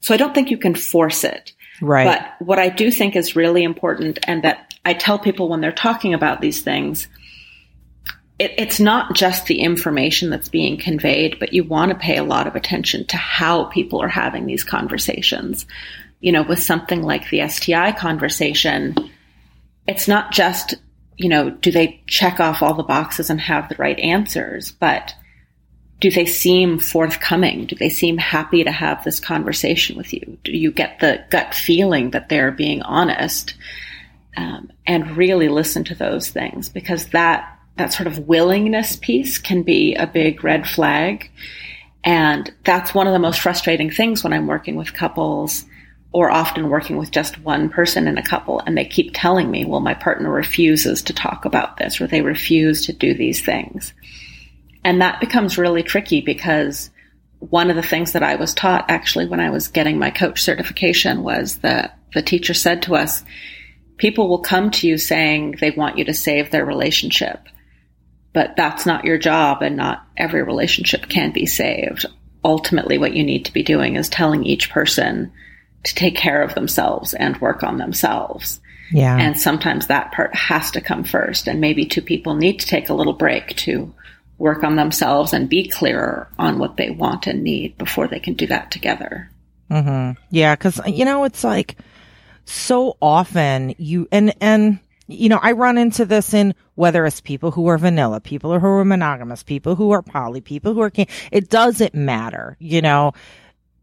So 0.01 0.13
I 0.13 0.17
don't 0.17 0.33
think 0.33 0.49
you 0.49 0.57
can 0.57 0.75
force 0.75 1.23
it. 1.23 1.53
Right. 1.81 2.05
But 2.05 2.45
what 2.45 2.59
I 2.59 2.69
do 2.69 2.91
think 2.91 3.15
is 3.15 3.35
really 3.35 3.63
important 3.63 4.19
and 4.23 4.43
that 4.43 4.73
I 4.85 4.93
tell 4.93 5.19
people 5.19 5.49
when 5.49 5.61
they're 5.61 5.71
talking 5.71 6.13
about 6.13 6.41
these 6.41 6.61
things 6.61 7.07
it, 8.39 8.53
it's 8.57 8.79
not 8.79 9.13
just 9.13 9.45
the 9.45 9.59
information 9.59 10.29
that's 10.29 10.49
being 10.49 10.77
conveyed, 10.77 11.37
but 11.39 11.53
you 11.53 11.63
want 11.65 11.91
to 11.91 11.97
pay 11.97 12.17
a 12.17 12.23
lot 12.23 12.47
of 12.47 12.55
attention 12.55 13.05
to 13.07 13.17
how 13.17 13.65
people 13.65 14.01
are 14.01 14.07
having 14.07 14.45
these 14.45 14.63
conversations. 14.63 15.67
You 16.21 16.31
know, 16.31 16.43
with 16.43 16.59
something 16.59 17.03
like 17.03 17.29
the 17.29 17.47
STI 17.47 17.91
conversation, 17.91 18.95
it's 19.87 20.07
not 20.07 20.31
just, 20.31 20.75
you 21.17 21.29
know, 21.29 21.49
do 21.49 21.71
they 21.71 22.01
check 22.07 22.39
off 22.39 22.63
all 22.63 22.73
the 22.73 22.83
boxes 22.83 23.29
and 23.29 23.39
have 23.39 23.69
the 23.69 23.75
right 23.75 23.99
answers, 23.99 24.71
but 24.71 25.13
do 25.99 26.09
they 26.09 26.25
seem 26.25 26.79
forthcoming? 26.79 27.65
Do 27.65 27.75
they 27.75 27.89
seem 27.89 28.17
happy 28.17 28.63
to 28.63 28.71
have 28.71 29.03
this 29.03 29.19
conversation 29.19 29.97
with 29.97 30.13
you? 30.13 30.37
Do 30.43 30.55
you 30.55 30.71
get 30.71 30.99
the 30.99 31.23
gut 31.29 31.53
feeling 31.53 32.11
that 32.11 32.29
they're 32.29 32.51
being 32.51 32.81
honest? 32.81 33.55
Um, 34.37 34.71
and 34.85 35.17
really 35.17 35.49
listen 35.49 35.83
to 35.85 35.95
those 35.95 36.29
things 36.29 36.69
because 36.69 37.07
that 37.07 37.59
that 37.75 37.93
sort 37.93 38.07
of 38.07 38.27
willingness 38.27 38.97
piece 38.97 39.37
can 39.37 39.63
be 39.63 39.95
a 39.95 40.05
big 40.05 40.43
red 40.43 40.67
flag. 40.67 41.31
And 42.03 42.53
that's 42.63 42.93
one 42.93 43.07
of 43.07 43.13
the 43.13 43.19
most 43.19 43.39
frustrating 43.41 43.89
things 43.89 44.23
when 44.23 44.33
I'm 44.33 44.47
working 44.47 44.75
with 44.75 44.93
couples 44.93 45.65
or 46.11 46.29
often 46.29 46.69
working 46.69 46.97
with 46.97 47.11
just 47.11 47.39
one 47.39 47.69
person 47.69 48.07
in 48.07 48.17
a 48.17 48.23
couple 48.23 48.59
and 48.59 48.77
they 48.77 48.85
keep 48.85 49.11
telling 49.13 49.49
me, 49.49 49.63
well, 49.63 49.79
my 49.79 49.93
partner 49.93 50.29
refuses 50.29 51.01
to 51.03 51.13
talk 51.13 51.45
about 51.45 51.77
this 51.77 52.01
or 52.01 52.07
they 52.07 52.21
refuse 52.21 52.85
to 52.85 52.93
do 52.93 53.13
these 53.13 53.43
things. 53.43 53.93
And 54.89 55.01
that 55.01 55.19
becomes 55.19 55.57
really 55.57 55.83
tricky 55.83 56.21
because 56.21 56.89
one 57.37 57.69
of 57.69 57.75
the 57.75 57.83
things 57.83 58.13
that 58.13 58.23
I 58.23 58.35
was 58.35 58.53
taught 58.53 58.85
actually 58.89 59.27
when 59.27 59.39
I 59.39 59.51
was 59.51 59.67
getting 59.67 59.99
my 59.99 60.09
coach 60.09 60.41
certification 60.41 61.23
was 61.23 61.59
that 61.59 61.99
the 62.13 62.21
teacher 62.21 62.53
said 62.53 62.81
to 62.83 62.95
us, 62.95 63.23
people 63.97 64.27
will 64.27 64.39
come 64.39 64.71
to 64.71 64.87
you 64.87 64.97
saying 64.97 65.57
they 65.59 65.71
want 65.71 65.97
you 65.97 66.05
to 66.05 66.13
save 66.13 66.49
their 66.49 66.65
relationship 66.65 67.47
but 68.33 68.55
that's 68.55 68.85
not 68.85 69.05
your 69.05 69.17
job 69.17 69.61
and 69.61 69.75
not 69.75 70.05
every 70.15 70.43
relationship 70.43 71.09
can 71.09 71.31
be 71.31 71.45
saved. 71.45 72.05
Ultimately, 72.43 72.97
what 72.97 73.13
you 73.13 73.23
need 73.23 73.45
to 73.45 73.53
be 73.53 73.63
doing 73.63 73.95
is 73.95 74.07
telling 74.07 74.43
each 74.43 74.69
person 74.69 75.31
to 75.83 75.95
take 75.95 76.15
care 76.15 76.41
of 76.41 76.55
themselves 76.55 77.13
and 77.13 77.39
work 77.41 77.63
on 77.63 77.77
themselves. 77.77 78.61
Yeah. 78.91 79.17
And 79.17 79.39
sometimes 79.39 79.87
that 79.87 80.11
part 80.11 80.35
has 80.35 80.71
to 80.71 80.81
come 80.81 81.03
first. 81.03 81.47
And 81.47 81.59
maybe 81.59 81.85
two 81.85 82.01
people 82.01 82.35
need 82.35 82.59
to 82.59 82.67
take 82.67 82.89
a 82.89 82.93
little 82.93 83.13
break 83.13 83.55
to 83.57 83.93
work 84.39 84.63
on 84.63 84.75
themselves 84.75 85.33
and 85.33 85.47
be 85.49 85.67
clearer 85.67 86.27
on 86.39 86.57
what 86.57 86.77
they 86.77 86.89
want 86.89 87.27
and 87.27 87.43
need 87.43 87.77
before 87.77 88.07
they 88.07 88.19
can 88.19 88.33
do 88.33 88.47
that 88.47 88.71
together. 88.71 89.29
Mm-hmm. 89.69 90.19
Yeah. 90.31 90.55
Cause, 90.55 90.81
you 90.87 91.05
know, 91.05 91.25
it's 91.25 91.43
like 91.43 91.77
so 92.45 92.97
often 93.01 93.75
you, 93.77 94.07
and, 94.11 94.33
and, 94.41 94.79
you 95.07 95.29
know, 95.29 95.39
I 95.41 95.51
run 95.51 95.77
into 95.77 96.05
this 96.05 96.33
in 96.33 96.55
whether 96.75 97.05
it's 97.05 97.19
people 97.19 97.51
who 97.51 97.67
are 97.67 97.77
vanilla, 97.77 98.21
people 98.21 98.53
or 98.53 98.59
who 98.59 98.67
are 98.67 98.85
monogamous, 98.85 99.43
people 99.43 99.75
who 99.75 99.91
are 99.91 100.01
poly, 100.01 100.39
people 100.39 100.73
who 100.73 100.81
are, 100.81 100.91
it 101.31 101.49
doesn't 101.49 101.93
matter. 101.93 102.55
You 102.59 102.81
know, 102.81 103.13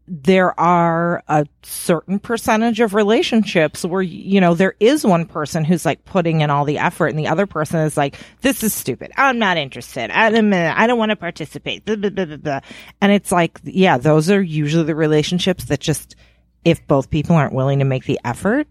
there 0.07 0.57
are 0.59 1.21
a 1.27 1.45
certain 1.63 2.19
percentage 2.19 2.79
of 2.79 2.93
relationships 2.93 3.83
where, 3.83 4.01
you 4.01 4.39
know, 4.39 4.53
there 4.53 4.75
is 4.79 5.05
one 5.05 5.25
person 5.25 5.65
who's 5.65 5.85
like 5.85 6.05
putting 6.05 6.41
in 6.41 6.49
all 6.49 6.63
the 6.63 6.77
effort 6.77 7.07
and 7.07 7.19
the 7.19 7.27
other 7.27 7.45
person 7.45 7.79
is 7.81 7.97
like, 7.97 8.17
this 8.41 8.63
is 8.63 8.73
stupid. 8.73 9.11
I'm 9.17 9.37
not 9.37 9.57
interested. 9.57 10.09
I 10.11 10.29
don't, 10.29 10.53
uh, 10.53 10.73
I 10.75 10.87
don't 10.87 10.97
want 10.97 11.09
to 11.09 11.17
participate. 11.17 11.85
Blah, 11.85 11.97
blah, 11.97 12.37
blah, 12.37 12.59
and 13.01 13.11
it's 13.11 13.31
like, 13.31 13.59
yeah, 13.63 13.97
those 13.97 14.29
are 14.29 14.41
usually 14.41 14.85
the 14.85 14.95
relationships 14.95 15.65
that 15.65 15.81
just, 15.81 16.15
if 16.63 16.85
both 16.87 17.09
people 17.09 17.35
aren't 17.35 17.53
willing 17.53 17.79
to 17.79 17.85
make 17.85 18.05
the 18.05 18.19
effort, 18.23 18.67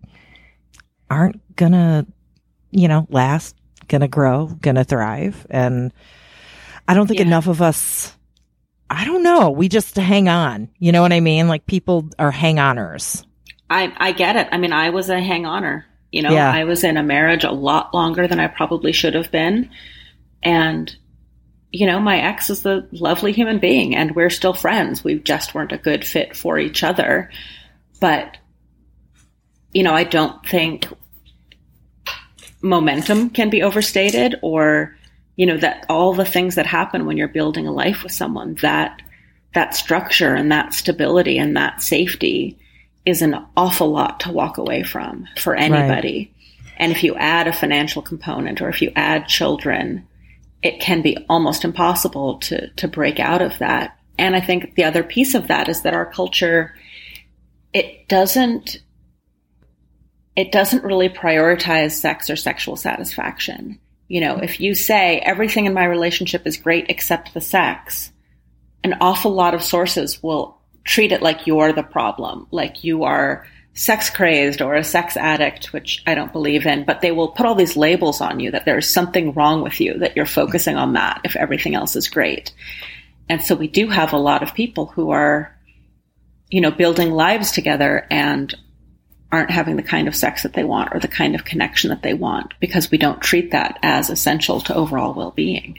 aren't 1.11 1.57
gonna 1.57 2.07
you 2.76 2.89
know, 2.89 3.07
last, 3.11 3.57
gonna 3.89 4.09
grow, 4.09 4.47
gonna 4.47 4.84
thrive. 4.84 5.47
And 5.51 5.93
I 6.87 6.95
don't 6.95 7.07
think 7.07 7.20
yeah. 7.20 7.26
enough 7.26 7.47
of 7.47 7.62
us, 7.62 8.14
I 8.89 9.05
don't 9.05 9.22
know, 9.22 9.51
we 9.51 9.68
just 9.68 9.97
hang 9.97 10.28
on. 10.28 10.68
You 10.78 10.93
know 10.93 11.03
what 11.03 11.12
I 11.12 11.20
mean? 11.20 11.49
Like 11.49 11.66
people 11.66 12.09
are 12.18 12.30
hang 12.30 12.57
oners. 12.57 13.24
I, 13.68 13.93
I 13.97 14.12
get 14.12 14.37
it. 14.37 14.49
I 14.53 14.59
mean, 14.59 14.72
I 14.72 14.91
was 14.91 15.11
a 15.11 15.20
hang 15.20 15.47
oner. 15.47 15.87
You 16.12 16.22
know, 16.22 16.32
yeah. 16.32 16.51
I 16.53 16.64
was 16.64 16.84
in 16.84 16.97
a 16.97 17.03
marriage 17.03 17.45
a 17.45 17.51
lot 17.51 17.93
longer 17.93 18.28
than 18.28 18.39
I 18.39 18.47
probably 18.47 18.93
should 18.93 19.14
have 19.14 19.32
been. 19.32 19.70
And, 20.43 20.95
you 21.72 21.87
know, 21.87 21.99
my 21.99 22.18
ex 22.18 22.49
is 22.49 22.64
a 22.64 22.87
lovely 22.93 23.32
human 23.32 23.59
being 23.59 23.97
and 23.97 24.14
we're 24.14 24.30
still 24.30 24.55
friends. 24.55 25.03
We 25.03 25.18
just 25.18 25.55
weren't 25.55 25.72
a 25.72 25.78
good 25.78 26.07
fit 26.07 26.37
for 26.37 26.59
each 26.59 26.84
other. 26.84 27.30
But, 28.01 28.37
you 29.72 29.82
know, 29.82 29.95
I 29.95 30.05
don't 30.05 30.47
think 30.47 30.87
momentum 32.62 33.30
can 33.30 33.51
be 33.51 33.62
overstated 33.62 34.37
or 34.43 34.95
you 35.37 35.47
know 35.47 35.57
that 35.57 35.87
all 35.89 36.14
the 36.14 36.24
things 36.24 36.55
that 36.55 36.66
happen 36.66 37.07
when 37.07 37.16
you're 37.16 37.28
building 37.28 37.66
a 37.66 37.72
life 37.72 38.03
with 38.03 38.12
someone 38.12 38.55
that 38.57 39.01
that 39.55 39.74
structure 39.74 40.34
and 40.34 40.51
that 40.53 40.74
stability 40.74 41.39
and 41.39 41.57
that 41.57 41.82
safety 41.82 42.59
is 43.05 43.22
an 43.22 43.37
awful 43.57 43.91
lot 43.91 44.20
to 44.20 44.32
walk 44.32 44.59
away 44.59 44.82
from 44.82 45.26
for 45.39 45.55
anybody 45.55 46.32
right. 46.32 46.74
and 46.78 46.93
if 46.93 47.05
you 47.05 47.14
add 47.16 47.47
a 47.47 47.53
financial 47.53 48.03
component 48.03 48.61
or 48.61 48.68
if 48.68 48.82
you 48.82 48.91
add 48.97 49.28
children 49.28 50.07
it 50.62 50.80
can 50.80 51.03
be 51.03 51.16
almost 51.28 51.64
impossible 51.64 52.39
to 52.39 52.68
to 52.70 52.89
break 52.89 53.20
out 53.20 53.43
of 53.43 53.57
that 53.59 53.99
and 54.18 54.34
i 54.34 54.41
think 54.41 54.74
the 54.74 54.84
other 54.84 55.03
piece 55.03 55.34
of 55.34 55.49
that 55.49 55.68
is 55.68 55.82
that 55.82 55.95
our 55.95 56.07
culture 56.07 56.74
it 57.72 58.09
doesn't 58.09 58.80
it 60.37 60.53
doesn't 60.53 60.84
really 60.84 61.09
prioritize 61.09 61.93
sex 61.93 62.28
or 62.28 62.37
sexual 62.37 62.76
satisfaction. 62.76 63.78
You 64.09 64.20
know, 64.20 64.36
if 64.36 64.61
you 64.61 64.74
say 64.74 65.18
everything 65.18 65.66
in 65.66 65.74
my 65.74 65.84
relationship 65.84 66.46
is 66.46 66.57
great 66.57 66.86
except 66.88 67.34
the 67.34 67.40
sex, 67.40 68.12
an 68.84 68.94
awful 69.00 69.32
lot 69.32 69.54
of 69.54 69.62
sources 69.62 70.22
will 70.22 70.59
treat 70.84 71.12
it 71.12 71.22
like 71.22 71.46
you're 71.46 71.72
the 71.72 71.82
problem, 71.82 72.46
like 72.50 72.84
you 72.84 73.04
are 73.04 73.46
sex 73.74 74.09
crazed 74.09 74.62
or 74.62 74.74
a 74.74 74.84
sex 74.84 75.16
addict, 75.16 75.72
which 75.72 76.02
I 76.07 76.14
don't 76.14 76.32
believe 76.32 76.66
in, 76.66 76.84
but 76.84 77.02
they 77.02 77.11
will 77.12 77.28
put 77.28 77.44
all 77.44 77.54
these 77.54 77.76
labels 77.76 78.20
on 78.20 78.40
you 78.40 78.52
that 78.52 78.64
there's 78.64 78.88
something 78.88 79.32
wrong 79.34 79.62
with 79.62 79.80
you, 79.80 79.98
that 79.98 80.16
you're 80.16 80.24
focusing 80.24 80.76
on 80.76 80.94
that 80.94 81.20
if 81.24 81.36
everything 81.36 81.74
else 81.74 81.94
is 81.94 82.09
great. 82.09 82.52
And 83.28 83.42
so 83.42 83.54
we 83.54 83.68
do 83.68 83.88
have 83.88 84.12
a 84.12 84.18
lot 84.18 84.42
of 84.42 84.54
people 84.54 84.86
who 84.86 85.11
are, 85.11 85.54
you 86.48 86.61
know, 86.61 86.70
building 86.70 87.11
lives 87.11 87.52
together 87.52 88.07
and 88.11 88.54
aren't 89.33 89.51
having 89.51 89.77
the 89.77 89.83
kind 89.83 90.09
of 90.09 90.14
sex 90.14 90.43
that 90.43 90.53
they 90.53 90.64
want 90.64 90.95
or 90.95 91.01
the 91.01 91.09
kind 91.09 91.35
of 91.35 91.45
connection 91.45 91.91
that 91.91 92.03
they 92.03 92.14
want 92.14 92.55
because 92.61 92.91
we 92.91 92.99
don't 92.99 93.20
treat 93.20 93.51
that 93.51 93.79
as 93.83 94.11
essential 94.11 94.61
to 94.61 94.74
overall 94.74 95.14
well 95.14 95.33
being. 95.33 95.79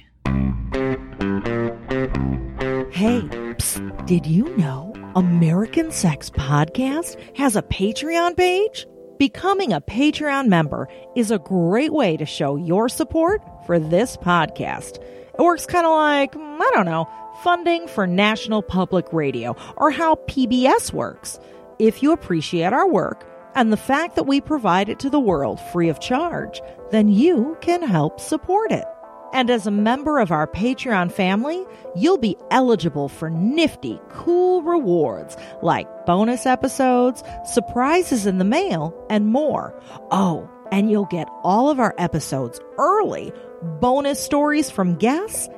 Hey, 2.91 3.21
psst, 3.21 4.05
did 4.05 4.25
you 4.25 4.55
know 4.57 4.93
American 5.15 5.91
Sex 5.91 6.29
Podcast 6.29 7.17
has 7.35 7.55
a 7.55 7.61
Patreon 7.61 8.35
page? 8.35 8.85
Becoming 9.17 9.73
a 9.73 9.81
Patreon 9.81 10.47
member 10.47 10.87
is 11.15 11.31
a 11.31 11.39
great 11.39 11.93
way 11.93 12.17
to 12.17 12.25
show 12.25 12.55
your 12.55 12.89
support 12.89 13.41
for 13.65 13.79
this 13.79 14.17
podcast. 14.17 14.97
It 14.97 15.39
works 15.39 15.65
kind 15.65 15.85
of 15.85 15.91
like, 15.91 16.33
mm, 16.33 16.59
I 16.61 16.71
don't 16.73 16.85
know, 16.85 17.07
funding 17.43 17.87
for 17.87 18.05
National 18.05 18.61
Public 18.61 19.11
Radio 19.13 19.55
or 19.77 19.91
how 19.91 20.15
PBS 20.27 20.93
works. 20.93 21.39
If 21.79 22.01
you 22.03 22.11
appreciate 22.11 22.73
our 22.73 22.89
work 22.89 23.25
and 23.57 23.73
the 23.73 23.77
fact 23.77 24.15
that 24.15 24.27
we 24.27 24.39
provide 24.39 24.87
it 24.87 24.99
to 24.99 25.09
the 25.09 25.19
world 25.19 25.59
free 25.59 25.89
of 25.89 25.99
charge, 25.99 26.61
then 26.91 27.07
you 27.07 27.57
can 27.59 27.81
help 27.81 28.19
support 28.19 28.71
it. 28.71 28.85
And 29.33 29.49
as 29.49 29.65
a 29.65 29.71
member 29.71 30.19
of 30.19 30.31
our 30.31 30.45
Patreon 30.45 31.11
family, 31.11 31.65
you'll 31.95 32.19
be 32.19 32.37
eligible 32.51 33.09
for 33.09 33.31
nifty, 33.31 33.99
cool 34.09 34.61
rewards 34.61 35.35
like 35.63 36.05
bonus 36.05 36.45
episodes, 36.45 37.23
surprises 37.45 38.27
in 38.27 38.37
the 38.37 38.45
mail, 38.45 38.93
and 39.09 39.25
more. 39.25 39.73
Oh, 40.11 40.47
and 40.71 40.91
you'll 40.91 41.05
get 41.05 41.27
all 41.43 41.71
of 41.71 41.79
our 41.79 41.95
episodes 41.97 42.59
early, 42.77 43.33
bonus 43.81 44.23
stories 44.23 44.69
from 44.69 44.97
guests, 44.97 45.49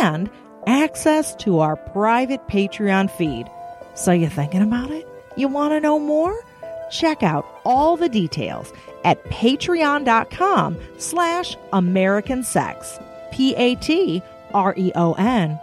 and 0.00 0.28
access 0.66 1.36
to 1.36 1.60
our 1.60 1.76
private 1.76 2.48
Patreon 2.48 3.12
feed. 3.12 3.48
So 3.94 4.10
you 4.10 4.28
thinking 4.28 4.62
about 4.62 4.90
it? 4.90 5.06
You 5.36 5.46
want 5.46 5.72
to 5.72 5.80
know 5.80 6.00
more? 6.00 6.43
Check 6.90 7.22
out 7.22 7.46
all 7.64 7.96
the 7.96 8.08
details 8.08 8.72
at 9.04 9.22
patreon.com 9.24 10.76
slash 10.98 11.56
American 11.72 12.42
Sex. 12.42 12.98
P-A-T-R-E-O-N 13.32 14.20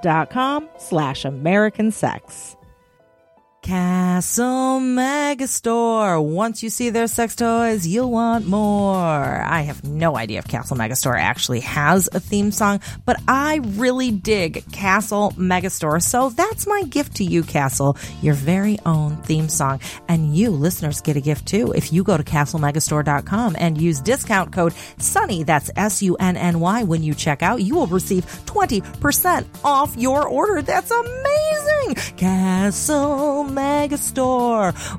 dot 0.03 0.29
com 0.29 0.69
slash 0.77 1.25
American 1.25 1.91
Sex. 1.91 2.57
Castle 3.71 4.81
Megastore. 4.81 6.21
Once 6.21 6.61
you 6.61 6.69
see 6.69 6.89
their 6.89 7.07
sex 7.07 7.37
toys, 7.37 7.87
you'll 7.87 8.11
want 8.11 8.45
more. 8.45 9.05
I 9.05 9.61
have 9.61 9.85
no 9.85 10.17
idea 10.17 10.39
if 10.39 10.47
Castle 10.49 10.75
Megastore 10.75 11.17
actually 11.17 11.61
has 11.61 12.09
a 12.11 12.19
theme 12.19 12.51
song, 12.51 12.81
but 13.05 13.15
I 13.29 13.61
really 13.63 14.11
dig 14.11 14.69
Castle 14.73 15.31
Megastore. 15.37 16.03
So 16.03 16.31
that's 16.31 16.67
my 16.67 16.83
gift 16.83 17.15
to 17.15 17.23
you, 17.23 17.43
Castle, 17.43 17.95
your 18.21 18.33
very 18.33 18.77
own 18.85 19.15
theme 19.23 19.47
song. 19.47 19.79
And 20.09 20.35
you 20.35 20.49
listeners 20.49 20.99
get 20.99 21.15
a 21.15 21.21
gift 21.21 21.45
too. 21.45 21.71
If 21.71 21.93
you 21.93 22.03
go 22.03 22.17
to 22.17 22.23
castlemegastore.com 22.23 23.55
and 23.57 23.79
use 23.79 24.01
discount 24.01 24.51
code 24.51 24.73
SUNNY, 24.97 25.45
that's 25.45 25.71
S-U-N-N-Y, 25.77 26.83
when 26.83 27.03
you 27.03 27.13
check 27.13 27.41
out, 27.41 27.61
you 27.61 27.75
will 27.75 27.87
receive 27.87 28.25
20% 28.47 29.45
off 29.63 29.95
your 29.95 30.27
order. 30.27 30.61
That's 30.61 30.91
amazing! 30.91 31.95
Castle 32.17 33.45
Megastore. 33.45 33.60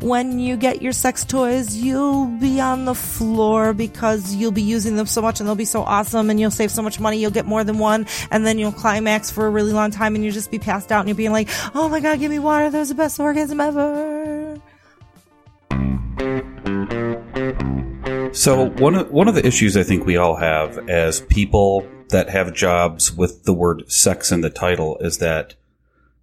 When 0.00 0.38
you 0.38 0.56
get 0.56 0.82
your 0.82 0.92
sex 0.92 1.24
toys, 1.24 1.76
you'll 1.76 2.26
be 2.26 2.60
on 2.60 2.84
the 2.84 2.94
floor 2.94 3.72
because 3.72 4.34
you'll 4.34 4.52
be 4.52 4.62
using 4.62 4.96
them 4.96 5.06
so 5.06 5.22
much 5.22 5.40
and 5.40 5.48
they'll 5.48 5.54
be 5.54 5.64
so 5.64 5.82
awesome 5.82 6.30
and 6.30 6.38
you'll 6.40 6.50
save 6.50 6.70
so 6.70 6.82
much 6.82 7.00
money. 7.00 7.18
You'll 7.18 7.30
get 7.30 7.46
more 7.46 7.64
than 7.64 7.78
one 7.78 8.06
and 8.30 8.46
then 8.46 8.58
you'll 8.58 8.72
climax 8.72 9.30
for 9.30 9.46
a 9.46 9.50
really 9.50 9.72
long 9.72 9.90
time 9.90 10.14
and 10.14 10.24
you'll 10.24 10.34
just 10.34 10.50
be 10.50 10.58
passed 10.58 10.92
out 10.92 11.00
and 11.00 11.08
you'll 11.08 11.16
be 11.16 11.28
like, 11.28 11.48
oh 11.74 11.88
my 11.88 12.00
God, 12.00 12.18
give 12.18 12.30
me 12.30 12.38
water. 12.38 12.70
That 12.70 12.78
was 12.78 12.88
the 12.88 12.94
best 12.94 13.18
orgasm 13.18 13.60
ever. 13.60 14.60
So 18.32 18.70
one 18.70 18.94
of 18.94 19.10
one 19.10 19.28
of 19.28 19.34
the 19.34 19.46
issues 19.46 19.76
I 19.76 19.82
think 19.82 20.06
we 20.06 20.16
all 20.16 20.36
have 20.36 20.88
as 20.88 21.20
people 21.20 21.86
that 22.08 22.30
have 22.30 22.54
jobs 22.54 23.12
with 23.12 23.44
the 23.44 23.52
word 23.52 23.90
sex 23.90 24.32
in 24.32 24.40
the 24.40 24.50
title 24.50 24.96
is 24.98 25.18
that 25.18 25.54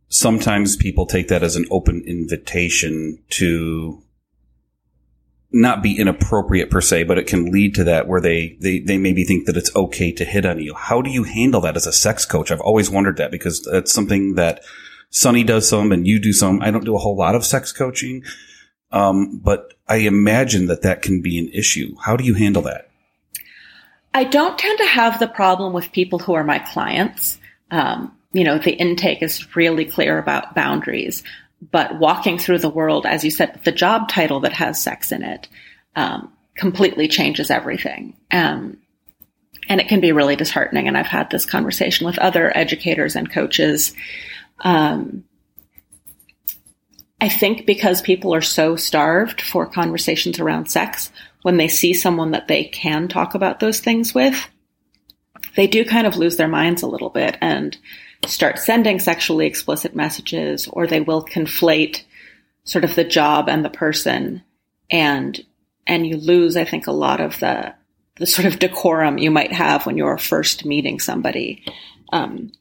sometimes 0.10 0.76
people 0.76 1.06
take 1.06 1.28
that 1.30 1.44
as 1.44 1.56
an 1.56 1.66
open 1.72 2.04
invitation 2.06 3.24
to 3.30 4.04
not 5.52 5.82
be 5.82 5.98
inappropriate 5.98 6.70
per 6.70 6.82
se, 6.82 7.04
but 7.04 7.18
it 7.18 7.26
can 7.26 7.52
lead 7.52 7.74
to 7.76 7.84
that 7.84 8.08
where 8.08 8.22
they, 8.22 8.58
they, 8.62 8.80
they 8.80 8.98
maybe 8.98 9.24
think 9.24 9.48
that 9.48 9.58
it's 9.58 9.76
okay 9.76 10.12
to 10.12 10.26
hit 10.26 10.46
on 10.46 10.60
you. 10.60 10.76
How 10.76 11.02
do 11.02 11.10
you 11.10 11.24
handle 11.24 11.62
that 11.62 11.76
as 11.76 11.88
a 11.88 11.94
sex 11.94 12.26
coach? 12.26 12.52
I've 12.52 12.62
always 12.62 12.90
wondered 12.90 13.18
that 13.18 13.32
because 13.32 13.64
that's 13.64 13.92
something 13.92 14.36
that 14.36 14.62
Sunny 15.10 15.44
does 15.44 15.68
some 15.68 15.92
and 15.92 16.06
you 16.06 16.20
do 16.20 16.34
some. 16.34 16.62
I 16.62 16.70
don't 16.70 16.86
do 16.86 16.96
a 16.96 17.00
whole 17.00 17.16
lot 17.16 17.34
of 17.34 17.46
sex 17.46 17.72
coaching. 17.72 18.24
Um, 18.92 19.40
but 19.44 19.74
I 19.88 19.98
imagine 19.98 20.68
that 20.68 20.84
that 20.84 21.02
can 21.02 21.22
be 21.22 21.40
an 21.40 21.50
issue. 21.50 21.96
How 22.04 22.16
do 22.16 22.24
you 22.24 22.34
handle 22.36 22.64
that? 22.64 22.90
I 24.14 24.24
don't 24.24 24.58
tend 24.58 24.80
to 24.80 24.86
have 24.86 25.20
the 25.20 25.28
problem 25.28 25.74
with 25.74 25.92
people 25.92 26.20
who 26.20 26.34
are 26.34 26.44
my 26.44 26.60
clients. 26.60 27.40
Um, 27.72 28.16
you 28.32 28.44
know, 28.44 28.58
the 28.58 28.72
intake 28.72 29.22
is 29.22 29.56
really 29.56 29.86
clear 29.86 30.18
about 30.18 30.56
boundaries. 30.56 31.24
But 31.72 32.00
walking 32.00 32.38
through 32.38 32.60
the 32.60 32.70
world, 32.70 33.06
as 33.06 33.24
you 33.24 33.32
said, 33.32 33.60
the 33.64 33.72
job 33.72 34.08
title 34.10 34.42
that 34.42 34.54
has 34.54 34.82
sex 34.82 35.12
in 35.12 35.24
it 35.24 35.48
um, 35.96 36.32
completely 36.56 37.08
changes 37.08 37.52
everything. 37.52 38.16
Um, 38.32 38.78
and 39.68 39.82
it 39.82 39.88
can 39.88 40.00
be 40.00 40.12
really 40.12 40.36
disheartening. 40.36 40.88
And 40.88 40.98
I've 40.98 41.06
had 41.06 41.30
this 41.30 41.46
conversation 41.46 42.06
with 42.06 42.18
other 42.18 42.56
educators 42.56 43.16
and 43.16 43.30
coaches. 43.30 43.94
Um, 44.60 45.26
I 47.22 47.30
think 47.30 47.66
because 47.66 48.02
people 48.02 48.34
are 48.34 48.42
so 48.42 48.76
starved 48.76 49.42
for 49.42 49.68
conversations 49.68 50.40
around 50.40 50.72
sex, 50.72 51.12
when 51.42 51.58
they 51.58 51.68
see 51.68 51.94
someone 51.94 52.32
that 52.32 52.48
they 52.48 52.66
can 52.66 53.08
talk 53.08 53.36
about 53.36 53.60
those 53.60 53.80
things 53.80 54.14
with, 54.14 54.50
they 55.56 55.68
do 55.68 55.84
kind 55.84 56.08
of 56.08 56.18
lose 56.18 56.38
their 56.38 56.48
minds 56.48 56.82
a 56.82 56.88
little 56.88 57.10
bit 57.10 57.38
and 57.42 57.78
start 58.26 58.60
sending 58.60 59.00
sexually 59.00 59.48
explicit 59.48 59.96
messages, 59.96 60.68
or 60.68 60.88
they 60.88 61.02
will 61.02 61.26
conflate 61.26 62.04
sort 62.64 62.84
of 62.84 62.96
the 62.96 63.04
job 63.04 63.50
and 63.50 63.64
the 63.64 63.70
person, 63.70 64.44
and 64.92 65.44
and 65.88 66.06
you 66.06 66.18
lose, 66.18 66.56
I 66.56 66.66
think, 66.66 66.88
a 66.88 66.92
lot 66.92 67.20
of 67.20 67.40
the 67.40 67.74
the 68.18 68.28
sort 68.28 68.46
of 68.46 68.60
decorum 68.60 69.18
you 69.18 69.32
might 69.32 69.54
have 69.54 69.86
when 69.86 69.98
you're 69.98 70.18
first 70.18 70.66
meeting 70.66 71.00
somebody. 71.00 71.64
Um, 72.12 72.52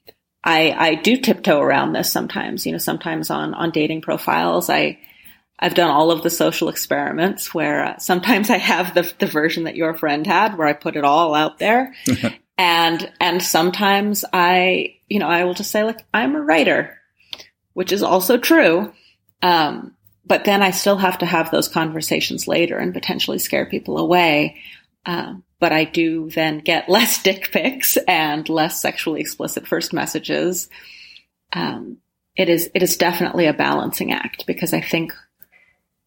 I 0.45 0.73
I 0.73 0.95
do 0.95 1.17
tiptoe 1.17 1.61
around 1.61 1.93
this 1.93 2.11
sometimes. 2.11 2.65
You 2.65 2.73
know, 2.73 2.79
sometimes 2.79 3.31
on 3.31 3.55
on 3.55 3.71
dating 3.71 4.03
profiles, 4.03 4.71
I 4.71 4.99
I've 5.59 5.75
done 5.75 5.91
all 5.91 6.11
of 6.11 6.23
the 6.23 6.31
social 6.31 6.69
experiments 6.69 7.53
where 7.53 7.85
uh, 7.85 7.99
sometimes 7.99 8.49
I 8.49 8.59
have 8.59 8.95
the 8.95 9.13
the 9.19 9.27
version 9.27 9.65
that 9.65 9.77
your 9.77 9.95
friend 9.95 10.27
had, 10.27 10.57
where 10.57 10.69
I 10.69 10.73
put 10.73 10.97
it 10.97 11.05
all 11.05 11.35
out 11.35 11.59
there, 11.59 11.95
and 12.59 13.11
and 13.21 13.43
sometimes 13.43 14.25
I 14.33 14.97
you 15.09 15.21
know 15.21 15.29
I 15.29 15.45
will 15.45 15.55
just 15.55 15.71
say 15.71 15.85
like 15.85 16.05
I'm 16.13 16.35
a 16.35 16.41
writer, 16.43 16.99
which 17.73 17.93
is 17.93 18.03
also 18.03 18.37
true. 18.37 18.93
Um, 19.41 19.95
but 20.27 20.45
then 20.45 20.63
I 20.63 20.73
still 20.73 20.99
have 20.99 21.19
to 21.19 21.27
have 21.27 21.51
those 21.51 21.69
conversations 21.69 22.47
later 22.47 22.77
and 22.77 22.93
potentially 22.93 23.39
scare 23.39 23.65
people 23.65 23.97
away. 23.97 24.57
Um, 25.07 25.43
but 25.59 25.73
I 25.73 25.85
do 25.85 26.29
then 26.29 26.59
get 26.59 26.89
less 26.89 27.23
dick 27.23 27.51
pics 27.53 27.97
and 28.09 28.47
less 28.49 28.83
sexually 28.83 29.21
explicit 29.21 29.67
first 29.67 29.93
messages. 29.93 30.69
Um, 31.53 31.99
it 32.37 32.49
is 32.49 32.71
it 32.75 32.83
is 32.83 32.97
definitely 32.97 33.47
a 33.47 33.55
balancing 33.55 34.13
act 34.13 34.47
because 34.47 34.75
I 34.75 34.81
think 34.81 35.13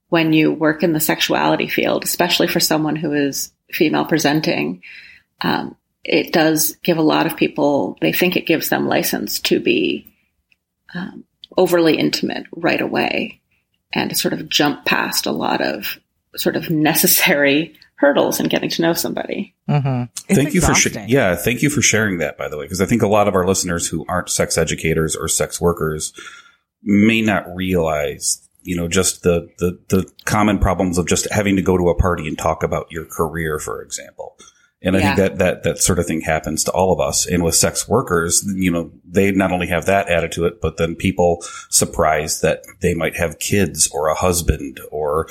when 0.10 0.34
you 0.34 0.52
work 0.52 0.84
in 0.84 0.92
the 0.92 1.00
sexuality 1.00 1.70
field, 1.70 2.04
especially 2.04 2.48
for 2.48 2.60
someone 2.60 2.98
who 2.98 3.14
is 3.14 3.54
female 3.72 4.04
presenting, 4.04 4.82
um, 5.40 5.76
it 6.04 6.34
does 6.34 6.76
give 6.84 6.98
a 6.98 7.04
lot 7.04 7.26
of 7.26 7.38
people, 7.38 7.98
they 8.02 8.12
think 8.12 8.36
it 8.36 8.48
gives 8.48 8.70
them 8.70 8.88
license 8.88 9.40
to 9.42 9.60
be 9.60 10.14
um, 10.96 11.24
overly 11.58 11.98
intimate 11.98 12.46
right 12.56 12.82
away 12.82 13.42
and 13.94 14.10
to 14.10 14.16
sort 14.16 14.34
of 14.34 14.50
jump 14.50 14.86
past 14.86 15.26
a 15.26 15.32
lot 15.32 15.62
of 15.62 16.00
sort 16.36 16.56
of 16.56 16.70
necessary 16.70 17.76
hurdles 17.96 18.40
in 18.40 18.48
getting 18.48 18.70
to 18.70 18.82
know 18.82 18.94
somebody. 18.94 19.54
Mm-hmm. 19.70 20.34
thank 20.34 20.54
you 20.56 20.62
for 20.62 20.74
sh- 20.74 20.96
yeah, 21.08 21.36
thank 21.36 21.62
you 21.62 21.70
for 21.70 21.84
sharing 21.84 22.18
that 22.18 22.38
by 22.38 22.50
the 22.50 22.58
way 22.58 22.66
because 22.66 22.82
I 22.82 22.88
think 22.88 23.04
a 23.04 23.08
lot 23.08 23.28
of 23.28 23.36
our 23.36 23.46
listeners 23.46 23.88
who 23.88 24.06
aren't 24.10 24.30
sex 24.30 24.58
educators 24.58 25.16
or 25.16 25.28
sex 25.28 25.62
workers 25.62 26.12
may 26.84 27.22
not 27.22 27.46
realize 27.56 28.42
you 28.64 28.76
know 28.76 28.88
just 28.88 29.22
the 29.22 29.50
the 29.60 29.80
the 29.90 30.12
common 30.26 30.58
problems 30.58 30.98
of 30.98 31.08
just 31.08 31.32
having 31.32 31.56
to 31.56 31.62
go 31.62 31.78
to 31.78 31.90
a 31.90 31.96
party 31.96 32.28
and 32.28 32.38
talk 32.38 32.64
about 32.64 32.88
your 32.90 33.06
career 33.06 33.60
for 33.60 33.82
example. 33.84 34.36
And 34.84 34.96
I 34.96 35.00
Yeah. 35.00 35.16
think 35.16 35.18
that, 35.18 35.38
that, 35.38 35.64
that 35.64 35.78
sort 35.80 36.00
of 36.00 36.08
thing 36.08 36.22
happens 36.22 36.64
to 36.64 36.72
all 36.72 36.92
of 36.92 37.00
us. 37.00 37.28
And 37.28 37.44
with 37.44 37.56
sex 37.56 37.88
workers, 37.88 38.44
you 38.56 38.72
know, 38.72 38.92
they 39.06 39.32
not 39.32 39.52
only 39.52 39.68
have 39.68 39.86
that 39.86 40.10
added 40.10 40.32
to 40.34 40.46
it, 40.46 40.60
but 40.62 40.78
then 40.78 40.96
people 40.96 41.44
surprised 41.70 42.42
that 42.42 42.64
they 42.82 42.94
might 42.94 43.16
have 43.16 43.40
kids 43.40 43.88
or 43.94 44.08
a 44.08 44.16
husband 44.16 44.80
or, 44.92 45.28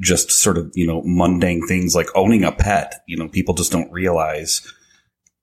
just 0.00 0.32
sort 0.32 0.58
of, 0.58 0.72
you 0.74 0.84
know, 0.84 1.02
mundane 1.04 1.64
things 1.68 1.94
like 1.94 2.08
owning 2.16 2.42
a 2.42 2.50
pet. 2.50 3.04
You 3.06 3.16
know, 3.16 3.28
people 3.28 3.54
just 3.54 3.70
don't 3.70 3.92
realize 3.92 4.60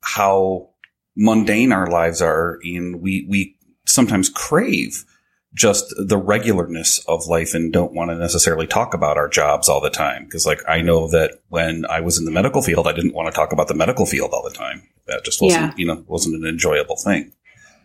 how 0.01 0.71
mundane 1.15 1.71
our 1.71 1.87
lives 1.87 2.21
are 2.21 2.59
and 2.61 3.01
we, 3.01 3.25
we 3.29 3.55
sometimes 3.85 4.27
crave 4.29 5.05
just 5.53 5.89
the 5.97 6.19
regularness 6.19 7.03
of 7.07 7.27
life 7.27 7.53
and 7.53 7.73
don't 7.73 7.93
want 7.93 8.09
to 8.09 8.15
necessarily 8.15 8.65
talk 8.67 8.93
about 8.93 9.17
our 9.17 9.27
jobs 9.27 9.67
all 9.67 9.81
the 9.81 9.89
time. 9.89 10.29
Cause 10.29 10.45
like 10.45 10.61
I 10.67 10.81
know 10.81 11.09
that 11.09 11.41
when 11.49 11.85
I 11.89 11.99
was 11.99 12.17
in 12.17 12.25
the 12.25 12.31
medical 12.31 12.61
field, 12.61 12.87
I 12.87 12.93
didn't 12.93 13.13
want 13.13 13.27
to 13.27 13.35
talk 13.35 13.51
about 13.51 13.67
the 13.67 13.73
medical 13.75 14.05
field 14.05 14.31
all 14.33 14.43
the 14.43 14.55
time. 14.55 14.87
That 15.07 15.25
just 15.25 15.41
wasn't, 15.41 15.63
Yeah. 15.63 15.73
you 15.75 15.85
know, 15.85 16.03
wasn't 16.07 16.35
an 16.41 16.47
enjoyable 16.47 16.95
thing. 16.95 17.33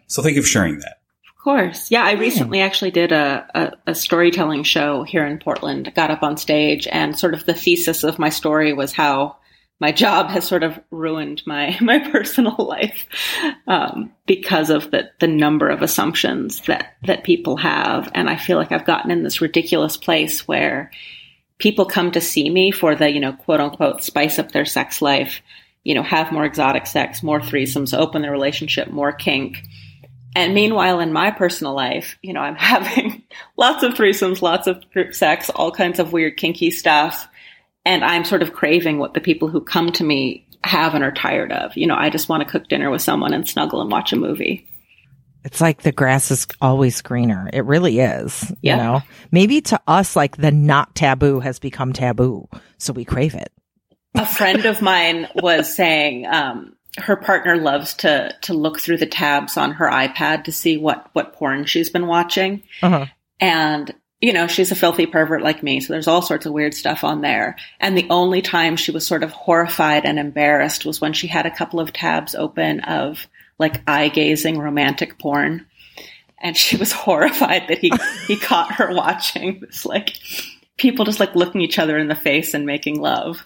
So 0.07 0.23
thank 0.23 0.37
you 0.37 0.43
for 0.43 0.49
sharing 0.49 0.79
that. 0.81 1.01
Of 1.29 1.43
course. 1.43 1.91
Yeah, 1.91 2.05
I 2.05 2.13
recently 2.13 2.61
actually 2.61 2.91
did 2.93 3.11
a, 3.13 3.49
a, 3.87 3.91
a 3.91 3.95
storytelling 3.95 4.63
show 4.65 5.03
here 5.03 5.25
in 5.27 5.39
Portland, 5.39 5.93
got 5.95 6.11
up 6.11 6.23
on 6.23 6.37
stage, 6.37 6.87
and 6.91 7.19
sort 7.19 7.35
of 7.35 7.47
the 7.47 7.55
thesis 7.55 8.05
of 8.05 8.19
my 8.19 8.29
story 8.29 8.73
was 8.73 8.93
how 8.93 9.37
my 9.79 9.93
job 9.93 10.31
has 10.31 10.47
sort 10.47 10.63
of 10.63 10.79
ruined 10.91 11.43
my, 11.47 11.77
my 11.83 11.99
personal 11.99 12.57
life 12.59 13.07
um, 13.67 14.13
because 14.27 14.71
of 14.71 14.91
the, 14.91 15.11
the 15.21 15.27
number 15.27 15.69
of 15.69 15.83
assumptions 15.83 16.61
that, 16.63 16.97
that 17.05 17.25
people 17.25 17.57
have. 17.57 18.11
And 18.15 18.29
I 18.29 18.37
feel 18.37 18.57
like 18.57 18.73
I've 18.73 18.87
gotten 18.87 19.11
in 19.11 19.23
this 19.23 19.41
ridiculous 19.41 19.97
place 19.97 20.47
where 20.49 20.91
people 21.59 21.87
come 21.87 22.13
to 22.13 22.21
see 22.21 22.49
me 22.49 22.71
for 22.71 22.95
the, 22.95 23.11
you 23.11 23.21
know, 23.21 23.33
quote 23.33 23.61
unquote, 23.61 24.03
spice 24.03 24.39
up 24.39 24.53
their 24.53 24.65
sex 24.65 25.01
life, 25.03 25.41
you 25.85 25.95
know, 25.95 26.03
have 26.03 26.33
more 26.33 26.45
exotic 26.45 26.87
sex, 26.87 27.23
more 27.23 27.41
threesomes, 27.41 27.97
open 27.97 28.23
their 28.23 28.33
relationship, 28.33 28.89
more 28.89 29.13
kink. 29.13 29.63
And 30.35 30.53
meanwhile, 30.53 31.01
in 31.01 31.15
my 31.15 31.31
personal 31.31 31.75
life, 31.75 32.19
you 32.23 32.35
know, 32.35 32.41
I'm 32.41 32.57
having 32.57 33.23
lots 33.57 33.83
of 33.83 33.95
threesomes, 33.95 34.43
lots 34.43 34.67
of 34.67 34.91
group 34.91 35.15
sex, 35.15 35.49
all 35.51 35.71
kinds 35.71 35.99
of 35.99 36.13
weird 36.13 36.37
kinky 36.37 36.71
stuff. 36.71 37.29
And 37.87 38.05
I'm 38.05 38.25
sort 38.25 38.43
of 38.43 38.53
craving 38.53 38.99
what 38.99 39.15
the 39.15 39.21
people 39.21 39.49
who 39.49 39.61
come 39.63 39.93
to 39.93 40.05
me 40.05 40.47
have 40.65 40.95
and 40.95 41.03
are 41.05 41.13
tired 41.13 41.53
of. 41.53 41.75
You 41.77 41.87
know, 41.87 41.95
I 41.95 42.11
just 42.11 42.29
want 42.29 42.43
to 42.43 42.51
cook 42.51 42.69
dinner 42.69 42.91
with 42.91 43.01
someone 43.01 43.33
and 43.33 43.49
snuggle 43.49 43.81
and 43.81 43.91
watch 43.91 44.13
a 44.13 44.17
movie. 44.17 44.69
It's 45.45 45.61
like 45.61 45.83
the 45.83 45.93
grass 45.93 46.33
is 46.33 46.47
always 46.61 47.01
greener. 47.03 47.49
It 47.53 47.65
really 47.65 48.01
is. 48.01 48.53
Yeah. 48.61 48.77
You 48.77 48.83
know, 48.83 49.03
maybe 49.31 49.61
to 49.63 49.81
us, 49.87 50.17
like 50.17 50.37
the 50.37 50.51
not 50.51 50.97
taboo 50.97 51.39
has 51.41 51.61
become 51.61 51.93
taboo. 51.93 52.49
So 52.79 52.93
we 52.93 53.05
crave 53.05 53.35
it. 53.37 53.53
a 54.17 54.27
friend 54.27 54.67
of 54.67 54.83
mine 54.83 55.29
was 55.37 55.73
saying 55.73 56.27
um, 56.27 56.75
her 56.99 57.15
partner 57.15 57.57
loves 57.57 57.95
to 57.95 58.35
to 58.43 58.55
look 58.55 58.81
through 58.81 58.97
the 58.97 59.07
tabs 59.07 59.57
on 59.57 59.71
her 59.73 59.87
iPad 59.89 60.45
to 60.45 60.53
see 60.53 60.77
what 60.79 61.09
what 61.13 61.35
porn 61.35 61.65
she's 61.67 61.91
been 61.91 62.09
watching, 62.09 62.65
Uh-huh. 62.83 63.07
and 63.39 63.95
you 64.21 64.33
know 64.33 64.47
she's 64.47 64.73
a 64.73 64.77
filthy 64.77 65.07
pervert 65.07 65.43
like 65.43 65.63
me, 65.63 65.81
so 65.81 65.93
there's 65.93 66.09
all 66.09 66.23
sorts 66.23 66.47
of 66.47 66.53
weird 66.53 66.75
stuff 66.75 67.05
on 67.05 67.21
there. 67.21 67.57
And 67.81 67.97
the 67.97 68.09
only 68.11 68.43
time 68.43 68.77
she 68.77 68.91
was 68.91 69.07
sort 69.07 69.23
of 69.23 69.33
horrified 69.33 70.05
and 70.05 70.19
embarrassed 70.19 70.85
was 70.85 71.01
when 71.01 71.13
she 71.13 71.27
had 71.27 71.47
a 71.47 71.55
couple 71.55 71.81
of 71.81 71.93
tabs 71.93 72.35
open 72.35 72.81
of 72.81 73.27
like 73.59 73.83
eye 73.89 74.09
gazing 74.09 74.59
romantic 74.59 75.19
porn. 75.19 75.67
And 76.39 76.57
she 76.57 76.77
was 76.77 76.93
horrified 76.93 77.69
that 77.69 77.79
he, 77.79 77.91
he 78.27 78.37
caught 78.37 78.73
her 78.75 78.91
watching 78.95 79.61
this 79.61 79.85
like 79.85 80.15
people 80.77 81.05
just 81.05 81.21
like 81.21 81.35
looking 81.35 81.61
each 81.61 81.79
other 81.79 81.99
in 81.99 82.09
the 82.09 82.15
face 82.15 82.55
and 82.55 82.67
making 82.67 83.01
love. 83.01 83.43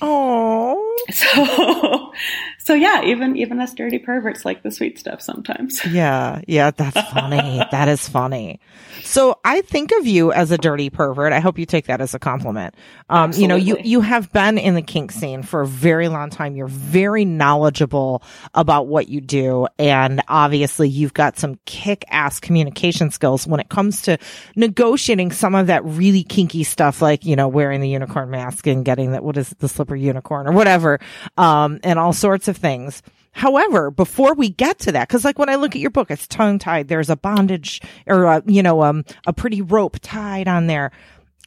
Oh. 0.00 0.84
So, 1.10 2.12
so 2.58 2.74
yeah, 2.74 3.02
even 3.04 3.36
even 3.36 3.60
us 3.60 3.72
dirty 3.72 3.98
perverts 3.98 4.44
like 4.44 4.62
the 4.62 4.70
sweet 4.70 4.98
stuff 4.98 5.22
sometimes. 5.22 5.80
Yeah. 5.88 6.42
Yeah. 6.46 6.70
That's 6.70 7.00
funny. 7.12 7.62
that 7.70 7.88
is 7.88 8.06
funny. 8.06 8.60
So 9.04 9.38
I 9.42 9.62
think 9.62 9.90
of 9.98 10.06
you 10.06 10.32
as 10.32 10.50
a 10.50 10.58
dirty 10.58 10.90
pervert. 10.90 11.32
I 11.32 11.40
hope 11.40 11.58
you 11.58 11.64
take 11.64 11.86
that 11.86 12.02
as 12.02 12.12
a 12.12 12.18
compliment. 12.18 12.74
Um, 13.08 13.32
you 13.32 13.48
know, 13.48 13.56
you, 13.56 13.78
you 13.82 14.02
have 14.02 14.30
been 14.32 14.58
in 14.58 14.74
the 14.74 14.82
kink 14.82 15.12
scene 15.12 15.42
for 15.42 15.62
a 15.62 15.66
very 15.66 16.08
long 16.08 16.28
time. 16.28 16.56
You're 16.56 16.66
very 16.66 17.24
knowledgeable 17.24 18.22
about 18.52 18.86
what 18.86 19.08
you 19.08 19.22
do. 19.22 19.66
And 19.78 20.20
obviously 20.28 20.90
you've 20.90 21.14
got 21.14 21.38
some 21.38 21.58
kick 21.64 22.04
ass 22.10 22.38
communication 22.38 23.10
skills 23.10 23.46
when 23.46 23.60
it 23.60 23.70
comes 23.70 24.02
to 24.02 24.18
negotiating 24.56 25.32
some 25.32 25.54
of 25.54 25.68
that 25.68 25.84
really 25.84 26.22
kinky 26.22 26.64
stuff, 26.64 27.00
like, 27.00 27.24
you 27.24 27.34
know, 27.34 27.48
wearing 27.48 27.80
the 27.80 27.88
unicorn 27.88 28.28
mask 28.30 28.66
and 28.66 28.84
getting 28.84 29.12
that, 29.12 29.24
what 29.24 29.38
is 29.38 29.52
it, 29.52 29.58
the 29.58 29.68
slipper 29.88 29.96
unicorn 29.96 30.46
or 30.46 30.52
whatever. 30.52 31.00
Um, 31.36 31.80
and 31.82 31.98
all 31.98 32.12
sorts 32.12 32.48
of 32.48 32.56
things. 32.56 33.02
However, 33.32 33.90
before 33.90 34.34
we 34.34 34.50
get 34.50 34.80
to 34.80 34.92
that, 34.92 35.08
because 35.08 35.24
like 35.24 35.38
when 35.38 35.48
I 35.48 35.56
look 35.56 35.74
at 35.74 35.80
your 35.80 35.90
book, 35.90 36.10
it's 36.10 36.26
tongue 36.26 36.58
tied. 36.58 36.88
There's 36.88 37.10
a 37.10 37.16
bondage 37.16 37.80
or 38.06 38.24
a, 38.24 38.42
you 38.46 38.62
know 38.62 38.82
um 38.82 39.04
a 39.26 39.32
pretty 39.32 39.62
rope 39.62 39.98
tied 40.02 40.48
on 40.48 40.66
there. 40.66 40.90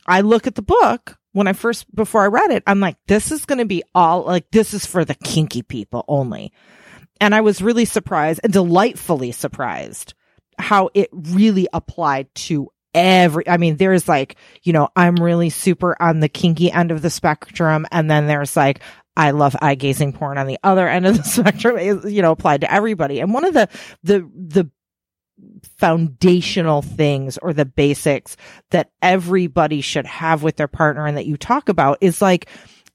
I 0.08 0.22
look 0.22 0.48
at 0.48 0.56
the 0.56 0.62
book 0.62 1.18
when 1.34 1.48
I 1.48 1.54
first 1.54 1.94
before 1.94 2.24
I 2.24 2.28
read 2.28 2.52
it. 2.52 2.64
I'm 2.66 2.80
like, 2.80 2.98
this 3.08 3.32
is 3.32 3.46
going 3.46 3.60
to 3.60 3.66
be 3.66 3.84
all 3.94 4.24
like 4.24 4.50
this 4.52 4.74
is 4.74 4.86
for 4.86 5.04
the 5.04 5.16
kinky 5.16 5.64
people 5.64 6.06
only. 6.08 6.54
And 7.20 7.36
I 7.36 7.42
was 7.42 7.62
really 7.62 7.86
surprised 7.86 8.40
and 8.44 8.54
delightfully 8.54 9.32
surprised 9.32 10.14
how 10.58 10.90
it 10.94 11.10
really 11.12 11.68
applied 11.74 12.34
to 12.36 12.70
every 12.94 13.48
I 13.48 13.58
mean 13.58 13.78
there's 13.78 14.08
like, 14.08 14.36
you 14.64 14.74
know, 14.74 14.90
I'm 14.96 15.16
really 15.16 15.50
super 15.50 16.00
on 16.02 16.20
the 16.20 16.30
kinky 16.30 16.72
end 16.72 16.92
of 16.92 17.02
the 17.02 17.10
spectrum 17.10 17.86
and 17.92 18.10
then 18.10 18.28
there's 18.28 18.56
like 18.56 18.82
I 19.18 19.32
love 19.32 19.56
eye 19.62 19.76
gazing 19.76 20.14
porn 20.14 20.38
on 20.38 20.48
the 20.48 20.60
other 20.64 20.88
end 20.88 21.06
of 21.06 21.18
the 21.18 21.24
spectrum 21.30 21.78
you 22.08 22.22
know, 22.22 22.32
applied 22.32 22.62
to 22.62 22.74
everybody. 22.74 23.20
And 23.20 23.34
one 23.34 23.46
of 23.46 23.54
the, 23.54 23.70
the, 24.04 24.30
the 24.36 24.70
foundational 25.78 26.82
things 26.82 27.38
or 27.40 27.54
the 27.54 27.66
basics 27.66 28.38
that 28.70 28.92
everybody 29.02 29.82
should 29.82 30.06
have 30.06 30.44
with 30.44 30.56
their 30.56 30.68
partner 30.68 31.06
and 31.06 31.18
that 31.18 31.26
you 31.26 31.38
talk 31.38 31.70
about 31.70 31.98
is 32.02 32.22
like 32.22 32.50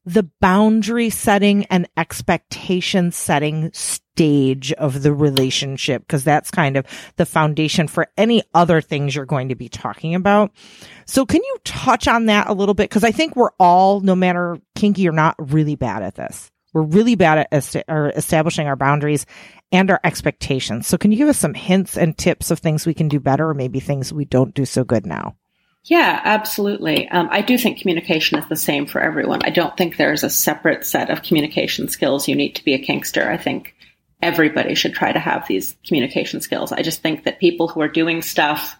the 0.07 0.30
boundary 0.40 1.11
setting 1.11 1.66
and 1.66 1.88
expectation 1.96 3.11
setting 3.11 3.70
stage 3.72 4.72
of 4.74 5.02
the 5.02 5.12
relationship 5.12 6.02
because 6.02 6.22
that's 6.22 6.50
kind 6.50 6.76
of 6.76 6.86
the 7.16 7.26
foundation 7.26 7.88
for 7.88 8.07
any 8.16 8.42
other 8.54 8.80
things 8.80 9.14
you're 9.14 9.26
going 9.26 9.48
to 9.48 9.57
be 9.57 9.68
talking 9.68 10.14
about. 10.14 10.52
So 11.07 11.26
can 11.26 11.42
you 11.42 11.57
touch 11.64 12.07
on 12.07 12.26
that 12.26 12.48
a 12.48 12.54
little 12.54 12.74
bit? 12.74 12.88
Cause 12.88 13.04
I 13.04 13.11
think 13.11 13.34
we're 13.34 13.50
all, 13.59 14.00
no 14.00 14.14
matter 14.14 14.59
kinky 14.76 15.09
or 15.09 15.12
not, 15.12 15.34
really 15.38 15.74
bad 15.74 16.02
at 16.02 16.14
this. 16.14 16.50
We're 16.72 16.82
really 16.82 17.16
bad 17.16 17.38
at 17.38 17.48
est- 17.52 17.84
establishing 17.88 18.68
our 18.68 18.76
boundaries 18.76 19.26
and 19.72 19.90
our 19.90 20.00
expectations. 20.04 20.86
So 20.86 20.96
can 20.96 21.11
you 21.11 21.18
give 21.18 21.28
us 21.28 21.38
some 21.38 21.54
hints 21.54 21.98
and 21.98 22.16
tips 22.16 22.50
of 22.50 22.61
things 22.61 22.86
we 22.86 22.94
can 22.94 23.09
do 23.09 23.18
better 23.18 23.48
or 23.48 23.54
maybe 23.54 23.80
things 23.80 24.12
we 24.12 24.24
don't 24.24 24.54
do 24.54 24.64
so 24.64 24.84
good 24.84 25.04
now? 25.04 25.36
Yeah, 25.87 26.20
absolutely. 26.24 27.09
Um, 27.09 27.28
I 27.30 27.43
do 27.43 27.57
think 27.57 27.78
communication 27.78 28.39
is 28.39 28.49
the 28.49 28.57
same 28.57 28.87
for 28.87 29.01
everyone. 29.01 29.41
I 29.45 29.51
don't 29.51 29.76
think 29.76 29.97
there's 29.97 30.24
a 30.24 30.30
separate 30.30 30.84
set 30.84 31.11
of 31.11 31.22
communication 31.22 31.89
skills 31.89 32.26
you 32.26 32.34
need 32.34 32.57
to 32.57 32.64
be 32.64 32.74
a 32.74 32.84
kinkster. 32.84 33.24
I 33.28 33.37
think 33.37 33.76
everybody 34.20 34.74
should 34.74 34.95
try 34.95 35.12
to 35.12 35.20
have 35.20 35.47
these 35.47 35.76
communication 35.87 36.41
skills. 36.41 36.72
I 36.72 36.82
just 36.82 37.03
think 37.03 37.22
that 37.22 37.39
people 37.39 37.68
who 37.68 37.80
are 37.82 37.89
doing 37.89 38.20
stuff 38.20 38.76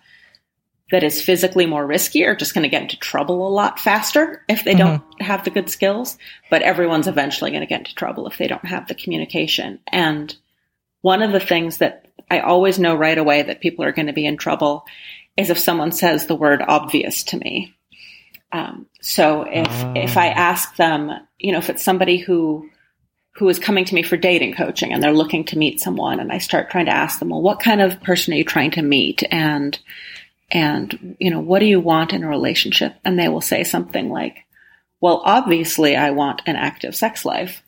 that 0.91 1.05
is 1.05 1.23
physically 1.23 1.67
more 1.67 1.87
risky 1.87 2.25
are 2.25 2.35
just 2.35 2.55
going 2.55 2.63
to 2.63 2.69
get 2.69 2.83
into 2.83 2.97
trouble 2.97 3.47
a 3.47 3.51
lot 3.51 3.79
faster 3.79 4.45
if 4.49 4.65
they 4.65 4.75
don't 4.75 5.03
have 5.21 5.45
the 5.45 5.51
good 5.51 5.71
skills. 5.71 6.19
But 6.51 6.63
everyone's 6.63 7.09
eventually 7.09 7.53
going 7.53 7.61
to 7.61 7.69
get 7.69 7.81
into 7.81 7.95
trouble 7.95 8.27
if 8.27 8.37
they 8.37 8.49
don't 8.49 8.65
have 8.65 8.89
the 8.89 8.95
communication. 8.97 9.79
And 9.87 10.35
one 11.03 11.23
of 11.23 11.31
the 11.31 11.41
things 11.41 11.79
that 11.79 12.09
I 12.29 12.41
always 12.41 12.81
know 12.81 12.97
right 12.97 13.19
away 13.19 13.43
that 13.43 13.61
people 13.61 13.85
are 13.85 13.93
going 13.93 14.07
to 14.07 14.13
be 14.13 14.27
in 14.27 14.37
trouble 14.37 14.85
is 15.37 15.51
if 15.51 15.59
someone 15.59 15.93
says 15.93 16.27
the 16.27 16.35
word 16.35 16.63
obvious 16.67 17.25
to 17.25 17.39
me. 17.39 17.75
Um, 18.53 18.87
so 19.01 19.43
if 19.43 19.69
if 19.97 20.17
I 20.17 20.29
ask 20.29 20.77
them, 20.77 21.11
you 21.39 21.53
know, 21.53 21.59
if 21.59 21.71
it's 21.71 21.85
somebody 21.85 22.17
who 22.17 22.69
who 23.37 23.49
is 23.49 23.59
coming 23.59 23.85
to 23.85 23.95
me 23.95 24.03
for 24.03 24.17
dating 24.17 24.55
coaching 24.55 24.93
and 24.93 25.03
they're 25.03 25.13
looking 25.13 25.45
to 25.47 25.59
meet 25.59 25.81
someone, 25.81 26.21
and 26.21 26.33
I 26.33 26.39
start 26.39 26.71
trying 26.71 26.87
to 26.87 26.97
ask 26.97 27.19
them, 27.19 27.29
well, 27.29 27.43
what 27.43 27.61
kind 27.61 27.83
of 27.83 28.03
person 28.03 28.33
are 28.33 28.39
you 28.39 28.45
trying 28.45 28.71
to 28.73 28.83
meet, 28.83 29.23
and 29.31 29.79
and 30.51 31.17
you 31.19 31.31
know, 31.31 31.41
what 31.41 31.59
do 31.59 31.67
you 31.67 31.81
want 31.81 32.13
in 32.13 32.25
a 32.25 32.29
relationship? 32.29 32.95
And 33.05 33.19
they 33.19 33.29
will 33.29 33.41
say 33.41 33.65
something 33.65 34.11
like, 34.11 34.39
well, 35.01 35.23
obviously, 35.25 35.97
I 35.97 36.11
want 36.11 36.43
an 36.47 36.57
active 36.57 36.97
sex 36.97 37.25
life. 37.25 37.63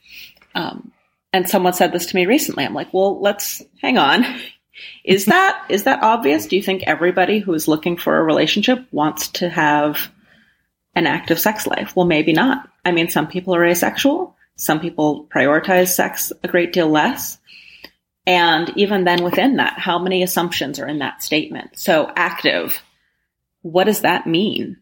Um, 0.55 0.93
and 1.33 1.49
someone 1.49 1.75
said 1.75 1.93
this 1.93 2.07
to 2.07 2.17
me 2.17 2.27
recently. 2.27 2.65
I'm 2.65 2.75
like, 2.75 2.93
well, 2.95 3.21
let's 3.21 3.63
hang 3.83 3.99
on. 3.99 4.25
Is 5.05 5.27
that 5.27 5.67
is 5.69 5.85
that 5.85 6.03
obvious? 6.03 6.47
Do 6.47 6.57
you 6.57 6.63
think 6.63 6.83
everybody 6.83 7.39
who 7.39 7.55
is 7.55 7.69
looking 7.69 7.97
for 7.97 8.17
a 8.17 8.23
relationship 8.23 8.87
wants 8.91 9.29
to 9.29 9.49
have 9.49 10.11
an 10.95 11.07
active 11.07 11.39
sex 11.39 11.67
life? 11.67 11.95
Well, 11.97 12.07
maybe 12.07 12.33
not. 12.33 12.69
I 12.85 12.93
mean, 12.93 13.09
some 13.09 13.27
people 13.27 13.55
are 13.55 13.65
asexual. 13.65 14.37
Some 14.57 14.81
people 14.81 15.29
prioritize 15.35 15.89
sex 15.89 16.33
a 16.43 16.49
great 16.49 16.73
deal 16.73 16.89
less. 16.89 17.39
And 18.27 18.71
even 18.77 19.05
then 19.05 19.25
within 19.25 19.57
that, 19.57 19.79
how 19.79 19.99
many 19.99 20.23
assumptions 20.23 20.79
are 20.79 20.87
in 20.87 20.99
that 20.99 21.23
statement? 21.23 21.79
So 21.79 22.13
active, 22.15 22.83
what 23.63 23.85
does 23.85 24.03
that 24.03 24.27
mean? 24.27 24.77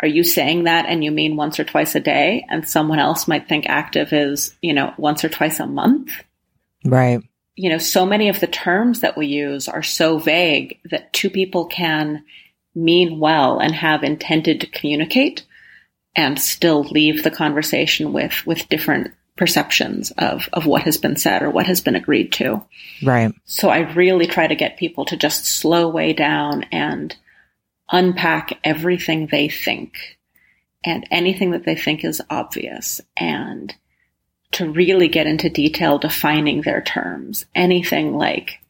Are 0.00 0.08
you 0.08 0.24
saying 0.24 0.64
that 0.64 0.86
and 0.86 1.04
you 1.04 1.10
mean 1.10 1.36
once 1.36 1.60
or 1.60 1.64
twice 1.64 1.94
a 1.94 2.00
day? 2.00 2.46
And 2.48 2.66
someone 2.66 2.98
else 2.98 3.28
might 3.28 3.48
think 3.48 3.66
active 3.68 4.12
is, 4.12 4.56
you 4.62 4.72
know, 4.72 4.94
once 4.96 5.24
or 5.24 5.28
twice 5.28 5.60
a 5.60 5.66
month? 5.66 6.12
Right. 6.84 7.20
You 7.54 7.70
know, 7.70 7.78
so 7.78 8.06
many 8.06 8.28
of 8.28 8.40
the 8.40 8.46
terms 8.46 9.00
that 9.00 9.16
we 9.16 9.26
use 9.26 9.68
are 9.68 9.82
so 9.82 10.18
vague 10.18 10.78
that 10.90 11.12
two 11.12 11.30
people 11.30 11.66
can 11.66 12.24
mean 12.74 13.18
well 13.18 13.58
and 13.58 13.74
have 13.74 14.02
intended 14.02 14.60
to 14.60 14.66
communicate, 14.66 15.44
and 16.16 16.38
still 16.38 16.82
leave 16.82 17.22
the 17.22 17.30
conversation 17.30 18.12
with 18.12 18.46
with 18.46 18.68
different 18.68 19.12
perceptions 19.36 20.10
of 20.12 20.48
of 20.52 20.66
what 20.66 20.82
has 20.82 20.98
been 20.98 21.16
said 21.16 21.42
or 21.42 21.50
what 21.50 21.66
has 21.66 21.80
been 21.80 21.96
agreed 21.96 22.32
to. 22.32 22.62
Right. 23.02 23.34
So 23.44 23.68
I 23.68 23.80
really 23.92 24.26
try 24.26 24.46
to 24.46 24.54
get 24.54 24.76
people 24.76 25.04
to 25.06 25.16
just 25.16 25.44
slow 25.44 25.88
way 25.88 26.12
down 26.12 26.64
and 26.72 27.14
unpack 27.90 28.58
everything 28.64 29.26
they 29.26 29.48
think 29.48 30.18
and 30.84 31.06
anything 31.10 31.52
that 31.52 31.64
they 31.64 31.76
think 31.76 32.04
is 32.04 32.22
obvious 32.30 33.00
and 33.16 33.74
to 34.52 34.70
really 34.70 35.08
get 35.08 35.26
into 35.26 35.48
detail 35.48 35.98
defining 35.98 36.62
their 36.62 36.82
terms. 36.82 37.46
Anything 37.54 38.14
like, 38.14 38.60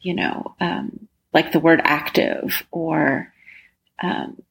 you 0.00 0.14
know, 0.14 0.54
um, 0.60 1.08
like 1.32 1.52
the 1.52 1.60
word 1.60 1.80
active 1.84 2.62
or 2.70 3.32
um, 4.02 4.42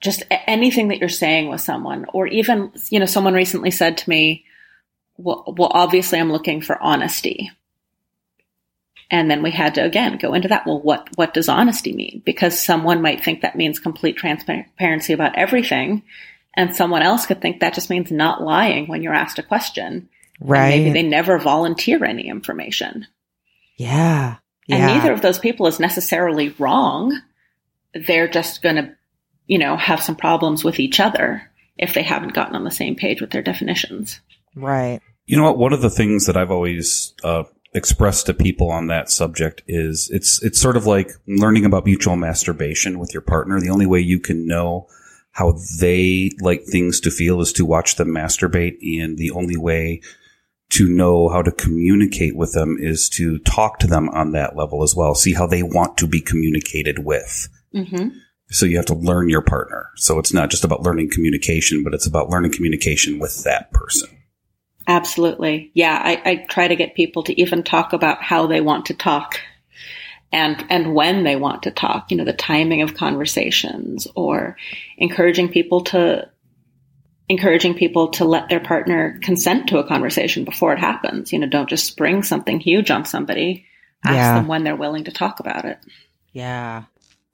just 0.00 0.22
anything 0.30 0.88
that 0.88 0.98
you're 0.98 1.08
saying 1.08 1.48
with 1.48 1.60
someone, 1.60 2.06
or 2.12 2.26
even, 2.26 2.72
you 2.90 2.98
know, 2.98 3.06
someone 3.06 3.34
recently 3.34 3.70
said 3.70 3.98
to 3.98 4.08
me, 4.08 4.44
well, 5.16 5.44
well, 5.56 5.70
obviously 5.72 6.18
I'm 6.18 6.32
looking 6.32 6.62
for 6.62 6.82
honesty. 6.82 7.50
And 9.10 9.30
then 9.30 9.42
we 9.42 9.50
had 9.50 9.74
to 9.74 9.84
again 9.84 10.16
go 10.18 10.32
into 10.34 10.48
that. 10.48 10.66
Well, 10.66 10.80
what, 10.80 11.08
what 11.16 11.34
does 11.34 11.48
honesty 11.48 11.92
mean? 11.92 12.22
Because 12.24 12.64
someone 12.64 13.02
might 13.02 13.22
think 13.22 13.42
that 13.42 13.56
means 13.56 13.78
complete 13.80 14.16
transparency 14.16 15.12
about 15.12 15.36
everything. 15.36 16.04
And 16.54 16.74
someone 16.74 17.02
else 17.02 17.26
could 17.26 17.40
think 17.40 17.60
that 17.60 17.74
just 17.74 17.90
means 17.90 18.10
not 18.10 18.42
lying 18.42 18.86
when 18.86 19.02
you're 19.02 19.14
asked 19.14 19.38
a 19.38 19.42
question. 19.42 20.08
Right. 20.40 20.70
And 20.70 20.84
maybe 20.84 21.02
they 21.02 21.08
never 21.08 21.38
volunteer 21.38 22.04
any 22.04 22.28
information. 22.28 23.06
Yeah. 23.76 24.36
yeah. 24.66 24.76
And 24.76 24.86
neither 24.86 25.12
of 25.12 25.22
those 25.22 25.38
people 25.38 25.66
is 25.66 25.78
necessarily 25.78 26.50
wrong. 26.58 27.20
They're 27.94 28.28
just 28.28 28.62
going 28.62 28.76
to 28.76 28.96
you 29.50 29.58
know, 29.58 29.76
have 29.76 30.00
some 30.00 30.14
problems 30.14 30.62
with 30.62 30.78
each 30.78 31.00
other 31.00 31.42
if 31.76 31.92
they 31.92 32.04
haven't 32.04 32.34
gotten 32.34 32.54
on 32.54 32.62
the 32.62 32.70
same 32.70 32.94
page 32.94 33.20
with 33.20 33.32
their 33.32 33.42
definitions. 33.42 34.20
Right. 34.54 35.00
You 35.26 35.36
know 35.36 35.42
what? 35.42 35.58
One 35.58 35.72
of 35.72 35.82
the 35.82 35.90
things 35.90 36.26
that 36.26 36.36
I've 36.36 36.52
always 36.52 37.12
uh, 37.24 37.42
expressed 37.74 38.26
to 38.26 38.34
people 38.34 38.70
on 38.70 38.86
that 38.86 39.10
subject 39.10 39.64
is 39.66 40.08
it's 40.12 40.40
it's 40.44 40.60
sort 40.60 40.76
of 40.76 40.86
like 40.86 41.10
learning 41.26 41.64
about 41.64 41.84
mutual 41.84 42.14
masturbation 42.14 43.00
with 43.00 43.12
your 43.12 43.22
partner. 43.22 43.58
The 43.58 43.70
only 43.70 43.86
way 43.86 43.98
you 43.98 44.20
can 44.20 44.46
know 44.46 44.86
how 45.40 45.56
they 45.80 46.30
like 46.40 46.64
things 46.64 47.00
to 47.00 47.10
feel 47.10 47.40
is 47.40 47.54
to 47.54 47.64
watch 47.64 47.96
them 47.96 48.08
masturbate, 48.08 48.76
and 49.02 49.16
the 49.16 49.30
only 49.30 49.56
way 49.56 50.02
to 50.68 50.86
know 50.86 51.30
how 51.30 51.40
to 51.40 51.50
communicate 51.50 52.36
with 52.36 52.52
them 52.52 52.76
is 52.78 53.08
to 53.08 53.38
talk 53.38 53.78
to 53.78 53.86
them 53.86 54.10
on 54.10 54.32
that 54.32 54.54
level 54.54 54.82
as 54.82 54.94
well. 54.94 55.14
See 55.14 55.32
how 55.32 55.46
they 55.46 55.62
want 55.62 55.96
to 55.96 56.06
be 56.06 56.20
communicated 56.20 56.98
with. 56.98 57.48
Mm-hmm. 57.74 58.08
So 58.50 58.66
you 58.66 58.76
have 58.76 58.86
to 58.86 58.94
learn 58.94 59.30
your 59.30 59.40
partner. 59.40 59.88
So 59.96 60.18
it's 60.18 60.34
not 60.34 60.50
just 60.50 60.62
about 60.62 60.82
learning 60.82 61.10
communication, 61.10 61.82
but 61.82 61.94
it's 61.94 62.06
about 62.06 62.28
learning 62.28 62.52
communication 62.52 63.18
with 63.18 63.42
that 63.44 63.72
person. 63.72 64.10
Absolutely. 64.86 65.70
Yeah. 65.72 66.00
I, 66.04 66.22
I 66.30 66.46
try 66.50 66.68
to 66.68 66.76
get 66.76 66.94
people 66.94 67.22
to 67.24 67.40
even 67.40 67.62
talk 67.62 67.94
about 67.94 68.22
how 68.22 68.46
they 68.46 68.60
want 68.60 68.86
to 68.86 68.94
talk 68.94 69.40
and, 70.32 70.64
and 70.70 70.94
when 70.94 71.24
they 71.24 71.36
want 71.36 71.64
to 71.64 71.70
talk, 71.70 72.10
you 72.10 72.16
know, 72.16 72.24
the 72.24 72.32
timing 72.32 72.82
of 72.82 72.94
conversations 72.94 74.06
or 74.14 74.56
encouraging 74.96 75.48
people 75.48 75.82
to, 75.84 76.28
encouraging 77.28 77.74
people 77.74 78.08
to 78.08 78.24
let 78.24 78.48
their 78.48 78.60
partner 78.60 79.18
consent 79.22 79.68
to 79.68 79.78
a 79.78 79.86
conversation 79.86 80.44
before 80.44 80.72
it 80.72 80.78
happens. 80.78 81.32
You 81.32 81.38
know, 81.38 81.48
don't 81.48 81.68
just 81.68 81.86
spring 81.86 82.22
something 82.22 82.60
huge 82.60 82.90
on 82.90 83.04
somebody. 83.04 83.66
Ask 84.04 84.14
Yeah. 84.14 84.34
them 84.36 84.48
when 84.48 84.64
they're 84.64 84.76
willing 84.76 85.04
to 85.04 85.12
talk 85.12 85.40
about 85.40 85.64
it. 85.64 85.78
Yeah. 86.32 86.84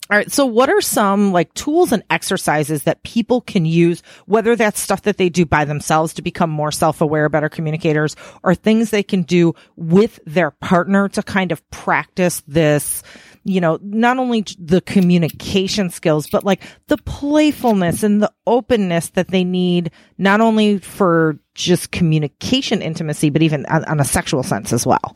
All 0.08 0.16
right. 0.16 0.30
So 0.30 0.46
what 0.46 0.70
are 0.70 0.80
some 0.80 1.32
like 1.32 1.52
tools 1.54 1.90
and 1.90 2.04
exercises 2.10 2.84
that 2.84 3.02
people 3.02 3.40
can 3.40 3.66
use, 3.66 4.02
whether 4.26 4.54
that's 4.54 4.78
stuff 4.78 5.02
that 5.02 5.16
they 5.16 5.28
do 5.28 5.44
by 5.44 5.64
themselves 5.64 6.14
to 6.14 6.22
become 6.22 6.50
more 6.50 6.70
self-aware, 6.70 7.28
better 7.28 7.48
communicators, 7.48 8.14
or 8.44 8.54
things 8.54 8.90
they 8.90 9.02
can 9.02 9.22
do 9.22 9.54
with 9.74 10.20
their 10.24 10.52
partner 10.52 11.08
to 11.08 11.22
kind 11.24 11.50
of 11.50 11.68
practice 11.70 12.42
this, 12.46 13.02
you 13.42 13.60
know, 13.60 13.80
not 13.82 14.18
only 14.18 14.44
the 14.58 14.80
communication 14.80 15.90
skills, 15.90 16.28
but 16.30 16.44
like 16.44 16.62
the 16.86 16.98
playfulness 16.98 18.04
and 18.04 18.22
the 18.22 18.32
openness 18.46 19.10
that 19.10 19.28
they 19.28 19.42
need, 19.42 19.90
not 20.18 20.40
only 20.40 20.78
for 20.78 21.36
just 21.54 21.90
communication 21.90 22.80
intimacy, 22.80 23.30
but 23.30 23.42
even 23.42 23.66
on, 23.66 23.84
on 23.86 23.98
a 23.98 24.04
sexual 24.04 24.44
sense 24.44 24.72
as 24.72 24.86
well. 24.86 25.14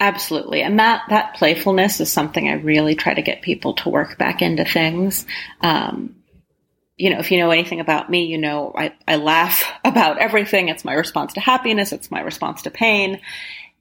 Absolutely. 0.00 0.62
And 0.62 0.78
that, 0.78 1.02
that 1.10 1.34
playfulness 1.34 2.00
is 2.00 2.10
something 2.10 2.48
I 2.48 2.54
really 2.54 2.94
try 2.94 3.12
to 3.12 3.20
get 3.20 3.42
people 3.42 3.74
to 3.74 3.90
work 3.90 4.16
back 4.16 4.40
into 4.40 4.64
things. 4.64 5.26
Um, 5.60 6.16
you 6.96 7.10
know, 7.10 7.18
if 7.18 7.30
you 7.30 7.38
know 7.38 7.50
anything 7.50 7.80
about 7.80 8.10
me, 8.10 8.24
you 8.24 8.38
know, 8.38 8.72
I, 8.74 8.94
I 9.06 9.16
laugh 9.16 9.62
about 9.84 10.18
everything. 10.18 10.68
It's 10.68 10.86
my 10.86 10.94
response 10.94 11.34
to 11.34 11.40
happiness. 11.40 11.92
It's 11.92 12.10
my 12.10 12.20
response 12.20 12.62
to 12.62 12.70
pain. 12.70 13.20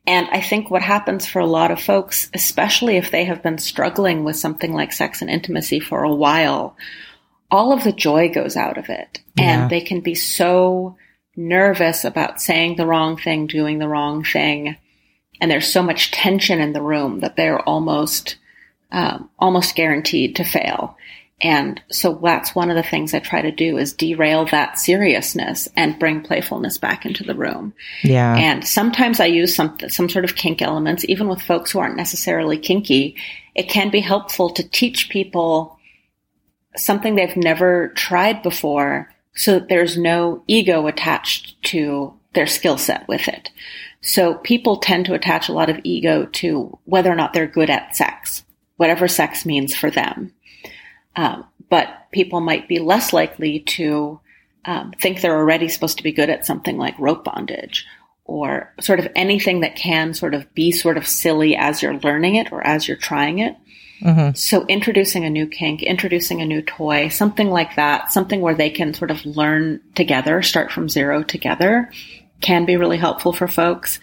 And 0.06 0.28
I 0.30 0.42
think 0.42 0.70
what 0.70 0.82
happens 0.82 1.26
for 1.26 1.40
a 1.40 1.46
lot 1.46 1.72
of 1.72 1.82
folks, 1.82 2.30
especially 2.34 2.98
if 2.98 3.12
they 3.12 3.24
have 3.26 3.42
been 3.42 3.58
struggling 3.58 4.26
with 4.26 4.36
something 4.36 4.74
like 4.74 4.92
sex 4.92 5.22
and 5.22 5.30
intimacy 5.30 5.80
for 5.80 6.04
a 6.04 6.14
while, 6.14 6.76
all 7.50 7.72
of 7.72 7.84
the 7.86 7.94
joy 7.94 8.30
goes 8.30 8.58
out 8.58 8.78
of 8.78 8.90
it. 8.90 9.22
Yeah. 9.36 9.64
And 9.64 9.72
they 9.72 9.82
can 9.82 10.02
be 10.02 10.16
so 10.16 10.98
nervous 11.36 12.04
about 12.04 12.42
saying 12.42 12.76
the 12.76 12.86
wrong 12.86 13.16
thing, 13.16 13.48
doing 13.48 13.80
the 13.80 13.88
wrong 13.88 14.26
thing 14.26 14.76
and 15.42 15.50
there's 15.50 15.72
so 15.72 15.82
much 15.82 16.12
tension 16.12 16.60
in 16.60 16.74
the 16.74 16.82
room 16.82 17.20
that 17.22 17.36
they're 17.36 17.62
almost 17.62 18.38
um, 18.92 19.30
almost 19.38 19.76
guaranteed 19.76 20.36
to 20.38 20.44
fail. 20.44 20.98
And 21.42 21.82
so 21.90 22.20
that's 22.22 22.54
one 22.54 22.70
of 22.70 22.76
the 22.76 22.84
things 22.84 23.14
I 23.14 23.20
try 23.20 23.42
to 23.42 23.52
do 23.52 23.78
is 23.78 23.94
derail 23.94 24.46
that 24.48 24.78
seriousness 24.78 25.70
and 25.76 25.98
bring 25.98 26.22
playfulness 26.22 26.78
back 26.78 27.06
into 27.06 27.24
the 27.24 27.36
room. 27.36 27.74
Yeah. 28.04 28.36
And 28.36 28.68
sometimes 28.68 29.20
I 29.22 29.28
use 29.28 29.56
some 29.56 29.78
some 29.88 30.10
sort 30.10 30.26
of 30.26 30.36
kink 30.36 30.62
elements, 30.62 31.06
even 31.08 31.30
with 31.30 31.42
folks 31.42 31.72
who 31.72 31.80
aren't 31.80 31.96
necessarily 31.96 32.58
kinky. 32.58 33.16
It 33.56 33.70
can 33.70 33.90
be 33.90 34.02
helpful 34.02 34.50
to 34.52 34.68
teach 34.68 35.10
people 35.10 35.80
something 36.76 37.16
they've 37.16 37.38
never 37.38 37.90
tried 37.90 38.44
before, 38.44 39.14
so 39.34 39.54
that 39.54 39.70
there's 39.70 39.98
no 39.98 40.44
ego 40.48 40.88
attached 40.88 41.62
to 41.64 42.14
their 42.34 42.48
skill 42.48 42.78
set 42.78 43.08
with 43.08 43.28
it. 43.28 43.50
So 44.02 44.36
people 44.36 44.78
tend 44.78 45.06
to 45.06 45.14
attach 45.14 45.50
a 45.50 45.54
lot 45.54 45.70
of 45.70 45.80
ego 45.84 46.26
to 46.34 46.78
whether 46.86 47.12
or 47.12 47.16
not 47.16 47.34
they're 47.34 47.48
good 47.48 47.70
at 47.70 47.96
sex, 47.96 48.44
whatever 48.78 49.08
sex 49.08 49.46
means 49.46 49.76
for 49.76 49.92
them. 49.92 50.34
Um, 51.16 51.46
but 51.70 51.90
people 52.12 52.40
might 52.40 52.68
be 52.68 52.80
less 52.80 53.12
likely 53.12 53.60
to 53.60 54.20
um, 54.66 54.94
think 55.00 55.22
they're 55.22 55.36
already 55.36 55.68
supposed 55.68 55.98
to 55.98 56.04
be 56.04 56.12
good 56.12 56.30
at 56.30 56.46
something 56.46 56.78
like 56.78 56.98
rope 56.98 57.24
bondage 57.24 57.86
or 58.24 58.74
sort 58.80 59.00
of 59.00 59.08
anything 59.16 59.62
that 59.62 59.76
can 59.76 60.14
sort 60.14 60.34
of 60.34 60.54
be 60.54 60.72
sort 60.72 60.98
of 60.98 61.08
silly 61.08 61.56
as 61.56 61.82
you're 61.82 62.00
learning 62.00 62.36
it 62.36 62.52
or 62.52 62.66
as 62.66 62.88
you're 62.88 62.98
trying 62.98 63.40
it. 63.40 63.56
Mhm. 64.04 64.38
So 64.38 64.66
introducing 64.68 65.26
a 65.26 65.30
new 65.30 65.48
kink, 65.48 65.84
introducing 65.84 66.42
a 66.42 66.46
new 66.46 66.62
toy, 66.62 67.10
something 67.10 67.50
like 67.50 67.76
that, 67.76 68.12
something 68.14 68.40
where 68.40 68.54
they 68.54 68.70
can 68.70 68.94
sort 68.94 69.12
of 69.12 69.26
learn 69.26 69.82
together, 69.96 70.42
start 70.42 70.72
from 70.72 70.88
zero 70.88 71.24
together 71.24 71.92
can 72.42 72.66
be 72.66 72.78
really 72.78 72.98
helpful 72.98 73.34
for 73.34 73.48
folks. 73.48 74.00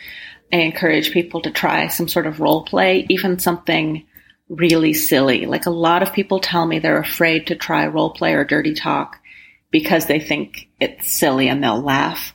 I 0.53 0.59
encourage 0.59 1.11
people 1.13 1.41
to 1.43 1.51
try 1.51 1.89
some 1.89 2.09
sort 2.09 2.27
of 2.27 2.41
role 2.41 2.65
play, 2.65 3.07
even 3.09 3.39
something 3.39 4.07
really 4.49 4.93
silly. 4.93 5.47
Like 5.47 5.67
a 5.67 5.71
lot 5.71 6.03
of 6.03 6.13
people 6.13 6.39
tell 6.39 6.67
me 6.67 6.79
they're 6.79 6.99
afraid 7.01 7.49
to 7.49 7.57
try 7.57 7.87
role 7.87 8.11
play 8.11 8.35
or 8.35 8.45
dirty 8.45 8.75
talk 8.75 9.19
because 9.73 10.07
they 10.07 10.21
think 10.21 10.69
it's 10.81 11.11
silly 11.11 11.49
and 11.49 11.63
they'll 11.63 11.83
laugh. 11.83 12.33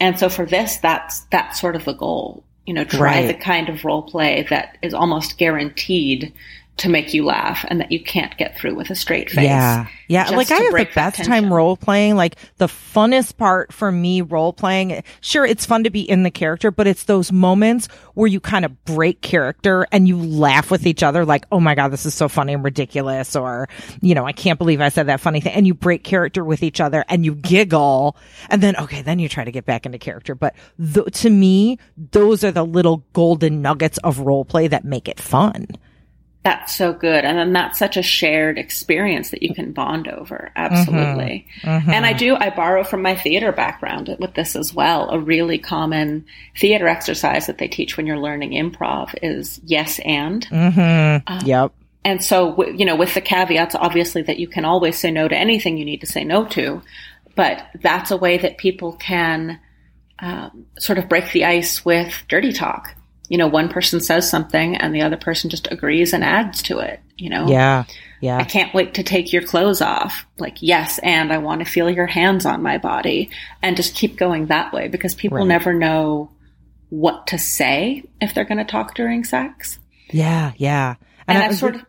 And 0.00 0.18
so 0.18 0.28
for 0.28 0.46
this, 0.46 0.78
that's, 0.78 1.20
that's 1.26 1.60
sort 1.60 1.76
of 1.76 1.84
the 1.84 1.92
goal. 1.92 2.44
You 2.66 2.74
know, 2.74 2.84
try 2.84 3.20
Right. 3.20 3.26
the 3.26 3.34
kind 3.34 3.68
of 3.68 3.84
role 3.84 4.02
play 4.02 4.46
that 4.48 4.78
is 4.82 4.94
almost 4.94 5.36
guaranteed 5.36 6.32
to 6.78 6.88
make 6.88 7.12
you 7.12 7.24
laugh 7.24 7.64
and 7.68 7.80
that 7.80 7.92
you 7.92 8.02
can't 8.02 8.36
get 8.38 8.56
through 8.56 8.74
with 8.74 8.88
a 8.90 8.94
straight 8.94 9.30
face. 9.30 9.44
Yeah. 9.44 9.86
Yeah. 10.08 10.30
like 10.30 10.50
I 10.50 10.56
have 10.56 10.72
the 10.72 10.88
best 10.94 11.24
time 11.24 11.52
role 11.52 11.76
playing. 11.76 12.16
Like 12.16 12.36
the 12.56 12.66
funnest 12.66 13.36
part 13.36 13.72
for 13.72 13.92
me 13.92 14.22
role 14.22 14.52
playing. 14.52 15.02
Sure, 15.20 15.44
it's 15.44 15.66
fun 15.66 15.84
to 15.84 15.90
be 15.90 16.00
in 16.00 16.22
the 16.22 16.30
character, 16.30 16.70
but 16.70 16.86
it's 16.86 17.04
those 17.04 17.30
moments 17.30 17.88
where 18.14 18.26
you 18.26 18.40
kind 18.40 18.64
of 18.64 18.84
break 18.84 19.20
character 19.20 19.86
and 19.92 20.08
you 20.08 20.16
laugh 20.16 20.70
with 20.70 20.86
each 20.86 21.02
other 21.02 21.24
like, 21.24 21.44
oh 21.52 21.60
my 21.60 21.74
God, 21.74 21.88
this 21.88 22.06
is 22.06 22.14
so 22.14 22.28
funny 22.28 22.54
and 22.54 22.64
ridiculous. 22.64 23.36
Or, 23.36 23.68
you 24.00 24.14
know, 24.14 24.24
I 24.24 24.32
can't 24.32 24.58
believe 24.58 24.80
I 24.80 24.88
said 24.88 25.06
that 25.06 25.20
funny 25.20 25.40
thing. 25.40 25.52
And 25.52 25.66
you 25.66 25.74
break 25.74 26.04
character 26.04 26.42
with 26.42 26.62
each 26.62 26.80
other 26.80 27.04
and 27.08 27.24
you 27.24 27.34
giggle. 27.34 28.16
And 28.48 28.62
then, 28.62 28.76
okay, 28.76 29.02
then 29.02 29.18
you 29.18 29.28
try 29.28 29.44
to 29.44 29.52
get 29.52 29.66
back 29.66 29.84
into 29.84 29.98
character. 29.98 30.34
But 30.34 30.54
th- 30.94 31.20
to 31.20 31.30
me, 31.30 31.78
those 31.96 32.42
are 32.44 32.50
the 32.50 32.64
little 32.64 33.04
golden 33.12 33.60
nuggets 33.60 33.98
of 33.98 34.20
role 34.20 34.44
play 34.46 34.68
that 34.68 34.84
make 34.84 35.06
it 35.06 35.20
fun. 35.20 35.66
That's 36.44 36.74
so 36.74 36.92
good. 36.92 37.24
And 37.24 37.38
then 37.38 37.52
that's 37.52 37.78
such 37.78 37.96
a 37.96 38.02
shared 38.02 38.58
experience 38.58 39.30
that 39.30 39.44
you 39.44 39.54
can 39.54 39.72
bond 39.72 40.08
over. 40.08 40.50
Absolutely. 40.56 41.46
And 41.62 42.04
I 42.04 42.12
do, 42.14 42.34
I 42.34 42.50
borrow 42.50 42.82
from 42.82 43.00
my 43.00 43.14
theater 43.14 43.52
background 43.52 44.16
with 44.18 44.34
this 44.34 44.56
as 44.56 44.74
well. 44.74 45.08
A 45.10 45.20
really 45.20 45.58
common 45.58 46.24
theater 46.56 46.88
exercise 46.88 47.46
that 47.46 47.58
they 47.58 47.68
teach 47.68 47.96
when 47.96 48.08
you're 48.08 48.18
learning 48.18 48.50
improv 48.50 49.14
is 49.22 49.60
yes 49.64 50.00
and. 50.04 50.44
Mm-hmm. 50.48 51.46
Yep. 51.46 51.72
and 52.04 52.24
so, 52.24 52.66
you 52.70 52.84
know, 52.86 52.96
with 52.96 53.14
the 53.14 53.20
caveats, 53.20 53.76
obviously, 53.76 54.22
that 54.22 54.40
you 54.40 54.48
can 54.48 54.64
always 54.64 54.98
say 54.98 55.12
no 55.12 55.28
to 55.28 55.36
anything 55.36 55.78
you 55.78 55.84
need 55.84 56.00
to 56.00 56.06
say 56.06 56.24
no 56.24 56.44
to, 56.46 56.82
but 57.36 57.64
that's 57.80 58.10
a 58.10 58.16
way 58.16 58.38
that 58.38 58.58
people 58.58 58.94
can 58.94 59.60
um, 60.18 60.66
sort 60.78 60.98
of 60.98 61.08
break 61.08 61.30
the 61.30 61.44
ice 61.44 61.84
with 61.84 62.12
dirty 62.28 62.52
talk. 62.52 62.96
You 63.32 63.38
know, 63.38 63.46
one 63.48 63.70
person 63.70 63.98
says 64.00 64.28
something 64.28 64.76
and 64.76 64.94
the 64.94 65.00
other 65.00 65.16
person 65.16 65.48
just 65.48 65.66
agrees 65.72 66.12
and 66.12 66.22
adds 66.22 66.60
to 66.64 66.80
it, 66.80 67.00
you 67.16 67.30
know? 67.30 67.46
Yeah. 67.48 67.84
Yeah. 68.20 68.36
I 68.36 68.44
can't 68.44 68.74
wait 68.74 68.92
to 68.94 69.02
take 69.02 69.32
your 69.32 69.40
clothes 69.42 69.80
off. 69.80 70.26
Like, 70.36 70.58
yes, 70.60 70.98
and 71.02 71.32
I 71.32 71.38
want 71.38 71.60
to 71.60 71.64
feel 71.64 71.88
your 71.88 72.06
hands 72.06 72.44
on 72.44 72.62
my 72.62 72.76
body 72.76 73.30
and 73.62 73.74
just 73.74 73.94
keep 73.94 74.18
going 74.18 74.46
that 74.48 74.74
way 74.74 74.88
because 74.88 75.14
people 75.14 75.38
Right. 75.38 75.46
never 75.46 75.72
know 75.72 76.30
what 76.90 77.28
to 77.28 77.38
say 77.38 78.04
if 78.20 78.34
they're 78.34 78.44
going 78.44 78.58
to 78.58 78.70
talk 78.70 78.94
during 78.94 79.24
sex. 79.24 79.78
Yeah. 80.10 80.52
Yeah. 80.58 80.96
And, 81.26 81.38
I- 81.38 81.46
I've 81.46 81.56
sort 81.56 81.76
of, 81.76 81.86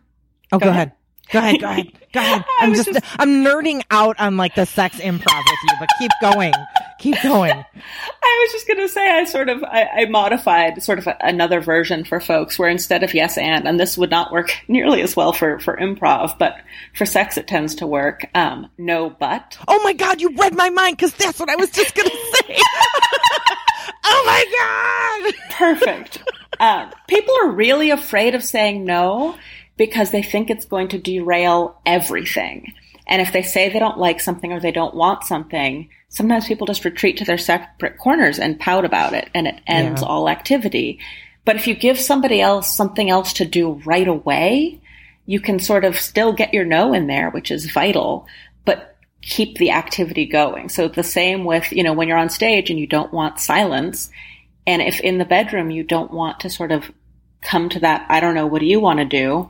Oh, 0.50 0.58
go, 0.58 0.64
Go 0.66 0.70
ahead. 0.70 0.92
Go 1.30 1.38
ahead. 1.40 1.60
Go 1.60 1.68
ahead. 1.68 1.92
Go 2.14 2.20
ahead. 2.20 2.44
I 2.60 2.64
I'm 2.64 2.72
just, 2.74 2.90
just- 2.90 3.04
I'm 3.18 3.44
nerding 3.44 3.82
out 3.90 4.18
on 4.18 4.38
like 4.38 4.54
the 4.54 4.64
sex 4.64 4.96
improv 4.96 5.18
with 5.44 5.58
you, 5.68 5.76
but 5.78 5.88
keep 5.98 6.10
going. 6.22 6.54
Keep 6.98 7.22
going. 7.22 7.52
I 8.22 8.44
was 8.44 8.52
just 8.52 8.66
going 8.66 8.78
to 8.78 8.88
say, 8.88 9.10
I 9.10 9.24
sort 9.24 9.48
of, 9.48 9.62
I, 9.64 9.88
I 9.94 10.04
modified 10.06 10.82
sort 10.82 10.98
of 10.98 11.06
a, 11.06 11.16
another 11.20 11.60
version 11.60 12.04
for 12.04 12.20
folks 12.20 12.58
where 12.58 12.68
instead 12.68 13.02
of 13.02 13.14
yes 13.14 13.36
and, 13.36 13.66
and 13.66 13.78
this 13.78 13.98
would 13.98 14.10
not 14.10 14.32
work 14.32 14.52
nearly 14.68 15.02
as 15.02 15.16
well 15.16 15.32
for, 15.32 15.58
for 15.58 15.76
improv, 15.76 16.38
but 16.38 16.56
for 16.94 17.06
sex 17.06 17.36
it 17.36 17.46
tends 17.48 17.74
to 17.76 17.86
work. 17.86 18.26
Um, 18.34 18.70
no 18.78 19.10
but. 19.10 19.58
Oh 19.68 19.82
my 19.82 19.92
God, 19.92 20.20
you 20.20 20.34
read 20.36 20.54
my 20.54 20.70
mind 20.70 20.96
because 20.96 21.14
that's 21.14 21.40
what 21.40 21.50
I 21.50 21.56
was 21.56 21.70
just 21.70 21.94
going 21.94 22.08
to 22.10 22.16
say. 22.16 22.58
oh 24.04 24.22
my 24.26 25.32
God. 25.32 25.34
Perfect. 25.50 26.22
um, 26.60 26.92
people 27.08 27.34
are 27.42 27.50
really 27.50 27.90
afraid 27.90 28.34
of 28.34 28.42
saying 28.42 28.84
no 28.84 29.36
because 29.76 30.10
they 30.10 30.22
think 30.22 30.50
it's 30.50 30.66
going 30.66 30.88
to 30.88 30.98
derail 30.98 31.80
everything. 31.84 32.72
And 33.06 33.20
if 33.20 33.32
they 33.32 33.42
say 33.42 33.68
they 33.68 33.78
don't 33.78 33.98
like 33.98 34.20
something 34.20 34.52
or 34.52 34.60
they 34.60 34.72
don't 34.72 34.94
want 34.94 35.24
something, 35.24 35.90
sometimes 36.14 36.46
people 36.46 36.66
just 36.66 36.84
retreat 36.84 37.16
to 37.16 37.24
their 37.24 37.36
separate 37.36 37.98
corners 37.98 38.38
and 38.38 38.58
pout 38.60 38.84
about 38.84 39.12
it 39.14 39.28
and 39.34 39.48
it 39.48 39.60
ends 39.66 40.00
Yeah. 40.00 40.06
all 40.08 40.28
activity. 40.28 41.00
But 41.44 41.56
if 41.56 41.66
you 41.66 41.74
give 41.74 41.98
somebody 41.98 42.40
else 42.40 42.74
something 42.74 43.10
else 43.10 43.32
to 43.34 43.44
do 43.44 43.82
right 43.84 44.06
away, 44.06 44.80
you 45.26 45.40
can 45.40 45.58
sort 45.58 45.84
of 45.84 45.98
still 45.98 46.32
get 46.32 46.54
your 46.54 46.64
no 46.64 46.92
in 46.94 47.08
there, 47.08 47.30
which 47.30 47.50
is 47.50 47.68
vital, 47.70 48.26
but 48.64 48.96
keep 49.22 49.58
the 49.58 49.72
activity 49.72 50.24
going. 50.24 50.68
So 50.68 50.86
the 50.86 51.02
same 51.02 51.44
with, 51.44 51.72
you 51.72 51.82
know, 51.82 51.92
when 51.92 52.06
you're 52.06 52.16
on 52.16 52.30
stage 52.30 52.70
and 52.70 52.78
you 52.78 52.86
don't 52.86 53.12
want 53.12 53.40
silence, 53.40 54.08
and 54.68 54.80
if 54.82 55.00
in 55.00 55.18
the 55.18 55.24
bedroom 55.24 55.70
you 55.70 55.82
don't 55.82 56.12
want 56.12 56.40
to 56.40 56.48
sort 56.48 56.70
of 56.70 56.92
come 57.42 57.68
to 57.70 57.80
that, 57.80 58.06
I 58.08 58.20
don't 58.20 58.34
know, 58.36 58.46
what 58.46 58.60
do 58.60 58.66
you 58.66 58.78
want 58.78 59.00
to 59.00 59.04
do? 59.04 59.48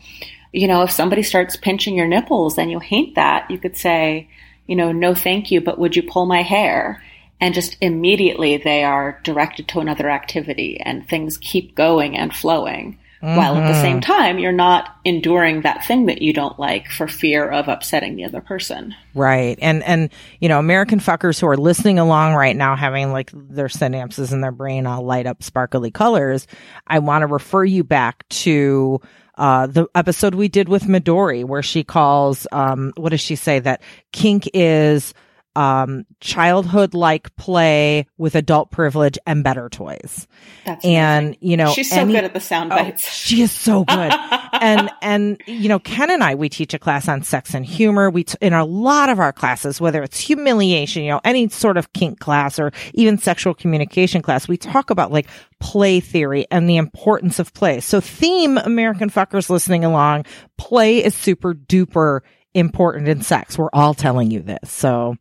You 0.53 0.67
know, 0.67 0.83
if 0.83 0.91
somebody 0.91 1.23
starts 1.23 1.57
pinching 1.57 1.95
your 1.95 2.07
nipples 2.07 2.57
and 2.57 2.71
you 2.71 2.79
hate 2.81 3.17
that, 3.17 3.51
you 3.51 3.59
could 3.59 3.77
say, 3.77 4.29
you 4.67 4.77
know, 4.77 4.93
no 4.93 5.15
thank 5.15 5.51
you, 5.51 5.61
but 5.61 5.79
would 5.79 5.97
you 5.97 6.03
pull 6.03 6.27
my 6.27 6.43
hair? 6.43 7.03
And 7.41 7.55
just 7.55 7.77
immediately 7.81 8.57
they 8.57 8.85
are 8.85 9.21
directed 9.25 9.69
to 9.69 9.81
another 9.81 10.09
activity 10.09 10.81
and 10.81 11.07
things 11.07 11.37
keep 11.39 11.75
going 11.75 12.17
and 12.17 12.35
flowing. 12.35 12.99
While 13.21 13.57
at 13.57 13.67
the 13.67 13.81
same 13.81 14.03
mm-hmm. 14.03 14.13
time, 14.13 14.39
you're 14.39 14.53
not 14.53 14.97
enduring 15.03 15.63
that 15.63 15.87
thing 15.87 16.05
that 16.07 16.21
you 16.21 16.35
don't 16.35 16.59
like 16.59 16.91
for 16.91 17.09
fear 17.09 17.49
of 17.49 17.69
upsetting 17.69 18.17
the 18.17 18.25
other 18.25 18.43
person. 18.43 18.95
Right. 19.15 19.59
And, 19.63 19.83
and, 19.85 20.11
you 20.41 20.49
know, 20.51 20.59
American 20.59 21.01
fuckers 21.01 21.41
who 21.41 21.47
are 21.47 21.57
listening 21.57 21.99
along 21.99 22.35
right 22.35 22.55
now, 22.55 22.77
having 22.77 23.13
like 23.13 23.31
their 23.33 23.69
synapses 23.69 24.31
in 24.31 24.43
their 24.43 24.53
brain 24.53 24.87
all 24.87 25.03
light 25.03 25.27
up 25.27 25.43
sparkly 25.43 25.91
colors. 25.91 26.47
I 26.87 26.99
want 26.99 27.23
to 27.23 27.27
refer 27.27 27.65
you 27.65 27.83
back 27.83 28.29
to, 28.29 29.01
uh, 29.37 29.67
the 29.67 29.87
episode 29.95 30.35
we 30.35 30.49
did 30.49 30.69
with 30.69 30.85
Midori 30.85 31.45
where 31.45 31.63
she 31.63 31.85
calls, 31.85 32.47
um, 32.53 32.93
what 32.97 33.11
does 33.11 33.21
she 33.21 33.37
say? 33.37 33.59
That 33.59 33.83
kink 34.13 34.49
is, 34.55 35.15
um, 35.57 36.05
childhood 36.21 36.95
like 36.95 37.35
play 37.37 38.07
with 38.19 38.35
adult 38.35 38.71
privilege 38.71 39.19
and 39.27 39.45
better 39.45 39.69
toys. 39.69 40.27
That's 40.67 40.85
And, 40.85 41.27
amazing. 41.27 41.39
you 41.49 41.57
know, 41.57 41.73
she's 41.73 41.91
so 41.91 41.97
any- 42.01 42.13
good 42.15 42.25
at 42.25 42.35
the 42.35 42.41
sound 42.41 42.73
Oh, 42.73 42.77
bites. 42.77 43.09
she 43.09 43.43
is 43.43 43.53
so 43.53 43.85
good. 43.85 44.13
and, 44.53 44.91
and, 45.03 45.41
you 45.47 45.69
know, 45.69 45.79
Ken 45.79 46.11
and 46.11 46.25
I, 46.25 46.35
we 46.35 46.49
teach 46.49 46.75
a 46.75 46.79
class 46.79 47.09
on 47.09 47.23
sex 47.23 47.55
and 47.55 47.65
humor. 47.65 48.11
We, 48.11 48.25
t- 48.25 48.37
in 48.41 48.53
a 48.53 48.65
lot 48.65 49.09
of 49.09 49.21
our 49.21 49.33
classes, 49.33 49.81
whether 49.81 50.03
it's 50.03 50.19
humiliation, 50.19 51.03
you 51.05 51.11
know, 51.11 51.21
any 51.25 51.49
sort 51.49 51.77
of 51.77 51.93
kink 51.93 52.19
class 52.19 52.59
or 52.59 52.73
even 52.95 53.19
sexual 53.19 53.55
communication 53.55 54.23
class, 54.23 54.49
we 54.49 54.57
talk 54.57 54.91
about 54.91 55.13
like 55.13 55.29
play 55.61 56.01
theory 56.01 56.47
and 56.51 56.69
the 56.69 56.77
importance 56.77 57.39
of 57.39 57.53
play. 57.55 57.81
So 57.81 58.01
theme 58.01 58.59
American 58.59 59.09
fuckers 59.11 59.49
listening 59.51 59.85
along, 59.85 60.27
play 60.59 61.05
is 61.05 61.15
super 61.15 61.55
duper 61.55 62.21
important 62.55 63.09
in 63.09 63.23
sex. 63.23 63.59
We're 63.59 63.69
all 63.73 63.95
telling 63.95 64.31
you 64.31 64.41
this. 64.41 64.71
So. 64.71 65.17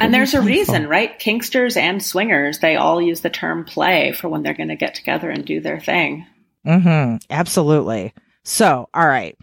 And 0.00 0.12
there's 0.12 0.34
a 0.34 0.42
reason, 0.42 0.88
right? 0.88 1.16
Kinksters 1.20 1.76
and 1.76 2.02
swingers, 2.02 2.58
they 2.58 2.74
all 2.74 3.00
use 3.00 3.20
the 3.20 3.30
term 3.30 3.64
play 3.64 4.12
for 4.12 4.28
when 4.28 4.42
they're 4.42 4.52
going 4.52 4.70
to 4.70 4.76
get 4.76 4.94
together 4.94 5.30
and 5.30 5.44
do 5.44 5.60
their 5.60 5.78
thing. 5.78 6.26
Mm-hmm. 6.66 7.18
Absolutely. 7.30 8.12
So, 8.42 8.88
all 8.92 9.06
right. 9.06 9.38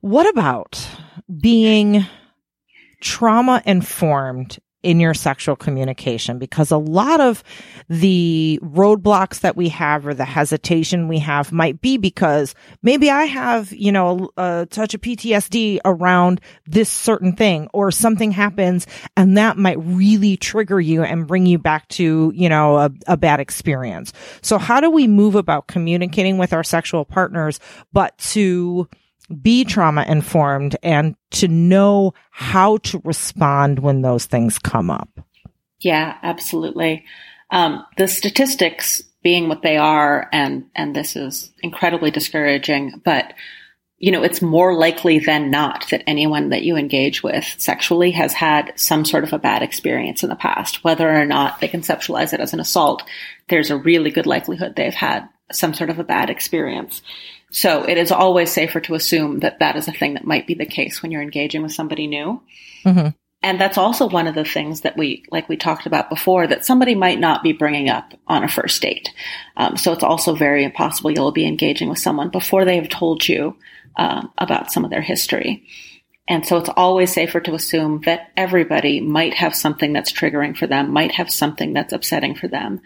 What 0.00 0.28
about 0.28 0.86
being 1.40 2.06
trauma 3.00 3.62
informed 3.66 4.58
in 4.84 5.00
your 5.00 5.14
sexual 5.14 5.56
communication? 5.56 6.38
Because 6.38 6.70
a 6.70 6.76
lot 6.76 7.20
of 7.20 7.42
the 7.88 8.58
roadblocks 8.62 9.40
that 9.40 9.56
we 9.56 9.68
have 9.70 10.06
or 10.06 10.14
the 10.14 10.24
hesitation 10.24 11.08
we 11.08 11.18
have 11.18 11.50
might 11.52 11.80
be 11.80 11.96
because 11.96 12.54
maybe 12.82 13.10
I 13.10 13.24
have, 13.24 13.72
you 13.72 13.90
know, 13.90 14.30
a, 14.36 14.44
a 14.60 14.66
touch 14.66 14.94
of 14.94 15.00
PTSD 15.00 15.80
around 15.84 16.40
this 16.66 16.88
certain 16.88 17.34
thing 17.34 17.68
or 17.72 17.90
something 17.90 18.30
happens 18.30 18.86
and 19.16 19.36
that 19.36 19.56
might 19.56 19.78
really 19.78 20.36
trigger 20.36 20.80
you 20.80 21.02
and 21.02 21.26
bring 21.26 21.46
you 21.46 21.58
back 21.58 21.88
to, 21.88 22.32
you 22.34 22.48
know, 22.48 22.76
a, 22.78 22.90
a 23.06 23.16
bad 23.16 23.40
experience. 23.40 24.12
So 24.42 24.58
how 24.58 24.80
do 24.80 24.90
we 24.90 25.06
move 25.06 25.34
about 25.34 25.66
communicating 25.66 26.38
with 26.38 26.52
our 26.52 26.64
sexual 26.64 27.04
partners, 27.04 27.60
but 27.92 28.16
to 28.18 28.88
be 29.42 29.64
trauma 29.64 30.04
informed 30.06 30.76
and 30.82 31.16
to 31.32 31.48
know 31.48 32.14
how 32.30 32.76
to 32.78 33.00
respond 33.04 33.78
when 33.78 34.02
those 34.02 34.26
things 34.26 34.58
come 34.58 34.90
up? 34.90 35.08
Yeah, 35.80 36.16
absolutely. 36.22 37.04
Um, 37.50 37.84
the 37.96 38.08
statistics 38.08 39.02
being 39.22 39.48
what 39.48 39.62
they 39.62 39.76
are, 39.76 40.28
and 40.32 40.66
and 40.74 40.94
this 40.94 41.16
is 41.16 41.50
incredibly 41.62 42.10
discouraging, 42.10 43.00
but 43.04 43.32
you 43.98 44.10
know, 44.10 44.22
it's 44.22 44.42
more 44.42 44.74
likely 44.76 45.18
than 45.18 45.50
not 45.50 45.86
that 45.90 46.02
anyone 46.06 46.50
that 46.50 46.62
you 46.62 46.76
engage 46.76 47.22
with 47.22 47.44
sexually 47.58 48.10
has 48.10 48.34
had 48.34 48.72
some 48.76 49.04
sort 49.04 49.24
of 49.24 49.32
a 49.32 49.38
bad 49.38 49.62
experience 49.62 50.22
in 50.22 50.28
the 50.28 50.36
past, 50.36 50.84
whether 50.84 51.08
or 51.08 51.24
not 51.24 51.60
they 51.60 51.68
conceptualize 51.68 52.34
it 52.34 52.40
as 52.40 52.52
an 52.52 52.60
assault. 52.60 53.02
There's 53.48 53.70
a 53.70 53.78
really 53.78 54.10
good 54.10 54.26
likelihood 54.26 54.74
they've 54.76 54.92
had 54.92 55.28
some 55.52 55.72
sort 55.74 55.90
of 55.90 55.98
a 55.98 56.04
bad 56.04 56.28
experience. 56.28 57.02
So 57.54 57.84
it 57.84 57.98
is 57.98 58.10
always 58.10 58.50
safer 58.50 58.80
to 58.80 58.96
assume 58.96 59.38
that 59.38 59.60
that 59.60 59.76
is 59.76 59.86
a 59.86 59.92
thing 59.92 60.14
that 60.14 60.24
might 60.24 60.44
be 60.44 60.54
the 60.54 60.66
case 60.66 61.00
when 61.00 61.12
you're 61.12 61.22
engaging 61.22 61.62
with 61.62 61.70
somebody 61.70 62.08
new. 62.08 62.42
Mhm. 62.84 63.14
And 63.44 63.60
that's 63.60 63.78
also 63.78 64.08
one 64.08 64.26
of 64.26 64.34
the 64.34 64.44
things 64.44 64.80
that 64.80 64.96
we, 64.96 65.22
like 65.30 65.48
we 65.48 65.56
talked 65.56 65.86
about 65.86 66.10
before, 66.10 66.48
that 66.48 66.64
somebody 66.64 66.96
might 66.96 67.20
not 67.20 67.44
be 67.44 67.52
bringing 67.52 67.88
up 67.88 68.12
on 68.26 68.42
a 68.42 68.48
first 68.48 68.82
date. 68.82 69.08
Um, 69.56 69.76
so 69.76 69.92
it's 69.92 70.02
also 70.02 70.34
very 70.34 70.64
impossible 70.64 71.12
you'll 71.12 71.30
be 71.30 71.46
engaging 71.46 71.88
with 71.88 72.00
someone 72.00 72.28
before 72.28 72.64
they 72.64 72.74
have 72.74 72.88
told 72.88 73.28
you 73.28 73.56
um, 73.96 74.32
about 74.36 74.72
some 74.72 74.84
of 74.84 74.90
their 74.90 75.00
history. 75.00 75.62
And 76.26 76.44
so 76.44 76.56
it's 76.56 76.70
always 76.70 77.12
safer 77.12 77.38
to 77.38 77.54
assume 77.54 78.00
that 78.04 78.32
everybody 78.36 79.00
might 79.00 79.34
have 79.34 79.54
something 79.54 79.92
that's 79.92 80.10
triggering 80.10 80.56
for 80.56 80.66
them, 80.66 80.90
might 80.90 81.12
have 81.12 81.30
something 81.30 81.72
that's 81.72 81.92
upsetting 81.92 82.34
for 82.34 82.48
them. 82.48 82.80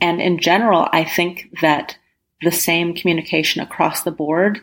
And 0.00 0.18
in 0.22 0.38
general, 0.38 0.88
I 0.90 1.04
think 1.04 1.58
that 1.60 1.98
the 2.42 2.52
same 2.52 2.94
communication 2.94 3.62
across 3.62 4.02
the 4.02 4.10
board, 4.10 4.60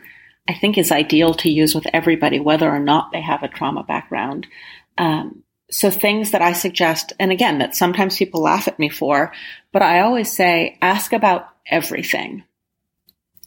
I 0.48 0.54
think 0.54 0.78
is 0.78 0.92
ideal 0.92 1.34
to 1.34 1.50
use 1.50 1.74
with 1.74 1.86
everybody, 1.92 2.40
whether 2.40 2.70
or 2.70 2.78
not 2.78 3.10
they 3.12 3.20
have 3.20 3.42
a 3.42 3.48
trauma 3.48 3.82
background. 3.82 4.46
Um, 4.96 5.42
so 5.70 5.90
things 5.90 6.30
that 6.30 6.42
I 6.42 6.52
suggest, 6.52 7.12
and 7.18 7.32
again, 7.32 7.58
that 7.58 7.74
sometimes 7.74 8.16
people 8.16 8.40
laugh 8.40 8.68
at 8.68 8.78
me 8.78 8.88
for, 8.88 9.32
but 9.72 9.82
I 9.82 10.00
always 10.00 10.30
say, 10.30 10.78
ask 10.80 11.12
about 11.12 11.48
everything. 11.68 12.44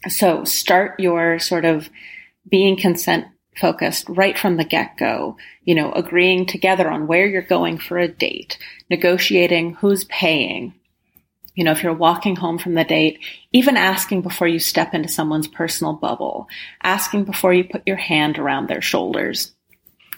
So 0.08 0.44
start 0.44 1.00
your 1.00 1.38
sort 1.38 1.64
of 1.64 1.88
being 2.48 2.76
consent 2.76 3.26
focused 3.56 4.08
right 4.08 4.38
from 4.38 4.56
the 4.56 4.64
get 4.64 4.96
go, 4.96 5.36
you 5.64 5.74
know, 5.74 5.92
agreeing 5.92 6.46
together 6.46 6.90
on 6.90 7.06
where 7.06 7.26
you're 7.26 7.42
going 7.42 7.78
for 7.78 7.98
a 7.98 8.08
date, 8.08 8.58
negotiating 8.88 9.74
who's 9.74 10.04
paying. 10.04 10.74
You 11.54 11.64
know, 11.64 11.72
if 11.72 11.82
you're 11.82 11.92
walking 11.92 12.36
home 12.36 12.58
from 12.58 12.74
the 12.74 12.84
date, 12.84 13.20
even 13.52 13.76
asking 13.76 14.22
before 14.22 14.48
you 14.48 14.58
step 14.58 14.94
into 14.94 15.08
someone's 15.08 15.48
personal 15.48 15.94
bubble, 15.94 16.48
asking 16.82 17.24
before 17.24 17.52
you 17.52 17.64
put 17.64 17.82
your 17.86 17.96
hand 17.96 18.38
around 18.38 18.68
their 18.68 18.80
shoulders, 18.80 19.52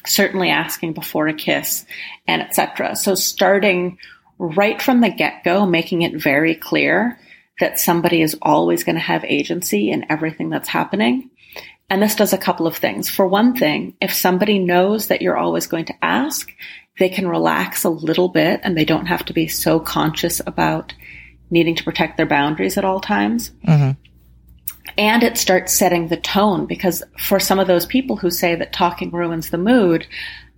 certainly 0.07 0.51
asking 0.51 0.93
before 0.93 1.29
a 1.29 1.35
kiss, 1.35 1.87
and 2.27 2.43
etc. 2.43 2.97
So 2.97 3.15
starting 3.15 3.99
right 4.39 4.81
from 4.81 5.01
the 5.01 5.11
get 5.11 5.45
go, 5.45 5.67
making 5.67 6.03
it 6.03 6.21
very 6.21 6.55
clear 6.55 7.19
that 7.61 7.79
somebody 7.79 8.23
is 8.23 8.37
always 8.43 8.85
going 8.85 8.97
to 8.97 9.01
have 9.01 9.25
agency 9.25 9.91
in 9.91 10.11
everything 10.11 10.51
that's 10.51 10.69
happening. 10.69 11.31
And 11.89 12.03
this 12.03 12.17
does 12.17 12.33
a 12.33 12.39
couple 12.39 12.67
of 12.67 12.77
things. 12.77 13.11
For 13.11 13.27
one 13.27 13.55
thing, 13.55 13.97
if 14.01 14.13
somebody 14.13 14.59
knows 14.59 15.09
that 15.09 15.23
you're 15.23 15.37
always 15.37 15.67
going 15.67 15.85
to 15.87 16.05
ask, 16.05 16.51
they 16.99 17.09
can 17.09 17.29
relax 17.29 17.85
a 17.85 17.91
little 17.91 18.29
bit 18.29 18.61
and 18.65 18.77
they 18.77 18.85
don't 18.85 19.07
have 19.07 19.25
to 19.27 19.33
be 19.33 19.47
so 19.47 19.79
conscious 19.79 20.41
about 20.47 20.95
needing 21.53 21.77
to 21.77 21.85
protect 21.85 22.17
their 22.17 22.27
boundaries 22.27 22.79
at 22.79 22.85
all 22.85 22.99
times. 22.99 23.51
Mm-hmm. 23.69 23.93
And 24.99 25.23
it 25.23 25.39
starts 25.39 25.73
setting 25.73 26.09
the 26.09 26.17
tone 26.17 26.67
because 26.67 27.03
for 27.19 27.39
some 27.39 27.61
of 27.61 27.69
those 27.69 27.87
people 27.87 28.17
who 28.17 28.31
say 28.31 28.57
that 28.57 28.73
talking 28.73 29.11
ruins 29.11 29.51
the 29.51 29.59
mood, 29.59 30.07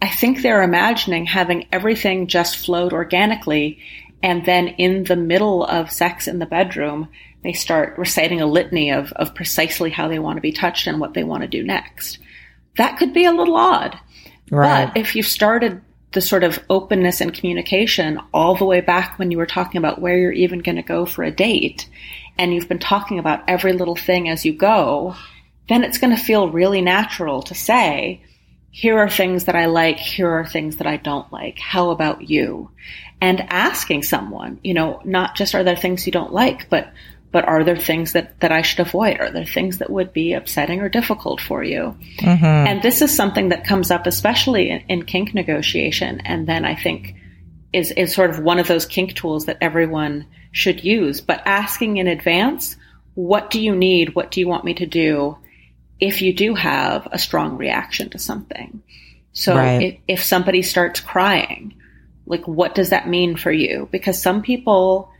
I 0.00 0.08
think 0.08 0.40
they're 0.40 0.62
imagining 0.62 1.26
having 1.26 1.66
everything 1.72 2.26
just 2.26 2.56
flowed 2.56 2.92
organically. 2.92 3.78
And 4.22 4.46
then 4.46 4.68
in 4.68 5.04
the 5.04 5.16
middle 5.16 5.64
of 5.64 5.92
sex 5.92 6.26
in 6.26 6.38
the 6.38 6.46
bedroom, 6.46 7.08
they 7.42 7.52
start 7.52 7.98
reciting 7.98 8.40
a 8.40 8.46
litany 8.46 8.90
of, 8.90 9.12
of 9.12 9.34
precisely 9.34 9.90
how 9.90 10.08
they 10.08 10.18
want 10.18 10.38
to 10.38 10.42
be 10.42 10.52
touched 10.52 10.86
and 10.86 10.98
what 10.98 11.14
they 11.14 11.24
want 11.24 11.42
to 11.42 11.48
do 11.48 11.62
next. 11.62 12.18
That 12.76 12.98
could 12.98 13.12
be 13.12 13.26
a 13.26 13.32
little 13.32 13.56
odd. 13.56 13.98
Right. 14.50 14.86
But 14.86 14.96
if 14.96 15.14
you 15.14 15.22
started 15.22 15.82
the 16.14 16.20
sort 16.20 16.44
of 16.44 16.58
openness 16.70 17.20
and 17.20 17.34
communication 17.34 18.20
all 18.32 18.54
the 18.54 18.64
way 18.64 18.80
back 18.80 19.18
when 19.18 19.30
you 19.30 19.36
were 19.36 19.46
talking 19.46 19.78
about 19.78 20.00
where 20.00 20.16
you're 20.16 20.32
even 20.32 20.60
going 20.60 20.76
to 20.76 20.82
go 20.82 21.04
for 21.04 21.22
a 21.22 21.30
date 21.30 21.88
and 22.38 22.54
you've 22.54 22.68
been 22.68 22.78
talking 22.78 23.18
about 23.18 23.44
every 23.48 23.72
little 23.72 23.96
thing 23.96 24.28
as 24.28 24.44
you 24.44 24.52
go, 24.52 25.14
then 25.68 25.84
it's 25.84 25.98
going 25.98 26.14
to 26.14 26.22
feel 26.22 26.50
really 26.50 26.80
natural 26.80 27.42
to 27.42 27.54
say, 27.54 28.22
here 28.70 28.98
are 28.98 29.08
things 29.08 29.44
that 29.44 29.54
I 29.54 29.66
like, 29.66 29.98
here 29.98 30.28
are 30.28 30.46
things 30.46 30.78
that 30.78 30.86
I 30.86 30.96
don't 30.96 31.32
like. 31.32 31.58
How 31.58 31.90
about 31.90 32.28
you? 32.28 32.70
And 33.20 33.40
asking 33.42 34.02
someone, 34.02 34.58
you 34.64 34.74
know, 34.74 35.00
not 35.04 35.36
just 35.36 35.54
are 35.54 35.62
there 35.62 35.76
things 35.76 36.06
you 36.06 36.12
don't 36.12 36.32
like, 36.32 36.68
but 36.68 36.92
but 37.34 37.48
are 37.48 37.64
there 37.64 37.76
things 37.76 38.12
that, 38.12 38.38
that 38.38 38.52
I 38.52 38.62
should 38.62 38.78
avoid? 38.78 39.18
Are 39.18 39.28
there 39.28 39.44
things 39.44 39.78
that 39.78 39.90
would 39.90 40.12
be 40.12 40.34
upsetting 40.34 40.80
or 40.80 40.88
difficult 40.88 41.40
for 41.40 41.64
you? 41.64 41.96
Mm-hmm. 42.18 42.44
And 42.44 42.80
this 42.80 43.02
is 43.02 43.12
something 43.12 43.48
that 43.48 43.66
comes 43.66 43.90
up, 43.90 44.06
especially 44.06 44.70
in, 44.70 44.84
in 44.88 45.04
kink 45.04 45.34
negotiation. 45.34 46.20
And 46.20 46.46
then 46.46 46.64
I 46.64 46.76
think 46.76 47.16
is, 47.72 47.90
is 47.90 48.14
sort 48.14 48.30
of 48.30 48.38
one 48.38 48.60
of 48.60 48.68
those 48.68 48.86
kink 48.86 49.14
tools 49.14 49.46
that 49.46 49.58
everyone 49.60 50.26
should 50.52 50.84
use. 50.84 51.20
But 51.20 51.42
asking 51.44 51.96
in 51.96 52.06
advance, 52.06 52.76
what 53.14 53.50
do 53.50 53.60
you 53.60 53.74
need? 53.74 54.14
What 54.14 54.30
do 54.30 54.38
you 54.38 54.46
want 54.46 54.64
me 54.64 54.74
to 54.74 54.86
do? 54.86 55.36
If 55.98 56.22
you 56.22 56.32
do 56.32 56.54
have 56.54 57.08
a 57.10 57.18
strong 57.18 57.56
reaction 57.56 58.10
to 58.10 58.18
something. 58.20 58.80
So 59.32 59.56
Right. 59.56 59.82
if, 59.82 60.20
if 60.20 60.22
somebody 60.22 60.62
starts 60.62 61.00
crying, 61.00 61.74
like 62.26 62.46
what 62.46 62.76
does 62.76 62.90
that 62.90 63.08
mean 63.08 63.34
for 63.34 63.50
you? 63.50 63.88
Because 63.90 64.22
some 64.22 64.40
people, 64.40 65.10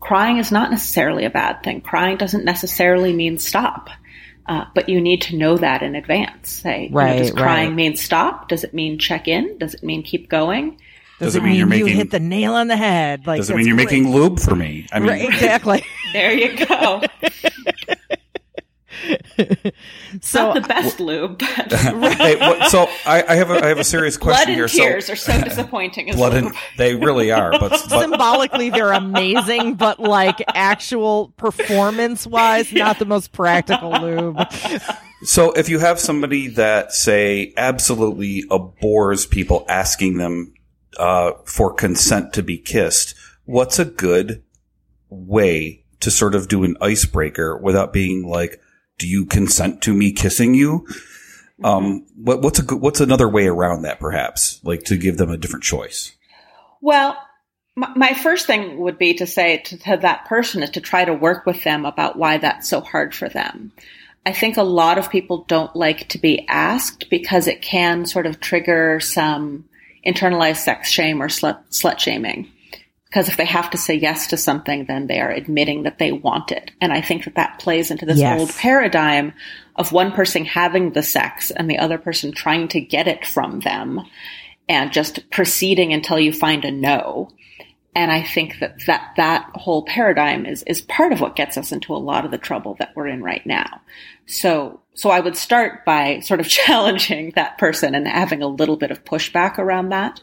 crying 0.00 0.38
is 0.38 0.50
not 0.50 0.70
necessarily 0.70 1.24
a 1.24 1.30
bad 1.30 1.62
thing. 1.62 1.80
Crying 1.80 2.16
doesn't 2.16 2.44
necessarily 2.44 3.12
mean 3.12 3.38
stop. 3.38 3.88
Uh, 4.46 4.64
but 4.74 4.88
you 4.88 5.00
need 5.00 5.22
to 5.22 5.36
know 5.36 5.56
that 5.58 5.82
in 5.82 5.94
advance. 5.94 6.50
Say, 6.50 6.84
you 6.84 6.88
know, 6.90 6.96
Right, 6.96 7.18
does 7.18 7.30
crying 7.30 7.68
right. 7.68 7.76
mean 7.76 7.96
stop? 7.96 8.48
Does 8.48 8.64
it 8.64 8.74
mean 8.74 8.98
check 8.98 9.28
in? 9.28 9.58
Does 9.58 9.74
it 9.74 9.82
mean 9.84 10.02
keep 10.02 10.28
going? 10.28 10.80
Does 11.20 11.36
it 11.36 11.42
mean 11.44 11.52
you're 11.54 11.66
you 11.72 11.84
making- 11.84 11.96
hit 11.98 12.10
the 12.10 12.18
nail 12.18 12.54
on 12.54 12.66
the 12.66 12.76
head? 12.76 13.26
Like 13.26 13.36
Does 13.38 13.50
it 13.50 13.56
mean 13.56 13.66
you're 13.66 13.76
great. 13.76 13.90
making 13.90 14.10
lube 14.10 14.40
for 14.40 14.56
me? 14.56 14.86
I 14.90 14.98
mean, 14.98 15.08
right, 15.10 15.24
exactly? 15.28 15.84
There 16.12 16.32
you 16.32 16.66
go. 16.66 17.02
so 20.20 20.52
not 20.52 20.54
the 20.54 20.68
best 20.68 21.00
lube, 21.00 21.38
but 21.38 21.72
hey, 21.72 22.36
what, 22.36 22.68
so 22.70 22.86
I, 23.06 23.24
I 23.28 23.34
have 23.36 23.50
a 23.50 23.64
I 23.64 23.68
have 23.68 23.78
a 23.78 23.84
serious 23.84 24.16
blood 24.16 24.34
question 24.34 24.50
and 24.50 24.56
here. 24.56 24.68
tears 24.68 25.06
so 25.06 25.12
are 25.12 25.16
so 25.16 25.40
disappointing 25.42 26.10
as 26.10 26.16
blood 26.16 26.34
and 26.34 26.54
they 26.76 26.94
really 26.94 27.30
are. 27.30 27.52
But, 27.52 27.70
but 27.70 27.78
symbolically 27.78 28.70
they're 28.70 28.92
amazing, 28.92 29.74
but 29.74 29.98
like 29.98 30.42
actual 30.48 31.28
performance 31.36 32.26
wise, 32.26 32.72
not 32.72 32.98
the 32.98 33.06
most 33.06 33.32
practical 33.32 33.90
lube. 33.92 34.38
so 35.22 35.52
if 35.52 35.68
you 35.68 35.78
have 35.78 35.98
somebody 35.98 36.48
that 36.48 36.92
say 36.92 37.52
absolutely 37.56 38.44
abhors 38.50 39.26
people 39.26 39.64
asking 39.68 40.18
them 40.18 40.54
uh, 40.98 41.32
for 41.44 41.72
consent 41.72 42.32
to 42.34 42.42
be 42.42 42.58
kissed, 42.58 43.14
what's 43.44 43.78
a 43.78 43.84
good 43.84 44.42
way 45.08 45.84
to 46.00 46.10
sort 46.10 46.34
of 46.34 46.48
do 46.48 46.64
an 46.64 46.76
icebreaker 46.80 47.56
without 47.56 47.92
being 47.92 48.26
like, 48.26 48.60
"Do 49.00 49.08
you 49.08 49.26
consent 49.26 49.82
to 49.82 49.92
me 49.92 50.12
kissing 50.12 50.54
you?" 50.54 50.86
Um, 51.64 52.06
what, 52.16 52.40
what's 52.40 52.58
a 52.58 52.62
good, 52.62 52.80
what's 52.80 53.00
another 53.00 53.28
way 53.28 53.46
around 53.46 53.82
that? 53.82 54.00
Perhaps 54.00 54.60
like 54.62 54.84
to 54.84 54.96
give 54.96 55.16
them 55.16 55.30
a 55.30 55.36
different 55.36 55.64
choice. 55.64 56.12
Well, 56.80 57.18
my, 57.76 58.14
first 58.14 58.46
thing 58.46 58.78
would 58.78 58.98
be 58.98 59.14
to 59.14 59.26
say 59.26 59.58
to, 59.58 59.78
to 59.78 59.96
that 59.98 60.26
person 60.26 60.62
is 60.62 60.70
to 60.70 60.80
try 60.80 61.04
to 61.04 61.14
work 61.14 61.46
with 61.46 61.62
them 61.64 61.84
about 61.84 62.16
why 62.16 62.38
that's 62.38 62.68
so 62.68 62.80
hard 62.80 63.14
for 63.14 63.28
them. 63.28 63.72
I 64.26 64.32
think 64.32 64.56
a 64.56 64.62
lot 64.62 64.98
of 64.98 65.10
people 65.10 65.44
don't 65.48 65.74
like 65.74 66.08
to 66.08 66.18
be 66.18 66.46
asked 66.48 67.08
because 67.10 67.46
it 67.46 67.62
can 67.62 68.04
sort 68.06 68.26
of 68.26 68.40
trigger 68.40 69.00
some 69.00 69.64
internalized 70.06 70.58
sex 70.58 70.90
shame 70.90 71.22
or 71.22 71.28
slut, 71.28 71.60
slut 71.70 71.98
shaming. 71.98 72.50
Because 73.10 73.28
if 73.28 73.36
they 73.36 73.44
have 73.44 73.70
to 73.70 73.78
say 73.78 73.94
yes 73.94 74.28
to 74.28 74.36
something, 74.36 74.84
then 74.84 75.08
they 75.08 75.18
are 75.20 75.30
admitting 75.32 75.82
that 75.82 75.98
they 75.98 76.12
want 76.12 76.52
it. 76.52 76.70
And 76.80 76.92
I 76.92 77.00
think 77.00 77.24
that 77.24 77.34
that 77.34 77.58
plays 77.58 77.90
into 77.90 78.06
this 78.06 78.20
Yes. 78.20 78.38
old 78.38 78.50
paradigm 78.54 79.32
of 79.74 79.90
one 79.90 80.12
person 80.12 80.44
having 80.44 80.92
the 80.92 81.02
sex 81.02 81.50
and 81.50 81.68
the 81.68 81.78
other 81.78 81.98
person 81.98 82.30
trying 82.30 82.68
to 82.68 82.80
get 82.80 83.08
it 83.08 83.26
from 83.26 83.60
them 83.60 84.00
and 84.68 84.92
just 84.92 85.28
proceeding 85.30 85.92
until 85.92 86.20
you 86.20 86.32
find 86.32 86.64
a 86.64 86.70
no. 86.70 87.30
And 87.96 88.12
I 88.12 88.22
think 88.22 88.60
that 88.60 88.86
that, 88.86 89.14
that 89.16 89.50
whole 89.56 89.82
paradigm 89.84 90.46
is, 90.46 90.62
is 90.62 90.80
part 90.80 91.12
of 91.12 91.20
what 91.20 91.34
gets 91.34 91.56
us 91.56 91.72
into 91.72 91.92
a 91.92 91.98
lot 91.98 92.24
of 92.24 92.30
the 92.30 92.38
trouble 92.38 92.76
that 92.78 92.92
we're 92.94 93.08
in 93.08 93.24
right 93.24 93.44
now. 93.44 93.80
So, 94.26 94.82
so 94.94 95.10
I 95.10 95.18
would 95.18 95.36
start 95.36 95.84
by 95.84 96.20
sort 96.20 96.38
of 96.38 96.46
challenging 96.60 97.32
that 97.34 97.58
person 97.58 97.96
and 97.96 98.06
having 98.06 98.40
a 98.42 98.46
little 98.46 98.76
bit 98.76 98.92
of 98.92 99.04
pushback 99.04 99.58
around 99.58 99.88
that. 99.88 100.20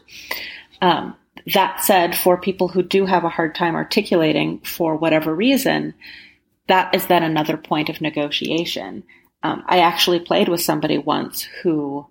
Um, 0.80 1.14
that 1.54 1.82
said, 1.82 2.16
for 2.16 2.36
people 2.36 2.68
who 2.68 2.82
do 2.82 3.06
have 3.06 3.24
a 3.24 3.28
hard 3.28 3.54
time 3.54 3.74
articulating 3.74 4.58
for 4.60 4.96
whatever 4.96 5.34
reason, 5.34 5.94
that 6.66 6.94
is 6.94 7.06
then 7.06 7.22
another 7.22 7.56
point 7.56 7.88
of 7.88 8.00
negotiation. 8.00 9.04
Um, 9.42 9.62
I 9.66 9.80
actually 9.80 10.20
played 10.20 10.48
with 10.48 10.60
somebody 10.60 10.98
once 10.98 11.42
who 11.62 12.06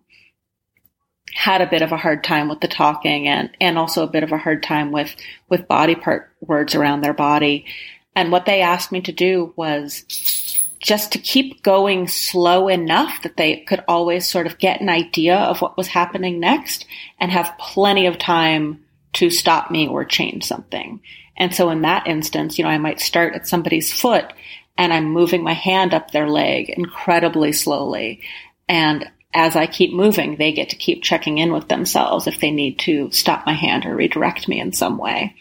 had 1.33 1.61
a 1.61 1.69
bit 1.69 1.81
of 1.81 1.91
a 1.91 1.97
hard 1.97 2.23
time 2.23 2.47
with 2.47 2.61
the 2.61 2.67
talking 2.67 3.27
and, 3.27 3.49
and 3.61 3.77
also 3.77 4.03
a 4.03 4.11
bit 4.11 4.23
of 4.23 4.31
a 4.31 4.37
hard 4.37 4.63
time 4.63 4.91
with, 4.91 5.15
with 5.49 5.67
body 5.67 5.93
part 5.93 6.31
words 6.41 6.73
around 6.73 7.01
their 7.01 7.13
body. 7.13 7.65
And 8.15 8.31
what 8.31 8.45
they 8.45 8.61
asked 8.61 8.91
me 8.91 9.01
to 9.01 9.11
do 9.11 9.53
was 9.55 10.03
just 10.79 11.11
to 11.11 11.19
keep 11.19 11.61
going 11.61 12.07
slow 12.07 12.69
enough 12.69 13.21
that 13.21 13.37
they 13.37 13.57
could 13.57 13.83
always 13.87 14.27
sort 14.27 14.47
of 14.47 14.57
get 14.57 14.81
an 14.81 14.89
idea 14.89 15.35
of 15.35 15.61
what 15.61 15.77
was 15.77 15.87
happening 15.87 16.39
next 16.39 16.85
and 17.19 17.31
have 17.31 17.57
plenty 17.59 18.07
of 18.07 18.17
time 18.17 18.83
to 19.17 19.29
stop 19.29 19.71
me 19.71 19.87
or 19.87 20.05
change 20.05 20.43
something. 20.43 21.01
And 21.35 21.53
so 21.53 21.69
in 21.69 21.81
that 21.81 22.07
instance, 22.07 22.57
you 22.57 22.63
know, 22.63 22.69
I 22.69 22.77
might 22.77 22.99
start 22.99 23.35
at 23.35 23.47
somebody's 23.47 23.91
foot 23.91 24.31
and 24.77 24.93
I'm 24.93 25.11
moving 25.11 25.43
my 25.43 25.53
hand 25.53 25.93
up 25.93 26.11
their 26.11 26.29
leg 26.29 26.69
incredibly 26.69 27.51
slowly. 27.51 28.21
And 28.67 29.09
as 29.33 29.55
I 29.55 29.67
keep 29.67 29.93
moving, 29.93 30.35
they 30.35 30.51
get 30.51 30.69
to 30.69 30.75
keep 30.75 31.03
checking 31.03 31.37
in 31.37 31.51
with 31.51 31.67
themselves 31.67 32.27
if 32.27 32.39
they 32.39 32.51
need 32.51 32.79
to 32.79 33.11
stop 33.11 33.45
my 33.45 33.53
hand 33.53 33.85
or 33.85 33.95
redirect 33.95 34.47
me 34.47 34.59
in 34.59 34.71
some 34.71 34.97
way. 34.97 35.35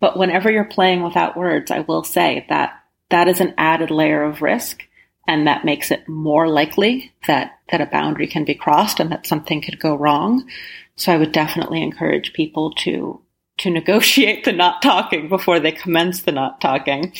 But 0.00 0.18
whenever 0.18 0.50
you're 0.50 0.64
playing 0.64 1.02
without 1.02 1.36
words, 1.36 1.70
I 1.70 1.80
will 1.80 2.04
say 2.04 2.46
that 2.48 2.82
that 3.10 3.28
is 3.28 3.40
an 3.40 3.54
added 3.56 3.90
layer 3.90 4.22
of 4.22 4.42
risk 4.42 4.82
and 5.26 5.46
that 5.46 5.64
makes 5.64 5.90
it 5.90 6.08
more 6.08 6.48
likely 6.48 7.12
that, 7.26 7.58
that 7.70 7.80
a 7.80 7.86
boundary 7.86 8.26
can 8.26 8.44
be 8.44 8.54
crossed 8.54 9.00
and 9.00 9.10
that 9.10 9.26
something 9.26 9.60
could 9.62 9.80
go 9.80 9.94
wrong. 9.94 10.48
So 10.96 11.12
I 11.12 11.16
would 11.16 11.32
definitely 11.32 11.82
encourage 11.82 12.32
people 12.32 12.72
to, 12.78 13.20
to 13.58 13.70
negotiate 13.70 14.44
the 14.44 14.52
not 14.52 14.82
talking 14.82 15.28
before 15.28 15.60
they 15.60 15.72
commence 15.72 16.22
the 16.22 16.32
not 16.32 16.60
talking. 16.60 17.12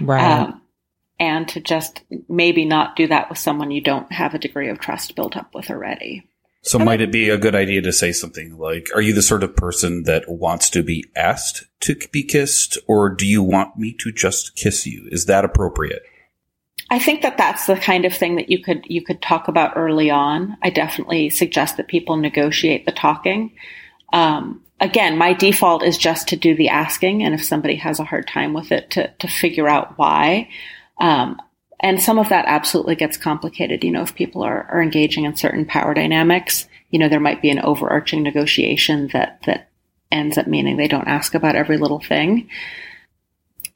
Right. 0.00 0.40
Um, 0.40 0.60
and 1.18 1.48
to 1.48 1.60
just 1.60 2.02
maybe 2.28 2.64
not 2.64 2.96
do 2.96 3.06
that 3.06 3.28
with 3.28 3.38
someone 3.38 3.70
you 3.70 3.80
don't 3.80 4.10
have 4.12 4.34
a 4.34 4.38
degree 4.38 4.68
of 4.68 4.80
trust 4.80 5.14
built 5.14 5.36
up 5.36 5.54
with 5.54 5.70
already. 5.70 6.28
So 6.62 6.78
might 6.78 7.02
it 7.02 7.12
be 7.12 7.28
a 7.28 7.36
good 7.36 7.54
idea 7.54 7.82
to 7.82 7.92
say 7.92 8.10
something 8.12 8.56
like, 8.56 8.88
are 8.94 9.02
you 9.02 9.12
the 9.12 9.20
sort 9.20 9.42
of 9.42 9.54
person 9.54 10.04
that 10.04 10.24
wants 10.26 10.70
to 10.70 10.82
be 10.82 11.04
asked 11.14 11.66
to 11.80 11.94
be 12.10 12.22
kissed 12.22 12.78
or 12.88 13.10
do 13.10 13.26
you 13.26 13.42
want 13.42 13.76
me 13.76 13.94
to 14.00 14.10
just 14.10 14.56
kiss 14.56 14.86
you? 14.86 15.06
Is 15.10 15.26
that 15.26 15.44
appropriate? 15.44 16.02
I 16.90 16.98
think 16.98 17.22
that 17.22 17.38
that's 17.38 17.66
the 17.66 17.76
kind 17.76 18.04
of 18.04 18.14
thing 18.14 18.36
that 18.36 18.50
you 18.50 18.62
could 18.62 18.84
you 18.86 19.02
could 19.02 19.22
talk 19.22 19.48
about 19.48 19.76
early 19.76 20.10
on. 20.10 20.56
I 20.62 20.70
definitely 20.70 21.30
suggest 21.30 21.76
that 21.76 21.88
people 21.88 22.16
negotiate 22.16 22.84
the 22.84 22.92
talking. 22.92 23.52
Um, 24.12 24.62
again, 24.80 25.16
my 25.16 25.32
default 25.32 25.82
is 25.82 25.96
just 25.96 26.28
to 26.28 26.36
do 26.36 26.54
the 26.54 26.68
asking, 26.68 27.22
and 27.22 27.34
if 27.34 27.42
somebody 27.42 27.76
has 27.76 28.00
a 28.00 28.04
hard 28.04 28.28
time 28.28 28.52
with 28.52 28.70
it, 28.70 28.90
to 28.90 29.08
to 29.08 29.28
figure 29.28 29.68
out 29.68 29.98
why. 29.98 30.50
Um, 31.00 31.40
and 31.80 32.00
some 32.00 32.18
of 32.18 32.28
that 32.28 32.46
absolutely 32.46 32.94
gets 32.94 33.16
complicated. 33.16 33.82
You 33.84 33.90
know, 33.90 34.02
if 34.02 34.14
people 34.14 34.42
are, 34.42 34.64
are 34.70 34.82
engaging 34.82 35.24
in 35.24 35.36
certain 35.36 35.66
power 35.66 35.92
dynamics, 35.92 36.66
you 36.90 36.98
know, 36.98 37.08
there 37.08 37.20
might 37.20 37.42
be 37.42 37.50
an 37.50 37.58
overarching 37.58 38.22
negotiation 38.22 39.08
that 39.12 39.40
that 39.46 39.68
ends 40.12 40.38
up 40.38 40.46
meaning 40.46 40.76
they 40.76 40.88
don't 40.88 41.08
ask 41.08 41.34
about 41.34 41.56
every 41.56 41.76
little 41.76 42.00
thing. 42.00 42.48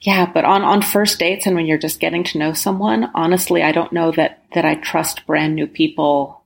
Yeah, 0.00 0.30
but 0.32 0.44
on, 0.44 0.62
on 0.62 0.82
first 0.82 1.18
dates 1.18 1.46
and 1.46 1.56
when 1.56 1.66
you're 1.66 1.78
just 1.78 1.98
getting 1.98 2.22
to 2.24 2.38
know 2.38 2.52
someone, 2.52 3.10
honestly, 3.14 3.62
I 3.62 3.72
don't 3.72 3.92
know 3.92 4.12
that, 4.12 4.44
that 4.54 4.64
I 4.64 4.76
trust 4.76 5.26
brand 5.26 5.56
new 5.56 5.66
people 5.66 6.44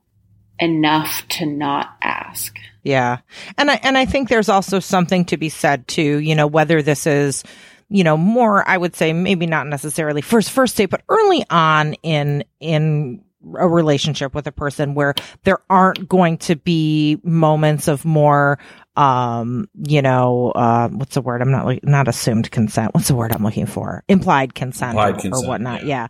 enough 0.59 1.27
to 1.29 1.45
not 1.45 1.95
ask. 2.01 2.57
Yeah. 2.83 3.19
And 3.57 3.69
I, 3.69 3.75
and 3.83 3.97
I 3.97 4.05
think 4.05 4.27
there's 4.27 4.49
also 4.49 4.79
something 4.79 5.25
to 5.25 5.37
be 5.37 5.49
said 5.49 5.87
too, 5.87 6.17
you 6.17 6.35
know, 6.35 6.47
whether 6.47 6.81
this 6.81 7.05
is, 7.05 7.43
you 7.89 8.03
know, 8.03 8.17
more, 8.17 8.67
I 8.67 8.77
would 8.77 8.95
say 8.95 9.13
maybe 9.13 9.45
not 9.45 9.67
necessarily 9.67 10.21
first, 10.21 10.49
first 10.49 10.75
date, 10.75 10.89
but 10.89 11.03
early 11.07 11.45
on 11.49 11.93
in, 12.01 12.43
in 12.59 13.23
a 13.55 13.67
relationship 13.67 14.33
with 14.33 14.47
a 14.47 14.51
person 14.51 14.95
where 14.95 15.13
there 15.43 15.59
aren't 15.69 16.07
going 16.07 16.37
to 16.37 16.55
be 16.55 17.19
moments 17.23 17.87
of 17.87 18.03
more 18.05 18.57
um 18.95 19.67
you 19.87 20.01
know 20.01 20.51
uh 20.51 20.87
what's 20.89 21.15
the 21.15 21.21
word? 21.21 21.41
I'm 21.41 21.51
not 21.51 21.65
like 21.65 21.83
not 21.83 22.07
assumed 22.07 22.51
consent. 22.51 22.93
What's 22.93 23.07
the 23.07 23.15
word 23.15 23.31
i'm 23.31 23.43
looking 23.43 23.65
for? 23.65 24.03
Implied 24.07 24.53
consent, 24.53 24.91
Implied 24.91 25.15
or, 25.15 25.19
consent, 25.19 25.45
or 25.45 25.47
whatnot. 25.47 25.85
yeah. 25.85 26.07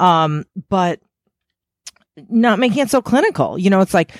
um 0.00 0.44
but 0.68 1.00
not 2.28 2.58
making 2.58 2.78
it 2.78 2.90
so 2.90 3.02
clinical. 3.02 3.58
You 3.58 3.70
know 3.70 3.80
it's 3.80 3.94
like 3.94 4.12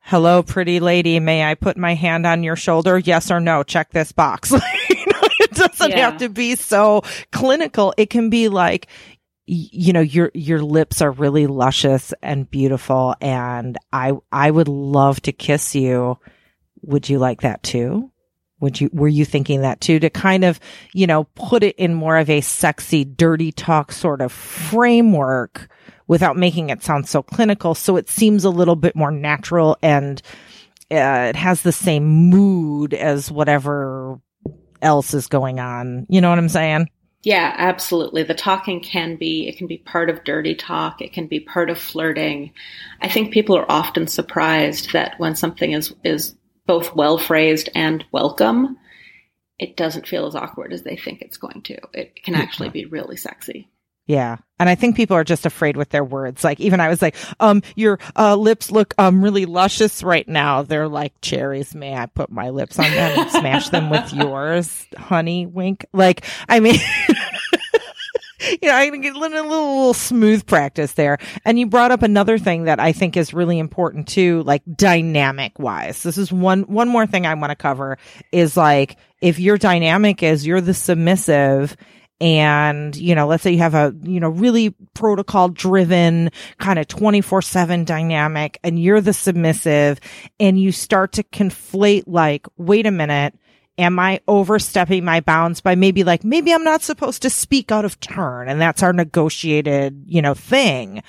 hello 0.00 0.42
pretty 0.42 0.80
lady. 0.80 1.20
May 1.20 1.44
i 1.44 1.54
put 1.54 1.76
my 1.76 1.94
hand 1.94 2.26
on 2.26 2.42
your 2.42 2.56
shoulder? 2.56 2.98
Yes 2.98 3.30
or 3.30 3.40
no? 3.40 3.62
Check 3.62 3.90
this 3.90 4.12
box. 4.12 4.52
You 4.88 5.06
know, 5.12 5.28
it 5.40 5.50
doesn't 5.52 5.90
Yeah. 5.90 6.10
have 6.10 6.18
to 6.18 6.28
be 6.28 6.54
so 6.54 7.02
clinical. 7.32 7.92
It 7.96 8.10
can 8.10 8.30
be 8.30 8.48
like 8.48 8.86
you 9.46 9.92
know 9.92 10.00
your 10.00 10.30
your 10.34 10.62
lips 10.62 11.00
are 11.02 11.10
really 11.10 11.46
luscious 11.48 12.14
and 12.22 12.48
beautiful 12.48 13.16
and 13.20 13.76
i 13.92 14.12
i 14.30 14.48
would 14.48 14.68
love 14.68 15.20
to 15.22 15.32
kiss 15.32 15.74
you 15.74 16.16
would 16.82 17.08
you 17.08 17.18
like 17.18 17.40
that 17.42 17.62
too 17.62 18.10
would 18.62 18.80
you 18.80 18.88
were 18.92 19.08
you 19.08 19.24
thinking 19.24 19.60
that 19.60 19.80
too 19.80 19.98
to 19.98 20.08
kind 20.08 20.44
of 20.44 20.58
you 20.94 21.06
know 21.06 21.24
put 21.34 21.62
it 21.62 21.76
in 21.76 21.92
more 21.92 22.16
of 22.16 22.30
a 22.30 22.40
sexy 22.40 23.04
dirty 23.04 23.52
talk 23.52 23.92
sort 23.92 24.22
of 24.22 24.32
framework 24.32 25.68
without 26.06 26.36
making 26.36 26.70
it 26.70 26.82
sound 26.82 27.06
so 27.06 27.22
clinical 27.22 27.74
so 27.74 27.96
it 27.96 28.08
seems 28.08 28.44
a 28.44 28.50
little 28.50 28.76
bit 28.76 28.96
more 28.96 29.10
natural 29.10 29.76
and 29.82 30.22
uh, 30.90 31.26
it 31.28 31.36
has 31.36 31.62
the 31.62 31.72
same 31.72 32.04
mood 32.04 32.94
as 32.94 33.30
whatever 33.30 34.18
else 34.80 35.12
is 35.12 35.26
going 35.26 35.60
on 35.60 36.06
you 36.08 36.20
know 36.20 36.30
what 36.30 36.38
i'm 36.38 36.48
saying 36.48 36.88
Yeah, 37.24 37.54
absolutely. 37.56 38.24
The 38.24 38.34
talking 38.34 38.80
can 38.80 39.14
be, 39.14 39.46
it 39.46 39.56
can 39.56 39.68
be 39.68 39.78
part 39.78 40.10
of 40.10 40.24
dirty 40.24 40.56
talk. 40.56 41.00
It 41.00 41.12
can 41.12 41.28
be 41.28 41.38
part 41.38 41.70
of 41.70 41.78
flirting. 41.78 42.52
I 43.00 43.08
think 43.08 43.32
people 43.32 43.56
are 43.56 43.70
often 43.70 44.08
surprised 44.08 44.92
that 44.92 45.14
when 45.20 45.36
something 45.36 45.70
is, 45.70 45.94
is 46.02 46.34
both 46.66 46.94
well 46.94 47.18
phrased 47.18 47.68
and 47.74 48.04
welcome, 48.12 48.76
it 49.58 49.76
doesn't 49.76 50.08
feel 50.08 50.26
as 50.26 50.34
awkward 50.34 50.72
as 50.72 50.82
they 50.82 50.96
think 50.96 51.22
it's 51.22 51.36
going 51.36 51.62
to. 51.62 51.78
It 51.92 52.22
can 52.22 52.34
actually 52.34 52.70
be 52.70 52.84
really 52.84 53.16
sexy. 53.16 53.68
Yeah. 54.06 54.38
And 54.58 54.68
I 54.68 54.74
think 54.74 54.96
people 54.96 55.16
are 55.16 55.24
just 55.24 55.46
afraid 55.46 55.76
with 55.76 55.90
their 55.90 56.04
words. 56.04 56.42
Like 56.42 56.58
even 56.60 56.80
I 56.80 56.88
was 56.88 57.00
like, 57.00 57.14
um, 57.38 57.62
your 57.76 57.98
uh, 58.16 58.34
lips 58.36 58.70
look 58.70 58.94
um 58.98 59.22
really 59.22 59.46
luscious 59.46 60.02
right 60.02 60.26
now. 60.28 60.62
They're 60.62 60.88
like 60.88 61.20
cherries. 61.20 61.74
May 61.74 61.94
I 61.96 62.06
put 62.06 62.30
my 62.30 62.50
lips 62.50 62.78
on 62.78 62.90
them 62.90 63.18
and 63.18 63.30
smash 63.30 63.68
them 63.68 63.90
with 63.90 64.12
yours, 64.14 64.86
honey? 64.96 65.46
Wink. 65.46 65.86
Like, 65.92 66.24
I 66.48 66.60
mean, 66.60 66.80
you 68.50 68.68
know, 68.68 68.74
I 68.74 68.90
get 68.90 69.14
a 69.14 69.18
little, 69.18 69.42
little, 69.42 69.76
little 69.76 69.94
smooth 69.94 70.46
practice 70.46 70.92
there. 70.92 71.18
And 71.44 71.58
you 71.58 71.66
brought 71.66 71.90
up 71.90 72.02
another 72.02 72.38
thing 72.38 72.64
that 72.64 72.80
I 72.80 72.92
think 72.92 73.16
is 73.16 73.34
really 73.34 73.58
important 73.58 74.08
too, 74.08 74.42
like 74.42 74.62
dynamic 74.74 75.58
wise. 75.58 76.02
This 76.02 76.18
is 76.18 76.32
one, 76.32 76.62
one 76.62 76.88
more 76.88 77.06
thing 77.06 77.26
I 77.26 77.34
want 77.34 77.50
to 77.50 77.56
cover 77.56 77.98
is 78.30 78.56
like, 78.56 78.96
if 79.20 79.38
your 79.38 79.56
dynamic 79.56 80.22
is 80.22 80.46
you're 80.46 80.60
the 80.60 80.74
submissive 80.74 81.76
and, 82.22 82.94
you 82.94 83.16
know, 83.16 83.26
let's 83.26 83.42
say 83.42 83.50
you 83.50 83.58
have 83.58 83.74
a, 83.74 83.92
you 84.02 84.20
know, 84.20 84.28
really 84.28 84.76
protocol 84.94 85.48
driven 85.48 86.30
kind 86.58 86.78
of 86.78 86.86
24 86.86 87.42
seven 87.42 87.84
dynamic 87.84 88.60
and 88.62 88.80
you're 88.80 89.00
the 89.00 89.12
submissive 89.12 89.98
and 90.38 90.60
you 90.60 90.70
start 90.70 91.12
to 91.14 91.24
conflate 91.24 92.04
like, 92.06 92.46
wait 92.56 92.86
a 92.86 92.92
minute. 92.92 93.34
Am 93.78 93.98
I 93.98 94.20
overstepping 94.28 95.04
my 95.04 95.20
bounds 95.20 95.60
by 95.60 95.74
maybe 95.74 96.04
like, 96.04 96.24
maybe 96.24 96.52
I'm 96.52 96.64
not 96.64 96.82
supposed 96.82 97.22
to 97.22 97.30
speak 97.30 97.72
out 97.72 97.84
of 97.84 97.98
turn 98.00 98.48
and 98.48 98.60
that's 98.60 98.82
our 98.82 98.92
negotiated, 98.92 100.04
you 100.06 100.20
know, 100.20 100.34
thing. 100.34 101.02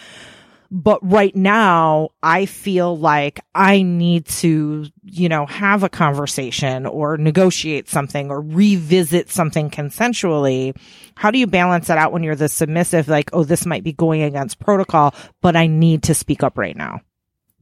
But 0.75 0.99
right 1.07 1.35
now, 1.35 2.09
I 2.23 2.47
feel 2.47 2.97
like 2.97 3.41
I 3.53 3.83
need 3.83 4.25
to, 4.25 4.87
you 5.03 5.29
know, 5.29 5.45
have 5.45 5.83
a 5.83 5.89
conversation 5.89 6.87
or 6.87 7.15
negotiate 7.15 7.87
something 7.87 8.31
or 8.31 8.41
revisit 8.41 9.29
something 9.29 9.69
consensually. 9.69 10.75
How 11.15 11.29
do 11.29 11.37
you 11.37 11.45
balance 11.45 11.87
that 11.87 11.99
out 11.99 12.11
when 12.11 12.23
you're 12.23 12.33
the 12.33 12.49
submissive, 12.49 13.07
like, 13.07 13.29
oh, 13.33 13.43
this 13.43 13.67
might 13.67 13.83
be 13.83 13.93
going 13.93 14.23
against 14.23 14.57
protocol, 14.57 15.13
but 15.41 15.55
I 15.55 15.67
need 15.67 16.01
to 16.03 16.15
speak 16.15 16.41
up 16.41 16.57
right 16.57 16.75
now? 16.75 17.01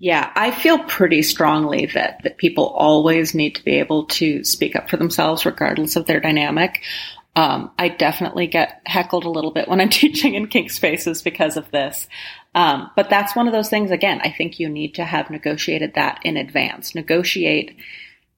Yeah, 0.02 0.32
I 0.36 0.50
feel 0.50 0.80
pretty 0.80 1.22
strongly 1.22 1.86
that, 1.94 2.24
that 2.24 2.40
people 2.40 2.66
always 2.66 3.36
need 3.36 3.54
to 3.58 3.64
be 3.64 3.78
able 3.78 4.06
to 4.06 4.44
speak 4.44 4.76
up 4.76 4.90
for 4.90 4.98
themselves 4.98 5.46
regardless 5.46 5.96
of 5.96 6.08
their 6.08 6.20
dynamic. 6.20 6.82
Um, 7.36 7.70
I 7.78 7.90
definitely 7.90 8.48
get 8.48 8.82
heckled 8.84 9.26
a 9.26 9.30
little 9.30 9.52
bit 9.52 9.68
when 9.68 9.80
I'm 9.80 9.90
teaching 10.02 10.34
in 10.34 10.48
kink 10.48 10.72
spaces 10.72 11.22
because 11.22 11.56
of 11.56 11.70
this. 11.70 12.08
Um, 12.56 12.90
but 12.96 13.12
that's 13.12 13.36
one 13.36 13.46
of 13.46 13.54
those 13.54 13.70
things, 13.70 13.92
again, 13.92 14.22
I 14.24 14.32
think 14.32 14.60
you 14.60 14.70
need 14.70 14.96
to 14.96 15.06
have 15.06 15.30
negotiated 15.30 15.94
that 15.94 16.22
in 16.24 16.36
advance. 16.36 16.96
Negotiate 16.96 17.78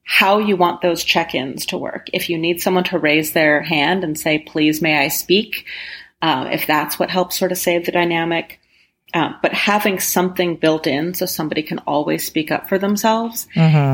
how 0.02 0.40
you 0.40 0.58
want 0.58 0.82
those 0.82 1.02
check 1.02 1.34
ins 1.34 1.64
to 1.66 1.78
work. 1.78 2.08
If 2.12 2.28
you 2.28 2.36
need 2.36 2.60
someone 2.60 2.84
to 2.84 2.98
raise 2.98 3.32
their 3.32 3.62
hand 3.62 4.04
and 4.04 4.20
say, 4.20 4.38
please, 4.38 4.82
may 4.82 4.98
I 4.98 5.08
speak? 5.08 5.64
Uh, 6.20 6.50
if 6.52 6.66
that's 6.66 6.98
what 6.98 7.08
helps 7.08 7.38
sort 7.38 7.52
of 7.52 7.58
save 7.58 7.86
the 7.86 7.92
dynamic. 7.92 8.60
Um, 9.14 9.36
but 9.42 9.52
having 9.52 10.00
something 10.00 10.56
built 10.56 10.88
in 10.88 11.14
so 11.14 11.24
somebody 11.24 11.62
can 11.62 11.78
always 11.86 12.26
speak 12.26 12.50
up 12.50 12.68
for 12.68 12.78
themselves. 12.78 13.46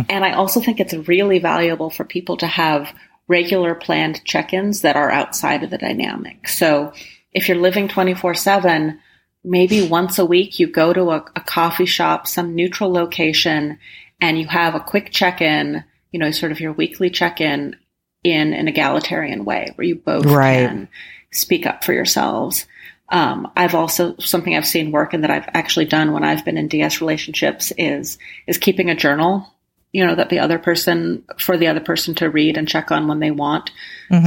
And 0.09 0.25
I 0.25 0.33
also 0.33 0.61
think 0.61 0.81
it's 0.81 0.95
really 0.95 1.39
valuable 1.39 1.91
for 1.91 2.05
people 2.05 2.39
to 2.39 2.47
have 2.47 2.93
regular 3.29 3.75
planned 3.75 4.25
check 4.25 4.55
ins 4.55 4.81
that 4.81 4.97
are 4.97 5.11
outside 5.11 5.63
of 5.63 5.69
the 5.71 5.77
dynamic. 5.79 6.49
So 6.49 6.93
if 7.33 7.49
you're 7.49 7.59
living 7.59 7.87
24 7.87 8.35
7, 8.35 8.99
maybe 9.45 9.87
once 9.87 10.19
a 10.19 10.25
week 10.25 10.59
you 10.59 10.67
go 10.67 10.93
to 10.93 11.11
a, 11.11 11.25
a 11.37 11.41
coffee 11.41 11.87
shop, 11.87 12.27
some 12.27 12.55
neutral 12.55 12.91
location, 12.91 13.79
and 14.23 14.39
you 14.39 14.47
have 14.49 14.75
a 14.75 14.81
quick 14.81 15.11
check 15.11 15.41
in, 15.43 15.85
you 16.13 16.19
know, 16.19 16.31
sort 16.31 16.51
of 16.51 16.61
your 16.61 16.73
weekly 16.73 17.11
check 17.11 17.41
in 17.43 17.77
in 18.25 18.53
an 18.53 18.69
egalitarian 18.69 19.45
way 19.45 19.73
where 19.75 19.87
you 19.87 19.97
both 19.97 20.25
Right. 20.27 20.67
can 20.69 20.89
speak 21.31 21.67
up 21.67 21.85
for 21.85 21.93
yourselves. 21.93 22.67
Um, 23.11 23.51
I've 23.57 23.75
also 23.75 24.17
something 24.19 24.57
I've 24.57 24.67
seen 24.67 24.93
work 24.93 25.13
and 25.15 25.25
that 25.25 25.31
I've 25.31 25.49
actually 25.53 25.87
done 25.87 26.13
when 26.13 26.25
I've 26.25 26.45
been 26.45 26.57
in 26.57 26.69
DS 26.69 27.01
relationships 27.01 27.73
is 27.77 28.19
is 28.47 28.59
keeping 28.59 28.89
a 28.89 28.95
journal, 28.95 29.53
you 29.93 30.07
know, 30.07 30.15
that 30.15 30.31
the 30.31 30.39
other 30.39 30.59
person 30.59 31.25
for 31.39 31.57
the 31.57 31.67
other 31.67 31.81
person 31.81 32.15
to 32.17 32.31
read 32.31 32.57
and 32.57 32.69
check 32.69 32.93
on 32.93 33.09
when 33.09 33.19
they 33.19 33.33
want. 33.33 33.71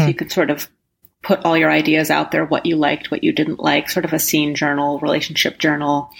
So 0.01 0.07
you 0.07 0.13
could 0.13 0.31
sort 0.31 0.49
of 0.49 0.69
put 1.23 1.45
all 1.45 1.57
your 1.57 1.71
ideas 1.71 2.11
out 2.11 2.31
there, 2.31 2.45
what 2.45 2.65
you 2.65 2.75
liked, 2.75 3.09
what 3.09 3.23
you 3.23 3.31
didn't 3.31 3.59
like, 3.59 3.89
sort 3.89 4.03
of 4.03 4.11
a 4.11 4.19
scene 4.19 4.53
journal, 4.53 4.99
relationship 4.99 5.57
journal, 5.57 6.11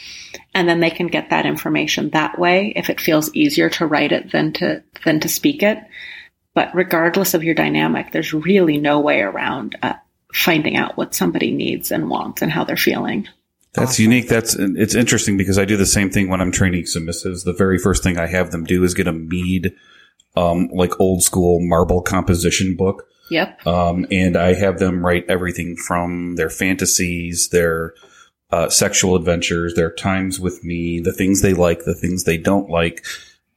and 0.55 0.67
then 0.67 0.79
they 0.79 0.89
can 0.89 1.07
get 1.07 1.29
that 1.29 1.45
information 1.45 2.09
that 2.11 2.39
way 2.39 2.71
if 2.77 2.89
it 2.89 3.01
feels 3.01 3.33
easier 3.35 3.69
to 3.69 3.85
write 3.85 4.13
it 4.13 4.31
than 4.31 4.53
to 4.53 4.81
than 5.03 5.19
to 5.19 5.27
speak 5.27 5.61
it. 5.61 5.77
But 6.53 6.73
regardless 6.73 7.33
of 7.33 7.43
your 7.43 7.55
dynamic, 7.55 8.11
there's 8.11 8.33
really 8.33 8.77
no 8.77 8.99
way 8.99 9.21
around 9.21 9.75
uh, 9.81 9.95
finding 10.33 10.75
out 10.75 10.97
what 10.97 11.15
somebody 11.15 11.51
needs 11.51 11.91
and 11.91 12.09
wants 12.09 12.41
and 12.41 12.51
how 12.51 12.63
they're 12.63 12.75
feeling. 12.75 13.27
That's 13.73 13.99
unique. 13.99 14.27
That's 14.27 14.55
it's 14.55 14.93
interesting 14.93 15.35
because 15.35 15.57
I 15.57 15.65
do 15.65 15.77
the 15.77 15.85
same 15.85 16.09
thing 16.09 16.29
when 16.29 16.41
I'm 16.41 16.51
training 16.51 16.83
submissives. 16.83 17.43
The 17.43 17.53
very 17.53 17.79
first 17.79 18.03
thing 18.03 18.17
I 18.17 18.27
have 18.27 18.51
them 18.51 18.65
do 18.65 18.83
is 18.83 18.93
get 18.93 19.07
a 19.07 19.13
mead, 19.13 19.73
um, 20.35 20.69
like 20.71 20.99
old 20.99 21.23
school 21.23 21.59
marble 21.59 22.01
composition 22.01 22.75
book. 22.75 23.07
Yep. 23.31 23.65
Um, 23.65 24.05
and 24.11 24.37
I 24.37 24.53
have 24.53 24.77
them 24.77 25.03
write 25.03 25.25
everything 25.27 25.75
from 25.75 26.35
their 26.35 26.49
fantasies, 26.49 27.49
their 27.49 27.93
uh, 28.51 28.69
sexual 28.69 29.15
adventures, 29.15 29.73
their 29.73 29.91
times 29.91 30.39
with 30.39 30.63
me, 30.63 30.99
the 30.99 31.13
things 31.13 31.41
they 31.41 31.53
like, 31.55 31.85
the 31.85 31.95
things 31.95 32.25
they 32.25 32.37
don't 32.37 32.69
like, 32.69 33.03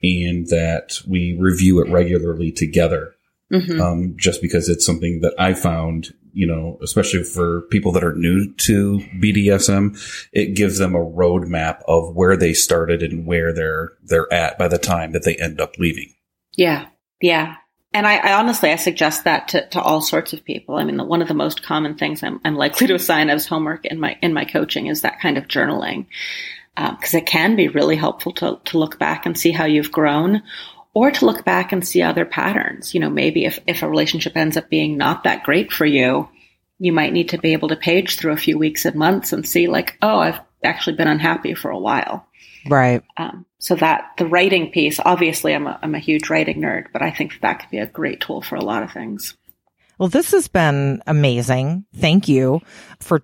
and 0.02 0.46
that 0.48 1.00
we 1.06 1.36
review 1.38 1.82
it 1.82 1.90
regularly 1.90 2.52
together. 2.52 3.14
hmm 3.50 3.80
Um, 3.80 4.14
just 4.16 4.40
because 4.40 4.70
it's 4.70 4.86
something 4.86 5.20
that 5.20 5.34
I 5.38 5.52
found, 5.52 6.14
you 6.36 6.46
know, 6.46 6.78
especially 6.82 7.24
for 7.24 7.62
people 7.70 7.92
that 7.92 8.04
are 8.04 8.14
new 8.14 8.52
to 8.56 8.98
BDSM, 9.22 9.98
it 10.32 10.54
gives 10.54 10.76
them 10.76 10.94
a 10.94 10.98
roadmap 10.98 11.80
of 11.88 12.14
where 12.14 12.36
they 12.36 12.52
started 12.52 13.02
and 13.02 13.24
where 13.24 13.54
they're 13.54 13.94
they're 14.04 14.30
at 14.30 14.58
by 14.58 14.68
the 14.68 14.76
time 14.76 15.12
that 15.12 15.24
they 15.24 15.34
end 15.36 15.62
up 15.62 15.78
leaving. 15.78 16.12
Yeah, 16.54 16.88
yeah. 17.22 17.56
And 17.94 18.06
I, 18.06 18.16
I 18.18 18.32
honestly, 18.34 18.70
I 18.70 18.76
suggest 18.76 19.24
that 19.24 19.48
to, 19.48 19.66
to 19.68 19.80
all 19.80 20.02
sorts 20.02 20.34
of 20.34 20.44
people. 20.44 20.76
I 20.76 20.84
mean, 20.84 20.98
the, 20.98 21.04
one 21.04 21.22
of 21.22 21.28
the 21.28 21.32
most 21.32 21.62
common 21.62 21.96
things 21.96 22.22
I'm, 22.22 22.38
I'm 22.44 22.54
likely 22.54 22.86
to 22.88 22.94
assign 22.94 23.30
as 23.30 23.46
homework 23.46 23.86
in 23.86 23.98
my 23.98 24.18
in 24.20 24.34
my 24.34 24.44
coaching 24.44 24.88
is 24.88 25.00
that 25.00 25.20
kind 25.20 25.38
of 25.38 25.48
journaling, 25.48 26.04
uh, 26.76 26.94
because 26.96 27.14
it 27.14 27.24
can 27.24 27.56
be 27.56 27.68
really 27.68 27.96
helpful 27.96 28.32
to 28.32 28.60
to 28.66 28.78
look 28.78 28.98
back 28.98 29.24
and 29.24 29.38
see 29.38 29.52
how 29.52 29.64
you've 29.64 29.90
grown, 29.90 30.42
or 30.96 31.10
to 31.10 31.26
look 31.26 31.44
back 31.44 31.72
and 31.72 31.86
see 31.86 32.00
other 32.00 32.24
patterns. 32.24 32.94
You 32.94 33.00
know, 33.00 33.10
maybe 33.10 33.44
if 33.44 33.60
if 33.66 33.82
a 33.82 33.88
relationship 33.88 34.34
ends 34.34 34.56
up 34.56 34.70
being 34.70 34.96
not 34.96 35.24
that 35.24 35.42
great 35.42 35.70
for 35.70 35.84
you, 35.84 36.26
you 36.78 36.90
might 36.90 37.12
need 37.12 37.28
to 37.28 37.38
be 37.38 37.52
able 37.52 37.68
to 37.68 37.76
page 37.76 38.16
through 38.16 38.32
a 38.32 38.38
few 38.38 38.56
weeks 38.56 38.86
and 38.86 38.96
months 38.96 39.34
and 39.34 39.46
see 39.46 39.66
like, 39.66 39.98
oh, 40.00 40.16
I've 40.16 40.40
actually 40.64 40.96
been 40.96 41.06
unhappy 41.06 41.52
for 41.52 41.70
a 41.70 41.78
while. 41.78 42.26
Right. 42.66 43.02
Um, 43.18 43.44
so 43.58 43.76
that 43.76 44.12
the 44.16 44.26
writing 44.26 44.70
piece, 44.70 44.98
obviously, 45.04 45.54
I'm 45.54 45.66
a, 45.66 45.78
I'm 45.82 45.94
a 45.94 45.98
huge 45.98 46.30
writing 46.30 46.62
nerd, 46.62 46.86
but 46.94 47.02
I 47.02 47.10
think 47.10 47.40
that 47.42 47.60
could 47.60 47.70
be 47.70 47.78
a 47.78 47.86
great 47.86 48.22
tool 48.22 48.40
for 48.40 48.56
a 48.56 48.64
lot 48.64 48.82
of 48.82 48.90
things. 48.90 49.36
Well, 49.98 50.08
this 50.08 50.30
has 50.30 50.48
been 50.48 51.02
amazing. 51.06 51.84
Thank 51.94 52.26
you 52.26 52.62
for 53.00 53.22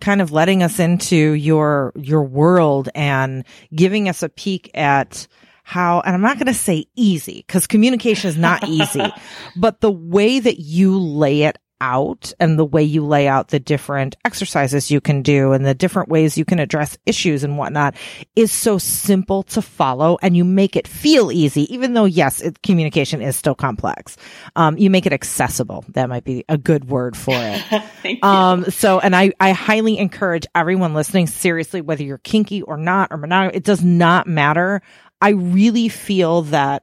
kind 0.00 0.20
of 0.20 0.32
letting 0.32 0.64
us 0.64 0.80
into 0.80 1.16
your 1.16 1.92
your 1.94 2.24
world 2.24 2.88
and 2.96 3.44
giving 3.72 4.08
us 4.08 4.24
a 4.24 4.28
peek 4.28 4.72
at 4.74 5.28
how 5.72 6.00
and 6.00 6.14
I'm 6.14 6.20
not 6.20 6.38
going 6.38 6.46
to 6.46 6.54
say 6.54 6.86
easy 6.94 7.44
cuz 7.48 7.66
communication 7.66 8.28
is 8.28 8.36
not 8.36 8.68
easy, 8.68 9.04
but 9.56 9.80
the 9.80 9.90
way 9.90 10.38
that 10.38 10.60
you 10.60 10.98
lay 10.98 11.42
it 11.42 11.58
out 11.82 12.32
and 12.38 12.58
the 12.58 12.64
way 12.64 12.82
you 12.82 13.04
lay 13.04 13.26
out 13.26 13.48
the 13.48 13.58
different 13.58 14.16
exercises 14.24 14.90
you 14.90 15.00
can 15.00 15.20
do 15.20 15.52
and 15.52 15.66
the 15.66 15.74
different 15.74 16.08
ways 16.08 16.38
you 16.38 16.44
can 16.44 16.60
address 16.60 16.96
issues 17.04 17.42
and 17.42 17.58
whatnot 17.58 17.96
is 18.36 18.52
so 18.52 18.78
simple 18.78 19.42
to 19.42 19.60
follow 19.60 20.16
and 20.22 20.36
you 20.36 20.44
make 20.44 20.76
it 20.76 20.86
feel 20.86 21.32
easy, 21.32 21.62
even 21.74 21.92
though 21.92 22.04
yes, 22.04 22.40
it, 22.40 22.62
communication 22.62 23.20
is 23.20 23.34
still 23.34 23.56
complex. 23.56 24.16
Um, 24.54 24.78
you 24.78 24.90
make 24.90 25.06
it 25.06 25.12
accessible. 25.12 25.84
That 25.88 26.08
might 26.08 26.22
be 26.22 26.44
a 26.48 26.56
good 26.56 26.88
word 26.88 27.16
for 27.16 27.34
it. 27.34 27.60
Thank 28.02 28.22
you. 28.22 28.28
Um, 28.28 28.70
so, 28.70 29.00
and 29.00 29.16
I, 29.16 29.32
I 29.40 29.50
highly 29.50 29.98
encourage 29.98 30.46
everyone 30.54 30.94
listening 30.94 31.26
seriously, 31.26 31.80
whether 31.80 32.04
you're 32.04 32.18
kinky 32.18 32.62
or 32.62 32.76
not, 32.76 33.08
or 33.10 33.16
monogamous, 33.16 33.56
it 33.56 33.64
does 33.64 33.82
not 33.82 34.28
matter. 34.28 34.82
I 35.22 35.30
really 35.30 35.88
feel 35.88 36.42
that 36.42 36.82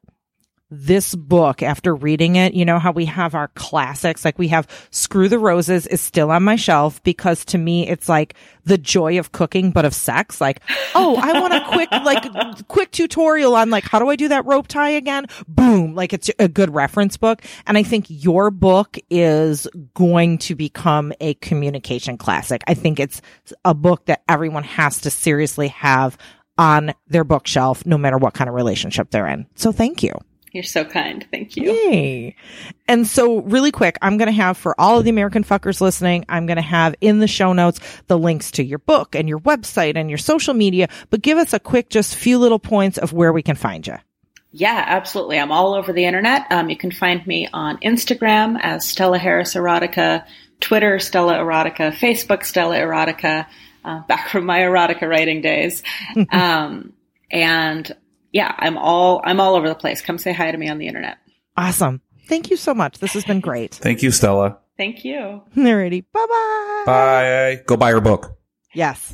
this 0.72 1.16
book 1.16 1.64
after 1.64 1.96
reading 1.96 2.36
it 2.36 2.54
you 2.54 2.64
know 2.64 2.78
how 2.78 2.92
we 2.92 3.06
have 3.06 3.34
our 3.34 3.48
classics 3.50 4.24
like 4.24 4.38
we 4.38 4.48
have 4.48 4.68
screw 4.92 5.28
the 5.28 5.40
roses 5.40 5.88
is 5.88 6.00
still 6.00 6.30
on 6.30 6.44
my 6.44 6.56
shelf 6.56 7.02
because 7.02 7.44
to 7.44 7.58
me 7.58 7.88
it's 7.88 8.08
like 8.08 8.36
the 8.66 8.78
joy 8.78 9.18
of 9.18 9.32
cooking 9.32 9.72
but 9.72 9.84
of 9.84 9.94
sex. 9.94 10.40
Like 10.40 10.62
oh 10.94 11.18
i 11.22 11.40
want 11.40 11.54
a 11.54 11.66
quick 11.72 11.92
like 11.92 12.68
quick 12.68 12.92
tutorial 12.92 13.56
on 13.56 13.72
like 13.72 13.84
how 13.84 13.98
do 13.98 14.10
i 14.10 14.16
do 14.16 14.28
that 14.28 14.46
rope 14.46 14.68
tie 14.68 14.92
again? 14.92 15.26
Boom. 15.48 15.96
Like 15.96 16.14
it's 16.14 16.30
a 16.38 16.48
good 16.48 16.74
reference 16.74 17.18
book. 17.18 17.42
And 17.66 17.78
i 17.78 17.84
think 17.84 18.06
your 18.08 18.52
book 18.52 18.98
is 19.10 19.68
going 19.96 20.38
to 20.40 20.56
become 20.56 21.12
a 21.20 21.34
communication 21.36 22.18
classic. 22.18 22.62
I 22.68 22.76
think 22.76 23.00
it's 23.00 23.22
a 23.66 23.74
book 23.74 24.06
that 24.06 24.22
everyone 24.30 24.64
has 24.64 25.02
to 25.02 25.10
seriously 25.10 25.70
have 25.70 26.18
on 26.60 26.94
their 27.08 27.24
bookshelf 27.24 27.84
no 27.88 27.98
matter 27.98 28.18
what 28.18 28.36
kind 28.36 28.48
of 28.50 28.56
relationship 28.56 29.10
they're 29.10 29.28
in 29.28 29.48
so 29.56 29.72
thank 29.72 30.04
you 30.04 30.14
You're 30.52 30.64
so 30.64 30.84
kind. 30.84 31.28
Thank 31.32 31.56
you. 31.58 31.72
Yay. 31.72 32.36
And 32.88 33.06
so 33.06 33.42
really 33.42 33.72
quick, 33.72 33.98
I'm 34.02 34.18
going 34.18 34.34
to 34.34 34.42
have 34.44 34.58
for 34.58 34.74
all 34.82 34.98
of 34.98 35.04
the 35.04 35.12
American 35.12 35.44
fuckers 35.44 35.80
listening, 35.80 36.26
I'm 36.28 36.48
going 36.48 36.58
to 36.58 36.64
have 36.64 36.96
in 37.02 37.20
the 37.20 37.28
show 37.28 37.54
notes 37.54 37.80
the 38.08 38.18
links 38.18 38.50
to 38.58 38.64
your 38.64 38.80
book 38.80 39.14
and 39.14 39.30
your 39.30 39.40
website 39.42 39.96
and 39.96 40.10
your 40.10 40.18
social 40.18 40.56
media, 40.56 40.88
but 41.12 41.22
give 41.22 41.38
us 41.38 41.54
a 41.54 41.60
quick, 41.60 41.90
just 41.90 42.16
few 42.16 42.40
little 42.40 42.58
points 42.58 42.98
of 42.98 43.14
where 43.14 43.32
we 43.32 43.44
can 43.44 43.56
find 43.56 43.86
you. 43.86 43.98
Yeah, 44.52 44.84
absolutely. 44.88 45.38
I'm 45.38 45.52
all 45.52 45.76
over 45.76 45.94
the 45.94 46.06
internet. 46.06 46.48
Um, 46.50 46.72
you 46.72 46.78
can 46.78 46.90
find 46.90 47.26
me 47.28 47.48
on 47.54 47.78
Instagram 47.82 48.58
as 48.60 48.88
Stella 48.88 49.20
Harris 49.20 49.54
Erotica, 49.54 50.26
Twitter 50.60 50.98
Stella 50.98 51.36
Erotica, 51.36 51.94
Facebook 51.94 52.44
Stella 52.44 52.78
Erotica, 52.78 53.46
uh, 53.84 54.02
back 54.08 54.30
from 54.30 54.46
my 54.46 54.60
erotica 54.60 55.08
writing 55.08 55.42
days. 55.42 55.84
um, 56.32 56.94
and 57.32 57.96
yeah, 58.32 58.54
I'm 58.58 58.78
all 58.78 59.22
I'm 59.24 59.40
all 59.40 59.56
over 59.56 59.68
the 59.68 59.76
place. 59.76 60.02
Come 60.02 60.18
say 60.18 60.34
hi 60.34 60.52
to 60.52 60.58
me 60.58 60.70
on 60.70 60.78
the 60.78 60.88
internet. 60.88 61.18
Awesome. 61.58 62.02
Thank 62.28 62.50
you 62.52 62.58
so 62.58 62.74
much. 62.74 63.00
This 63.00 63.14
has 63.14 63.26
been 63.26 63.40
great. 63.40 63.76
Thank 63.82 64.04
you, 64.04 64.12
Stella. 64.12 64.60
Thank 64.78 65.04
you. 65.04 65.42
Alrighty. 65.56 66.06
Bye 66.14 66.26
bye. 66.30 66.84
Bye. 66.86 67.64
Go 67.66 67.76
buy 67.76 67.92
her 67.92 68.02
book. 68.02 68.38
Yes. 68.74 69.14